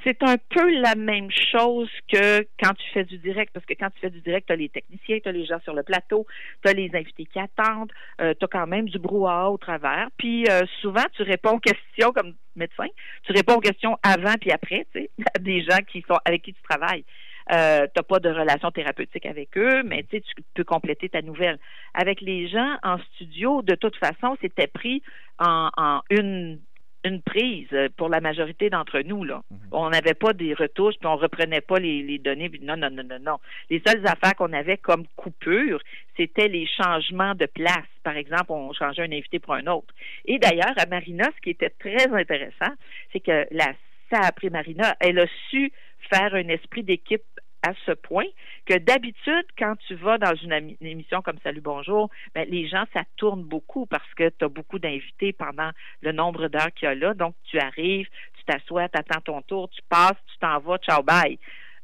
c'est 0.03 0.21
un 0.23 0.37
peu 0.37 0.69
la 0.79 0.95
même 0.95 1.29
chose 1.51 1.89
que 2.11 2.41
quand 2.61 2.73
tu 2.73 2.89
fais 2.93 3.03
du 3.03 3.17
direct, 3.19 3.53
parce 3.53 3.65
que 3.65 3.73
quand 3.73 3.89
tu 3.91 3.99
fais 3.99 4.09
du 4.09 4.21
direct, 4.21 4.47
tu 4.47 4.53
as 4.53 4.55
les 4.55 4.69
techniciens, 4.69 5.19
tu 5.19 5.29
as 5.29 5.31
les 5.31 5.45
gens 5.45 5.59
sur 5.61 5.73
le 5.73 5.83
plateau, 5.83 6.25
tu 6.63 6.69
as 6.69 6.73
les 6.73 6.89
invités 6.93 7.25
qui 7.25 7.39
attendent, 7.39 7.91
euh, 8.19 8.33
tu 8.37 8.45
as 8.45 8.47
quand 8.47 8.67
même 8.67 8.89
du 8.89 8.99
brouhaha 8.99 9.49
au 9.49 9.57
travers. 9.57 10.09
Puis 10.17 10.47
euh, 10.49 10.61
souvent, 10.81 11.05
tu 11.13 11.23
réponds 11.23 11.57
aux 11.57 11.59
questions 11.59 12.11
comme 12.13 12.33
médecin, 12.55 12.87
tu 13.23 13.31
réponds 13.31 13.55
aux 13.55 13.61
questions 13.61 13.97
avant 14.03 14.35
puis 14.39 14.51
après, 14.51 14.87
tu 14.93 15.01
sais, 15.01 15.11
des 15.39 15.63
gens 15.63 15.79
qui 15.87 16.03
sont 16.07 16.19
avec 16.25 16.41
qui 16.43 16.53
tu 16.53 16.61
travailles. 16.63 17.05
Euh, 17.51 17.85
tu 17.87 17.91
n'as 17.95 18.03
pas 18.03 18.19
de 18.19 18.29
relation 18.29 18.71
thérapeutique 18.71 19.25
avec 19.25 19.57
eux, 19.57 19.83
mais 19.83 20.03
tu 20.03 20.21
peux 20.53 20.63
compléter 20.63 21.09
ta 21.09 21.21
nouvelle. 21.21 21.57
Avec 21.93 22.21
les 22.21 22.47
gens 22.47 22.77
en 22.83 22.97
studio, 23.13 23.61
de 23.61 23.75
toute 23.75 23.95
façon, 23.97 24.37
c'était 24.41 24.67
pris 24.67 25.01
en, 25.39 26.01
une 26.09 26.59
une 27.03 27.21
prise 27.23 27.67
pour 27.97 28.09
la 28.09 28.21
majorité 28.21 28.69
d'entre 28.69 28.99
nous. 28.99 29.23
Là. 29.23 29.41
Mhm. 29.49 29.59
On 29.71 29.89
n'avait 29.89 30.13
pas 30.13 30.33
des 30.33 30.53
retouches, 30.53 30.93
puis 30.99 31.07
on 31.07 31.15
reprenait 31.15 31.61
pas 31.61 31.79
les, 31.79 32.19
données. 32.19 32.51
non, 32.61 32.77
non, 32.77 32.91
non, 32.91 33.03
non, 33.03 33.17
non. 33.19 33.37
Les 33.71 33.81
seules 33.83 34.05
affaires 34.05 34.35
qu'on 34.35 34.53
avait 34.53 34.77
comme 34.77 35.07
coupure, 35.15 35.81
c'était 36.15 36.47
les 36.47 36.67
changements 36.67 37.33
de 37.33 37.47
place. 37.47 37.87
Par 38.03 38.15
exemple, 38.15 38.51
on 38.51 38.71
changeait 38.73 39.01
un 39.01 39.11
invité 39.11 39.39
pour 39.39 39.55
un 39.55 39.65
autre. 39.65 39.91
Et 40.25 40.37
d'ailleurs, 40.37 40.73
à 40.77 40.85
Marina, 40.85 41.25
ce 41.35 41.41
qui 41.41 41.49
était 41.49 41.71
très 41.71 42.07
intéressant, 42.13 42.71
c'est 43.11 43.19
que 43.19 43.47
la 43.49 43.73
ça 44.11 44.19
a 44.19 44.27
appris 44.27 44.49
Marina, 44.49 44.95
elle 44.99 45.19
a 45.19 45.25
su 45.49 45.71
faire 46.09 46.33
un 46.33 46.47
esprit 46.47 46.83
d'équipe 46.83 47.23
à 47.63 47.73
ce 47.85 47.91
point 47.91 48.25
que 48.65 48.77
d'habitude, 48.77 49.45
quand 49.57 49.75
tu 49.87 49.95
vas 49.95 50.17
dans 50.17 50.35
une, 50.35 50.75
émission 50.81 51.21
comme 51.21 51.37
Salut 51.43 51.61
Bonjour, 51.61 52.09
ben, 52.33 52.47
les 52.49 52.67
gens, 52.67 52.85
ça 52.93 53.03
tourne 53.17 53.43
beaucoup 53.43 53.85
parce 53.85 54.13
que 54.15 54.29
tu 54.29 54.45
as 54.45 54.49
beaucoup 54.49 54.79
d'invités 54.79 55.33
pendant 55.33 55.69
le 56.01 56.11
nombre 56.11 56.47
d'heures 56.47 56.71
qu'il 56.73 56.87
y 56.87 56.91
a 56.91 56.95
là. 56.95 57.13
Donc, 57.13 57.35
tu 57.43 57.59
arrives, 57.59 58.07
tu 58.37 58.43
t'assois, 58.45 58.89
tu 58.89 58.97
attends 58.97 59.21
ton 59.21 59.41
tour, 59.43 59.69
tu 59.69 59.81
passes, 59.89 60.17
tu 60.27 60.37
t'en 60.39 60.59
vas, 60.59 60.77
ciao, 60.79 61.03
bye. 61.03 61.37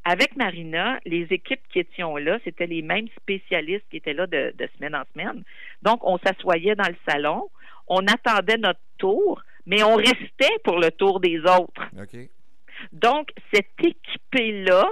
Avec 0.03 0.35
Marina, 0.37 0.99
les 1.05 1.27
équipes 1.31 1.67
qui 1.69 1.79
étaient 1.79 2.01
là, 2.01 2.39
c'était 2.43 2.67
les 2.67 2.81
mêmes 2.81 3.09
spécialistes 3.19 3.85
qui 3.89 3.97
étaient 3.97 4.13
là 4.13 4.25
de, 4.25 4.53
de 4.57 4.69
semaine 4.77 4.95
en 4.95 5.03
semaine. 5.13 5.43
Donc, 5.81 5.99
on 6.03 6.17
s'assoyait 6.17 6.75
dans 6.75 6.87
le 6.87 6.95
salon, 7.07 7.49
on 7.87 8.05
attendait 8.07 8.57
notre 8.57 8.79
tour, 8.97 9.43
mais 9.65 9.83
on 9.83 9.95
restait 9.95 10.57
pour 10.63 10.79
le 10.79 10.91
tour 10.91 11.19
des 11.19 11.39
autres. 11.39 11.83
Donc, 12.91 13.29
cette 13.53 13.73
équipée-là 13.79 14.89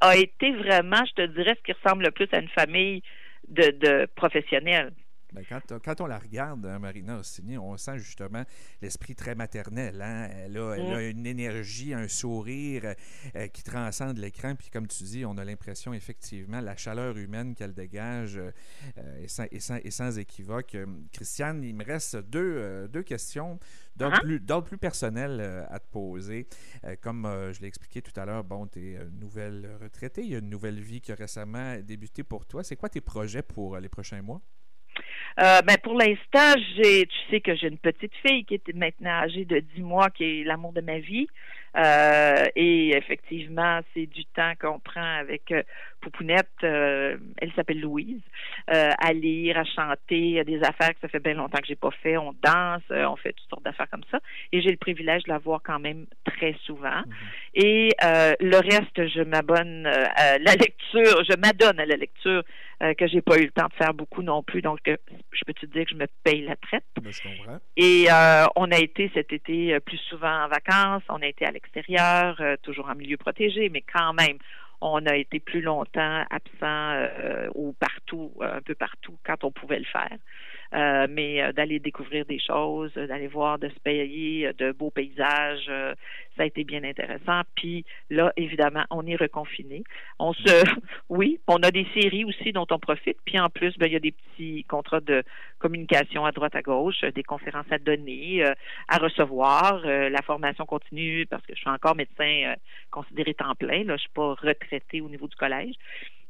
a 0.00 0.16
été 0.16 0.52
vraiment, 0.52 1.04
je 1.06 1.22
te 1.22 1.26
dirais, 1.26 1.56
ce 1.56 1.62
qui 1.62 1.72
ressemble 1.72 2.04
le 2.04 2.10
plus 2.10 2.28
à 2.32 2.38
une 2.38 2.48
famille 2.48 3.02
de, 3.48 3.70
de 3.70 4.06
professionnels. 4.16 4.92
Ben, 5.32 5.44
quand, 5.84 6.00
on 6.00 6.06
la 6.06 6.18
regarde, 6.18 6.66
hein, 6.66 6.78
Marina 6.78 7.18
Ossini, 7.18 7.56
on 7.56 7.76
sent 7.76 7.98
justement 7.98 8.44
l'esprit 8.82 9.14
très 9.14 9.34
maternel. 9.34 10.02
Hein? 10.02 10.28
Elle, 10.32 10.56
a, 10.56 10.76
mm. 10.76 11.10
une 11.10 11.26
énergie, 11.26 11.94
un 11.94 12.08
sourire 12.08 12.94
euh, 13.36 13.46
qui 13.48 13.62
transcende 13.62 14.18
l'écran. 14.18 14.54
Puis 14.56 14.70
comme 14.70 14.86
tu 14.86 15.04
dis, 15.04 15.24
on 15.24 15.36
a 15.38 15.44
l'impression 15.44 15.94
effectivement 15.94 16.60
la 16.60 16.76
chaleur 16.76 17.16
humaine 17.16 17.54
qu'elle 17.54 17.74
dégage 17.74 18.38
euh, 18.38 19.26
est, 19.26 19.90
sans, 19.90 20.18
équivoque. 20.18 20.74
Euh, 20.74 20.86
Christiane, 21.12 21.62
il 21.62 21.74
me 21.74 21.84
reste 21.84 22.16
deux, 22.16 22.88
deux 22.88 23.02
questions 23.02 23.58
d'ordre 23.96 24.16
uh-huh. 24.16 24.62
plus, 24.62 24.62
plus, 24.62 24.78
personnel 24.78 25.40
à 25.68 25.78
te 25.78 25.86
poser. 25.90 26.48
comme 27.00 27.28
je 27.52 27.60
l'ai 27.60 27.68
expliqué 27.68 28.02
tout 28.02 28.18
à 28.18 28.24
l'heure, 28.24 28.44
bon, 28.44 28.66
tu 28.66 28.80
es 28.80 28.96
une 28.96 29.18
nouvelle 29.18 29.76
retraitée, 29.80 30.22
il 30.22 30.30
y 30.30 30.34
a 30.34 30.38
une 30.38 30.48
nouvelle 30.48 30.80
vie 30.80 31.00
qui 31.00 31.12
a 31.12 31.14
récemment 31.14 31.78
débuté 31.80 32.22
pour 32.22 32.46
toi. 32.46 32.64
C'est 32.64 32.76
quoi 32.76 32.88
tes 32.88 33.00
projets 33.00 33.42
pour 33.42 33.78
les 33.78 33.88
prochains 33.88 34.22
mois? 34.22 34.40
Euh, 35.38 35.62
ben 35.62 35.76
pour 35.82 35.94
l'instant, 35.94 36.60
j'ai, 36.76 37.06
tu 37.06 37.18
sais 37.30 37.40
que 37.40 37.54
j'ai 37.54 37.68
une 37.68 37.78
petite 37.78 38.12
fille 38.26 38.44
qui 38.44 38.54
est 38.54 38.74
maintenant 38.74 39.10
âgée 39.10 39.44
de 39.44 39.60
10 39.60 39.82
mois, 39.82 40.10
qui 40.10 40.24
est 40.24 40.44
l'amour 40.44 40.72
de 40.72 40.80
ma 40.80 40.98
vie. 40.98 41.28
Euh, 41.76 42.46
et 42.56 42.96
effectivement, 42.96 43.80
c'est 43.94 44.06
du 44.06 44.24
temps 44.24 44.52
qu'on 44.60 44.80
prend 44.80 45.18
avec 45.20 45.52
euh, 45.52 45.62
Poupounette. 46.00 46.48
Euh, 46.64 47.16
elle 47.38 47.52
s'appelle 47.52 47.80
Louise. 47.80 48.20
à 48.66 49.12
lire, 49.12 49.58
à 49.58 49.64
chanter, 49.64 50.42
des 50.44 50.62
affaires 50.62 50.90
que 50.90 51.00
ça 51.02 51.08
fait 51.08 51.20
bien 51.20 51.34
longtemps 51.34 51.58
que 51.58 51.66
j'ai 51.66 51.76
pas 51.76 51.90
fait. 52.02 52.16
On 52.16 52.32
danse, 52.42 52.82
on 52.90 53.16
fait 53.16 53.32
toutes 53.32 53.48
sortes 53.48 53.64
d'affaires 53.64 53.88
comme 53.90 54.04
ça. 54.10 54.18
Et 54.52 54.62
j'ai 54.62 54.70
le 54.70 54.76
privilège 54.76 55.24
de 55.24 55.30
la 55.30 55.38
voir 55.38 55.60
quand 55.62 55.78
même 55.78 56.06
très 56.24 56.54
souvent. 56.64 57.02
Mhm. 57.06 57.14
Et 57.54 57.90
le 58.02 58.56
reste, 58.56 59.08
je 59.14 59.22
m'abonne 59.22 59.86
à 59.86 60.38
la 60.38 60.54
lecture. 60.54 61.24
Je 61.28 61.36
m'adonne 61.36 61.78
à 61.78 61.86
la 61.86 61.96
lecture 61.96 62.42
euh, 62.82 62.94
que 62.94 63.06
j'ai 63.06 63.20
pas 63.20 63.38
eu 63.38 63.44
le 63.44 63.50
temps 63.50 63.66
de 63.66 63.74
faire 63.74 63.92
beaucoup 63.94 64.22
non 64.22 64.42
plus. 64.42 64.62
Donc, 64.62 64.80
euh, 64.88 64.96
je 65.32 65.44
peux 65.44 65.52
te 65.52 65.66
dire 65.66 65.84
que 65.84 65.90
je 65.90 65.96
me 65.96 66.06
paye 66.24 66.42
la 66.42 66.56
traite? 66.56 66.84
Ben, 67.00 67.12
je 67.12 67.22
comprends. 67.22 67.58
Et 67.76 68.06
euh, 68.10 68.46
on 68.56 68.70
a 68.70 68.78
été 68.78 69.10
cet 69.14 69.32
été 69.32 69.78
plus 69.80 69.98
souvent 70.08 70.44
en 70.44 70.48
vacances, 70.48 71.02
on 71.08 71.20
a 71.22 71.26
été 71.26 71.44
à 71.44 71.50
l'extérieur, 71.50 72.40
toujours 72.62 72.88
en 72.88 72.94
milieu 72.94 73.16
protégé, 73.16 73.68
mais 73.68 73.82
quand 73.82 74.14
même, 74.14 74.38
on 74.80 75.04
a 75.04 75.14
été 75.14 75.40
plus 75.40 75.60
longtemps 75.60 76.24
absent 76.30 77.06
ou 77.54 77.74
partout, 77.74 78.32
un 78.40 78.62
peu 78.62 78.74
partout, 78.74 79.18
quand 79.24 79.44
on 79.44 79.50
pouvait 79.50 79.78
le 79.78 79.84
faire. 79.84 80.16
Euh, 80.72 81.08
mais 81.10 81.42
euh, 81.42 81.52
d'aller 81.52 81.80
découvrir 81.80 82.24
des 82.26 82.38
choses, 82.38 82.92
d'aller 82.94 83.26
voir 83.26 83.58
de 83.58 83.68
ce 83.68 83.80
pays, 83.80 84.46
euh, 84.46 84.52
de 84.56 84.70
beaux 84.70 84.90
paysages, 84.90 85.66
ça 86.36 86.44
a 86.44 86.46
été 86.46 86.62
bien 86.62 86.84
intéressant. 86.84 87.42
Puis 87.56 87.84
là, 88.08 88.32
évidemment, 88.36 88.84
on 88.90 89.04
est 89.04 89.16
reconfiné. 89.16 89.82
On 90.20 90.32
se, 90.32 90.64
oui, 91.08 91.40
on 91.48 91.56
a 91.56 91.72
des 91.72 91.86
séries 91.92 92.24
aussi 92.24 92.52
dont 92.52 92.66
on 92.70 92.78
profite. 92.78 93.16
Puis 93.24 93.40
en 93.40 93.50
plus, 93.50 93.76
ben, 93.78 93.86
il 93.86 93.92
y 93.94 93.96
a 93.96 94.00
des 94.00 94.12
petits 94.12 94.64
contrats 94.64 95.00
de 95.00 95.24
communication 95.58 96.24
à 96.24 96.30
droite 96.30 96.54
à 96.54 96.62
gauche, 96.62 97.00
des 97.00 97.24
conférences 97.24 97.70
à 97.72 97.78
donner, 97.78 98.44
à 98.88 98.98
recevoir, 98.98 99.84
la 99.84 100.22
formation 100.22 100.64
continue 100.66 101.26
parce 101.26 101.44
que 101.44 101.54
je 101.54 101.60
suis 101.60 101.68
encore 101.68 101.96
médecin 101.96 102.54
considéré 102.90 103.34
temps 103.34 103.54
plein. 103.54 103.84
Là, 103.84 103.96
je 103.96 104.02
suis 104.02 104.10
pas 104.14 104.34
retraité 104.34 105.00
au 105.00 105.08
niveau 105.08 105.26
du 105.26 105.36
collège. 105.36 105.74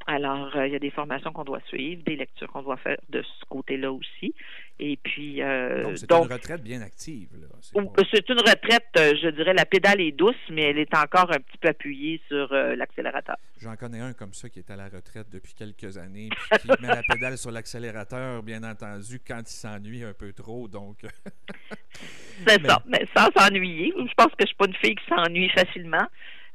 Alors, 0.07 0.57
euh, 0.57 0.66
il 0.66 0.72
y 0.72 0.76
a 0.76 0.78
des 0.78 0.90
formations 0.90 1.32
qu'on 1.32 1.44
doit 1.44 1.61
suivre, 1.66 2.03
des 2.05 2.16
lectures 2.16 2.48
qu'on 2.51 2.62
doit 2.62 2.78
faire 2.78 2.96
de 3.11 3.22
ce 3.22 3.44
côté-là 3.48 3.92
aussi. 3.92 4.34
Et 4.78 4.96
puis, 4.96 5.42
euh, 5.42 5.82
donc, 5.82 5.98
c'est 5.98 6.11
une 6.11 6.32
retraite 6.32 6.62
bien 6.62 6.80
active. 6.80 7.28
C'est 7.61 8.28
une 8.28 8.40
retraite, 8.40 8.88
euh, 8.96 9.14
je 9.22 9.28
dirais, 9.28 9.53
la 9.53 9.66
pédale 9.66 10.01
est 10.01 10.12
douce, 10.12 10.34
mais 10.51 10.62
elle 10.62 10.78
est 10.78 10.96
encore 10.96 11.30
un 11.30 11.38
petit 11.38 11.59
peu 11.59 11.68
appuyée 11.68 12.20
sur 12.28 12.53
l'accélérateur. 12.53 13.36
J'en 13.61 13.76
connais 13.76 14.01
un 14.01 14.14
comme 14.14 14.32
ça 14.32 14.48
qui 14.48 14.61
est 14.61 14.70
à 14.70 14.76
la 14.76 14.88
retraite 14.88 15.28
depuis 15.30 15.53
quelques 15.55 15.98
années, 15.98 16.30
puis 16.51 16.68
qui 16.68 16.68
met 16.82 16.88
la 16.88 17.03
pédale 17.03 17.36
sur 17.36 17.51
l'accélérateur, 17.51 18.42
bien 18.42 18.62
entendu, 18.64 19.20
quand 19.26 19.40
il 19.40 19.55
s'ennuie 19.55 20.03
un 20.03 20.14
peu 20.14 20.32
trop. 20.32 20.66
Donc, 20.66 20.96
c'est 22.46 22.62
ça, 22.66 22.82
mais 22.86 23.07
sans 23.14 23.30
s'ennuyer. 23.36 23.92
Je 23.96 24.14
pense 24.14 24.32
que 24.32 24.40
je 24.40 24.44
ne 24.44 24.46
suis 24.46 24.57
pas 24.57 24.66
une 24.66 24.74
fille 24.74 24.94
qui 24.94 25.07
s'ennuie 25.09 25.51
facilement 25.51 26.07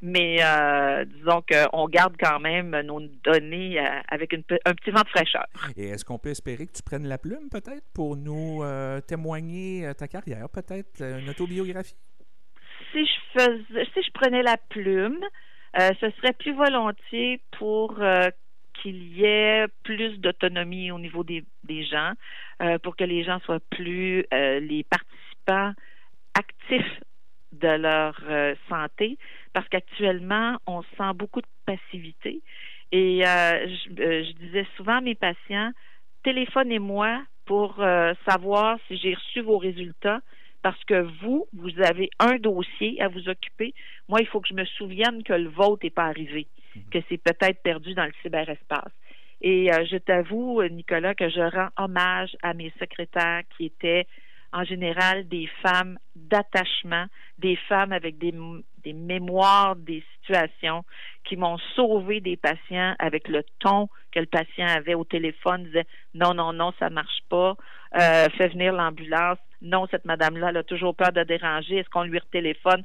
mais 0.01 0.37
euh, 0.41 1.05
disons 1.05 1.41
qu'on 1.41 1.87
garde 1.87 2.15
quand 2.19 2.39
même 2.39 2.79
nos 2.81 2.99
données 3.23 3.79
euh, 3.79 3.99
avec 4.09 4.33
un 4.33 4.73
petit 4.73 4.91
vent 4.91 5.01
de 5.01 5.09
fraîcheur. 5.09 5.45
Et 5.75 5.89
est-ce 5.89 6.05
qu'on 6.05 6.19
peut 6.19 6.29
espérer 6.29 6.67
que 6.67 6.73
tu 6.73 6.83
prennes 6.83 7.07
la 7.07 7.17
plume 7.17 7.49
peut-être 7.49 7.85
pour 7.93 8.15
nous 8.15 8.63
euh, 8.63 9.01
témoigner 9.01 9.91
ta 9.97 10.07
carrière, 10.07 10.47
peut-être 10.49 11.01
une 11.01 11.29
autobiographie? 11.29 11.95
Si 12.91 13.05
je 13.05 13.39
faisais, 13.39 13.87
si 13.93 14.03
je 14.03 14.11
prenais 14.13 14.43
la 14.43 14.57
plume, 14.57 15.19
ce 15.77 16.09
serait 16.17 16.33
plus 16.33 16.53
volontiers 16.53 17.41
pour 17.57 17.99
qu'il 18.81 19.17
y 19.17 19.25
ait 19.25 19.65
plus 19.83 20.17
d'autonomie 20.19 20.91
au 20.91 20.99
niveau 20.99 21.23
des, 21.23 21.43
des 21.63 21.83
gens, 21.83 22.13
pour 22.83 22.95
que 22.95 23.03
les 23.03 23.23
gens 23.23 23.39
soient 23.39 23.59
plus 23.71 24.25
les 24.31 24.85
participants 24.89 25.73
actifs 26.33 27.01
de 27.51 27.67
leur 27.67 28.15
santé, 28.69 29.17
parce 29.55 29.69
qu'actuellement, 29.69 30.57
on 30.67 30.81
sent 30.97 31.13
beaucoup 31.15 31.39
de 31.39 31.47
passivité. 31.65 32.41
Et 32.91 33.25
euh, 33.25 33.27
euh, 33.27 34.23
je, 34.25 34.31
disais 34.33 34.67
souvent 34.75 34.97
à 34.97 35.01
mes 35.01 35.15
patients, 35.15 35.71
téléphonez-moi 36.23 37.23
pour 37.45 37.79
euh, 37.79 38.13
savoir 38.27 38.77
si 38.89 38.97
j'ai 38.97 39.13
reçu 39.13 39.39
vos 39.39 39.57
résultats, 39.57 40.19
parce 40.61 40.83
que 40.83 41.07
vous, 41.21 41.47
vous 41.53 41.71
avez 41.81 42.09
un 42.19 42.35
dossier 42.35 43.01
à 43.01 43.07
vous 43.07 43.29
occuper. 43.29 43.73
Moi, 44.09 44.19
il 44.19 44.27
faut 44.27 44.41
que 44.41 44.49
je 44.49 44.55
me 44.55 44.65
souvienne 44.65 45.23
que 45.23 45.31
le 45.31 45.47
vôtre 45.47 45.85
n'est 45.85 45.89
pas 45.89 46.07
arrivé, 46.07 46.47
mhm. 46.75 46.89
que 46.91 46.99
c'est 47.07 47.17
peut-être 47.17 47.63
perdu 47.63 47.93
dans 47.93 48.05
le 48.05 48.13
cyberespace. 48.23 48.91
Et 49.39 49.69
je 49.89 49.97
t'avoue, 49.97 50.61
Nicolas, 50.63 51.15
que 51.15 51.29
je 51.29 51.39
rends 51.39 51.69
hommage 51.77 52.35
à 52.41 52.53
mes 52.53 52.73
secrétaires 52.77 53.43
qui 53.55 53.67
étaient 53.67 54.05
en 54.51 54.63
général 54.65 55.27
des 55.27 55.47
femmes 55.61 55.97
d'attachement, 56.15 57.05
des 57.37 57.55
femmes 57.67 57.91
avec 57.91 58.17
des, 58.17 58.33
des 58.85 58.93
mémoires 58.93 59.75
des 59.75 60.03
situations 60.13 60.85
qui 61.25 61.35
m'ont 61.35 61.57
sauvé 61.75 62.21
des 62.21 62.37
patients 62.37 62.95
avec 62.99 63.27
le 63.27 63.43
ton 63.59 63.89
que 64.11 64.19
le 64.19 64.27
patient 64.27 64.67
avait 64.67 64.93
au 64.93 65.03
téléphone, 65.03 65.65
disait 65.65 65.87
non, 66.13 66.33
non, 66.33 66.53
non, 66.53 66.71
ça 66.79 66.89
marche 66.89 67.19
pas, 67.29 67.57
euh, 67.95 68.27
fais 68.37 68.47
venir 68.49 68.71
l'ambulance, 68.73 69.39
non, 69.61 69.87
cette 69.89 70.05
madame-là, 70.05 70.49
elle 70.49 70.57
a 70.57 70.63
toujours 70.63 70.95
peur 70.95 71.11
de 71.11 71.23
déranger, 71.23 71.77
est-ce 71.77 71.89
qu'on 71.89 72.03
lui 72.03 72.19
retéléphone? 72.19 72.83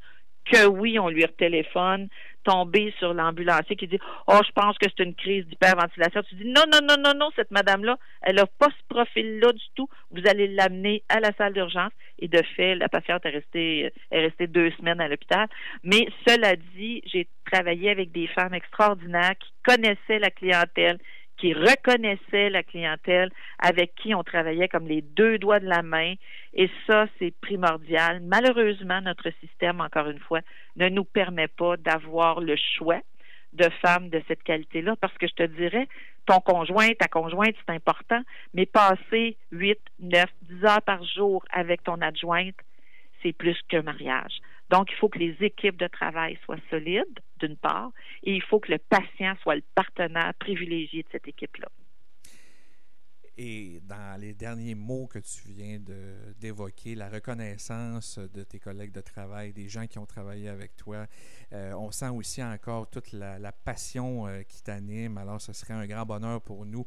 Que 0.50 0.66
oui, 0.66 0.98
on 0.98 1.08
lui 1.08 1.24
retéléphone 1.24 2.08
tomber 2.44 2.92
sur 2.98 3.14
l'ambulancier 3.14 3.76
qui 3.76 3.86
dit 3.86 3.98
Oh, 4.26 4.38
je 4.44 4.52
pense 4.52 4.76
que 4.78 4.86
c'est 4.88 5.04
une 5.04 5.14
crise 5.14 5.46
d'hyperventilation. 5.46 6.22
Tu 6.28 6.34
dis 6.36 6.44
Non, 6.44 6.62
non, 6.72 6.80
non, 6.82 6.96
non, 7.02 7.14
non, 7.16 7.30
cette 7.36 7.50
madame-là, 7.50 7.98
elle 8.22 8.36
n'a 8.36 8.46
pas 8.46 8.68
ce 8.68 8.94
profil-là 8.94 9.52
du 9.52 9.64
tout. 9.74 9.88
Vous 10.10 10.22
allez 10.28 10.48
l'amener 10.48 11.02
à 11.08 11.20
la 11.20 11.32
salle 11.32 11.52
d'urgence. 11.52 11.92
Et 12.18 12.28
de 12.28 12.42
fait, 12.56 12.74
la 12.74 12.88
patiente 12.88 13.24
est 13.24 13.30
restée, 13.30 13.92
est 14.10 14.20
restée 14.20 14.46
deux 14.46 14.70
semaines 14.72 15.00
à 15.00 15.08
l'hôpital. 15.08 15.48
Mais 15.82 16.06
cela 16.26 16.54
dit, 16.76 17.02
j'ai 17.06 17.26
travaillé 17.50 17.90
avec 17.90 18.12
des 18.12 18.26
femmes 18.26 18.54
extraordinaires 18.54 19.34
qui 19.38 19.50
connaissaient 19.64 20.18
la 20.18 20.30
clientèle, 20.30 20.98
qui 21.40 21.54
reconnaissaient 21.54 22.50
la 22.50 22.62
clientèle, 22.62 23.30
avec 23.58 23.94
qui 23.94 24.14
on 24.14 24.22
travaillait 24.22 24.68
comme 24.68 24.86
les 24.86 25.00
deux 25.00 25.38
doigts 25.38 25.60
de 25.60 25.66
la 25.66 25.82
main. 25.82 26.14
Et 26.52 26.68
ça, 26.86 27.06
c'est 27.18 27.32
primordial. 27.40 28.20
Malheureusement, 28.22 29.00
notre 29.00 29.30
système, 29.40 29.80
encore 29.80 30.08
une 30.08 30.18
fois, 30.18 30.40
ne 30.76 30.88
nous 30.88 31.04
permet 31.04 31.48
pas 31.48 31.76
d'avoir 31.78 32.40
le 32.40 32.56
choix 32.56 33.00
de 33.54 33.68
femmes 33.82 34.10
de 34.10 34.22
cette 34.28 34.44
qualité-là, 34.44 34.94
parce 35.00 35.16
que 35.18 35.26
je 35.26 35.34
te 35.34 35.42
dirais, 35.42 35.88
ton 36.26 36.38
conjoint, 36.38 36.90
ta 36.98 37.08
conjointe, 37.08 37.56
c'est 37.66 37.74
important, 37.74 38.20
mais 38.54 38.66
passer 38.66 39.36
8, 39.50 39.78
9, 39.98 40.26
10 40.42 40.64
heures 40.64 40.82
par 40.82 41.02
jour 41.04 41.44
avec 41.50 41.82
ton 41.82 42.00
adjointe, 42.00 42.54
c'est 43.22 43.32
plus 43.32 43.56
qu'un 43.68 43.82
mariage. 43.82 44.40
Donc, 44.70 44.90
il 44.90 44.96
faut 44.96 45.08
que 45.08 45.18
les 45.18 45.36
équipes 45.40 45.78
de 45.78 45.88
travail 45.88 46.38
soient 46.44 46.60
solides, 46.70 47.20
d'une 47.40 47.56
part, 47.56 47.90
et 48.22 48.34
il 48.34 48.42
faut 48.42 48.60
que 48.60 48.70
le 48.70 48.78
patient 48.78 49.34
soit 49.42 49.56
le 49.56 49.64
partenaire 49.74 50.32
privilégié 50.38 51.02
de 51.02 51.08
cette 51.10 51.26
équipe-là. 51.26 51.68
Et 53.42 53.80
dans 53.84 54.20
les 54.20 54.34
derniers 54.34 54.74
mots 54.74 55.06
que 55.06 55.18
tu 55.18 55.48
viens 55.48 55.78
d'évoquer, 56.38 56.94
la 56.94 57.08
reconnaissance 57.08 58.18
de 58.18 58.42
tes 58.42 58.58
collègues 58.58 58.92
de 58.92 59.00
travail, 59.00 59.54
des 59.54 59.66
gens 59.66 59.86
qui 59.86 59.98
ont 59.98 60.04
travaillé 60.04 60.50
avec 60.50 60.76
toi, 60.76 61.06
euh, 61.54 61.72
on 61.72 61.90
sent 61.90 62.10
aussi 62.10 62.44
encore 62.44 62.90
toute 62.90 63.12
la, 63.12 63.52
passion 63.52 64.26
euh, 64.26 64.42
qui 64.42 64.62
t'anime. 64.62 65.16
Alors, 65.16 65.40
ce 65.40 65.54
serait 65.54 65.72
un 65.72 65.86
grand 65.86 66.04
bonheur 66.04 66.42
pour 66.42 66.66
nous 66.66 66.84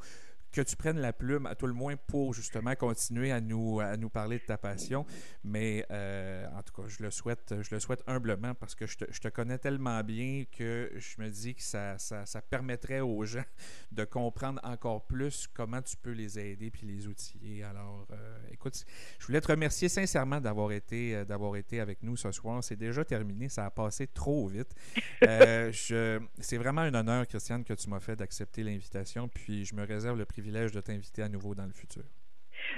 que 0.54 0.62
tu 0.62 0.76
prennes 0.76 1.00
la 1.00 1.12
plume, 1.12 1.48
à 1.48 1.56
tout 1.56 1.66
le 1.66 1.74
moins 1.74 1.96
pour 1.98 2.34
justement 2.34 2.76
continuer 2.76 3.32
à 3.32 3.42
nous, 3.42 3.80
à 3.80 3.98
nous 3.98 4.10
parler 4.10 4.38
de 4.38 4.44
ta 4.44 4.58
passion. 4.58 5.06
Mais 5.44 5.86
euh, 5.92 6.48
en 6.56 6.62
tout 6.62 6.74
cas, 6.80 6.88
je 6.88 7.02
le 7.02 7.10
souhaite, 7.10 7.56
je 7.62 7.74
le 7.74 7.80
souhaite 7.80 8.04
humblement 8.06 8.54
parce 8.54 8.76
que 8.76 8.86
je 8.86 8.98
te, 9.00 9.06
je 9.10 9.20
te 9.20 9.28
connais 9.28 9.58
tellement 9.58 10.02
bien 10.04 10.46
que 10.56 10.92
je 10.96 11.22
me 11.22 11.30
dis 11.30 11.56
que 11.56 11.64
ça, 11.64 11.98
ça, 11.98 12.26
ça, 12.28 12.42
permettrait 12.42 13.00
aux 13.00 13.26
gens 13.26 13.44
de 13.92 14.06
comprendre 14.06 14.62
encore 14.64 15.06
plus 15.08 15.48
comment 15.52 15.82
tu 15.82 15.98
peux 15.98 16.12
les 16.12 16.38
aider 16.38 16.70
puis 16.70 16.86
les 16.86 17.08
outiller. 17.08 17.64
Alors, 17.64 18.06
euh, 18.12 18.38
écoute, 18.52 18.86
je 19.18 19.26
voulais 19.26 19.42
te 19.42 19.48
remercier 19.48 19.90
sincèrement 19.90 20.40
d'avoir 20.40 20.72
été, 20.72 21.16
euh, 21.16 21.26
d'avoir 21.26 21.56
été 21.56 21.80
avec 21.80 22.04
nous 22.04 22.16
ce 22.16 22.32
soir. 22.32 22.64
C'est 22.64 22.76
déjà 22.76 23.04
terminé, 23.04 23.50
ça 23.50 23.66
a 23.66 23.72
passé 23.72 24.06
trop 24.06 24.48
vite. 24.48 24.76
c'est 25.22 26.58
vraiment 26.58 26.82
un 26.82 26.94
honneur, 26.94 27.28
Christiane, 27.28 27.64
que 27.64 27.74
tu 27.74 27.90
m'as 27.90 28.00
fait 28.00 28.16
d'accepter 28.16 28.64
l'invitation. 28.64 29.28
Puis 29.28 29.66
je 29.66 29.74
me 29.74 29.84
réserve 29.84 30.20
le 30.20 30.26
privilège 30.26 30.43
de 30.52 30.82
t'inviter 30.82 31.24
à 31.24 31.30
nouveau 31.30 31.56
dans 31.56 31.66
le 31.66 31.72
futur. 31.72 32.04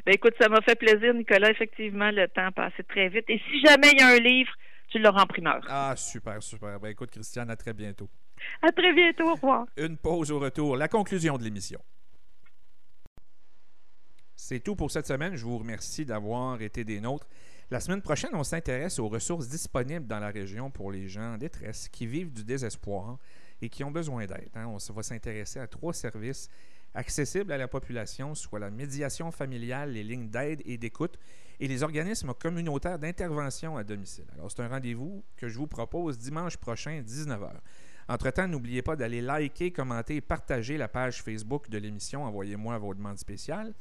Ben 0.06 0.14
écoute, 0.14 0.34
ça 0.40 0.50
m'a 0.50 0.62
fait 0.62 0.76
plaisir, 0.76 1.14
Nicolas. 1.14 1.50
Effectivement, 1.50 2.12
le 2.12 2.28
temps 2.28 2.52
passé 2.52 2.84
très 2.84 3.10
vite. 3.10 3.26
Et 3.30 3.40
si 3.50 3.62
jamais 3.66 3.92
il 3.94 4.00
y 4.00 4.02
a 4.02 4.10
un 4.10 4.20
livre, 4.20 4.52
tu 4.90 5.00
l'auras 5.00 5.24
en 5.24 5.28
primeur. 5.28 5.66
Ah, 5.70 5.94
super, 5.96 6.42
super. 6.42 6.80
Ben 6.80 6.90
écoute, 6.90 7.12
Christiane, 7.12 7.50
à 7.50 7.56
très 7.56 7.74
bientôt. 7.74 8.10
À 8.62 8.72
très 8.72 8.94
bientôt. 8.94 9.30
Au 9.30 9.36
revoir. 9.36 9.66
Une 9.78 9.98
pause 9.98 10.32
au 10.32 10.40
retour. 10.40 10.78
La 10.78 10.88
conclusion 10.88 11.38
de 11.38 11.44
l'émission. 11.44 11.80
C'est 14.36 14.60
tout 14.60 14.76
pour 14.76 14.92
cette 14.92 15.08
semaine. 15.08 15.36
Je 15.36 15.46
vous 15.46 15.58
remercie 15.58 16.06
d'avoir 16.06 16.62
été 16.62 16.84
des 16.84 17.00
nôtres. 17.00 17.28
La 17.72 17.80
semaine 17.80 18.02
prochaine, 18.02 18.32
on 18.34 18.44
s'intéresse 18.44 19.00
aux 19.00 19.08
ressources 19.08 19.48
disponibles 19.48 20.06
dans 20.06 20.20
la 20.20 20.30
région 20.30 20.70
pour 20.70 20.92
les 20.92 21.08
gens 21.08 21.34
en 21.34 21.38
détresse 21.38 21.90
qui 21.90 22.06
vivent 22.06 22.32
du 22.32 22.44
désespoir 22.44 23.18
et 23.62 23.70
qui 23.70 23.84
ont 23.84 23.92
besoin 23.92 24.26
d'aide. 24.26 24.52
Hein. 24.54 24.68
On 24.68 24.94
va 24.94 25.04
s'intéresser 25.04 25.60
à 25.60 25.68
trois 25.68 25.94
services 25.94 26.50
accessibles 26.96 27.52
à 27.52 27.58
la 27.58 27.68
population, 27.68 28.34
soit 28.34 28.60
la 28.60 28.72
médiation 28.72 29.32
familiale, 29.32 29.92
les 29.92 30.04
lignes 30.04 30.30
d'aide 30.30 30.62
et 30.66 30.78
d'écoute 30.78 31.20
et 31.60 31.68
les 31.68 31.84
organismes 31.84 32.34
communautaires 32.34 33.00
d'intervention 33.00 33.78
à 33.78 33.84
domicile. 33.84 34.26
Alors, 34.34 34.52
c'est 34.52 34.62
un 34.62 34.68
rendez-vous 34.68 35.24
que 35.38 35.48
je 35.48 35.58
vous 35.58 35.68
propose 35.68 36.18
dimanche 36.18 36.58
prochain, 36.58 37.02
19h. 37.06 37.52
Entre-temps, 38.08 38.48
n'oubliez 38.48 38.82
pas 38.82 38.96
d'aller 38.96 39.22
liker, 39.22 39.72
commenter 39.72 40.18
et 40.18 40.22
partager 40.22 40.78
la 40.78 40.88
page 40.88 41.24
Facebook 41.24 41.70
de 41.70 41.78
l'émission. 41.78 42.24
Envoyez-moi 42.24 42.78
vos 42.78 42.94
demandes 42.94 43.18
spéciales. 43.18 43.74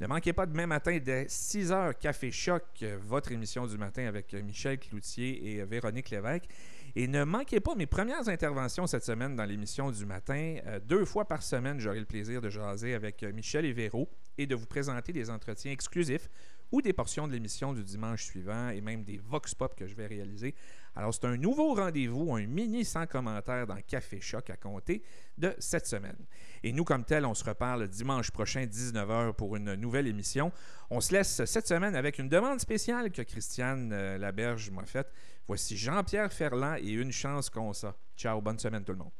Ne 0.00 0.06
manquez 0.06 0.32
pas 0.32 0.46
demain 0.46 0.66
matin 0.66 0.96
dès 1.04 1.26
6 1.28 1.70
h 1.72 1.94
Café 1.98 2.30
Choc, 2.30 2.84
votre 3.02 3.32
émission 3.32 3.66
du 3.66 3.76
matin 3.76 4.06
avec 4.06 4.32
Michel 4.32 4.78
Cloutier 4.78 5.56
et 5.56 5.64
Véronique 5.64 6.10
Lévesque. 6.10 6.48
Et 6.96 7.06
ne 7.06 7.24
manquez 7.24 7.60
pas 7.60 7.74
mes 7.74 7.86
premières 7.86 8.28
interventions 8.28 8.86
cette 8.86 9.04
semaine 9.04 9.36
dans 9.36 9.44
l'émission 9.44 9.90
du 9.90 10.06
matin. 10.06 10.56
Euh, 10.66 10.80
deux 10.80 11.04
fois 11.04 11.24
par 11.26 11.42
semaine, 11.42 11.80
j'aurai 11.80 12.00
le 12.00 12.06
plaisir 12.06 12.40
de 12.40 12.50
jaser 12.50 12.94
avec 12.94 13.22
euh, 13.22 13.32
Michel 13.32 13.64
et 13.64 13.90
et 14.38 14.46
de 14.46 14.54
vous 14.54 14.66
présenter 14.66 15.12
des 15.12 15.30
entretiens 15.30 15.72
exclusifs 15.72 16.28
ou 16.72 16.82
des 16.82 16.92
portions 16.92 17.26
de 17.26 17.32
l'émission 17.32 17.72
du 17.72 17.82
dimanche 17.82 18.24
suivant 18.24 18.68
et 18.70 18.80
même 18.80 19.04
des 19.04 19.18
Vox 19.18 19.54
Pop 19.54 19.74
que 19.74 19.86
je 19.86 19.94
vais 19.94 20.06
réaliser. 20.06 20.54
Alors, 20.94 21.14
c'est 21.14 21.26
un 21.26 21.36
nouveau 21.36 21.74
rendez-vous, 21.74 22.34
un 22.34 22.46
mini 22.46 22.84
sans 22.84 23.06
commentaire 23.06 23.66
dans 23.66 23.80
Café 23.86 24.20
Choc 24.20 24.50
à 24.50 24.56
compter 24.56 25.02
de 25.36 25.54
cette 25.58 25.86
semaine. 25.86 26.16
Et 26.62 26.72
nous, 26.72 26.84
comme 26.84 27.04
tel, 27.04 27.24
on 27.24 27.34
se 27.34 27.44
reparle 27.44 27.86
dimanche 27.88 28.30
prochain, 28.30 28.64
19h, 28.64 29.34
pour 29.34 29.56
une 29.56 29.74
nouvelle 29.74 30.06
émission. 30.06 30.52
On 30.90 31.00
se 31.00 31.12
laisse 31.12 31.44
cette 31.44 31.68
semaine 31.68 31.94
avec 31.94 32.18
une 32.18 32.28
demande 32.28 32.60
spéciale 32.60 33.10
que 33.12 33.22
Christiane 33.22 33.92
euh, 33.92 34.18
Laberge 34.18 34.70
m'a 34.70 34.86
faite. 34.86 35.12
Voici 35.46 35.76
Jean-Pierre 35.76 36.32
Ferland 36.32 36.76
et 36.78 36.90
une 36.90 37.12
chance 37.12 37.48
qu'on 37.48 37.72
ça. 37.72 37.96
Ciao, 38.16 38.40
bonne 38.40 38.58
semaine 38.58 38.84
tout 38.84 38.92
le 38.92 38.98
monde. 38.98 39.12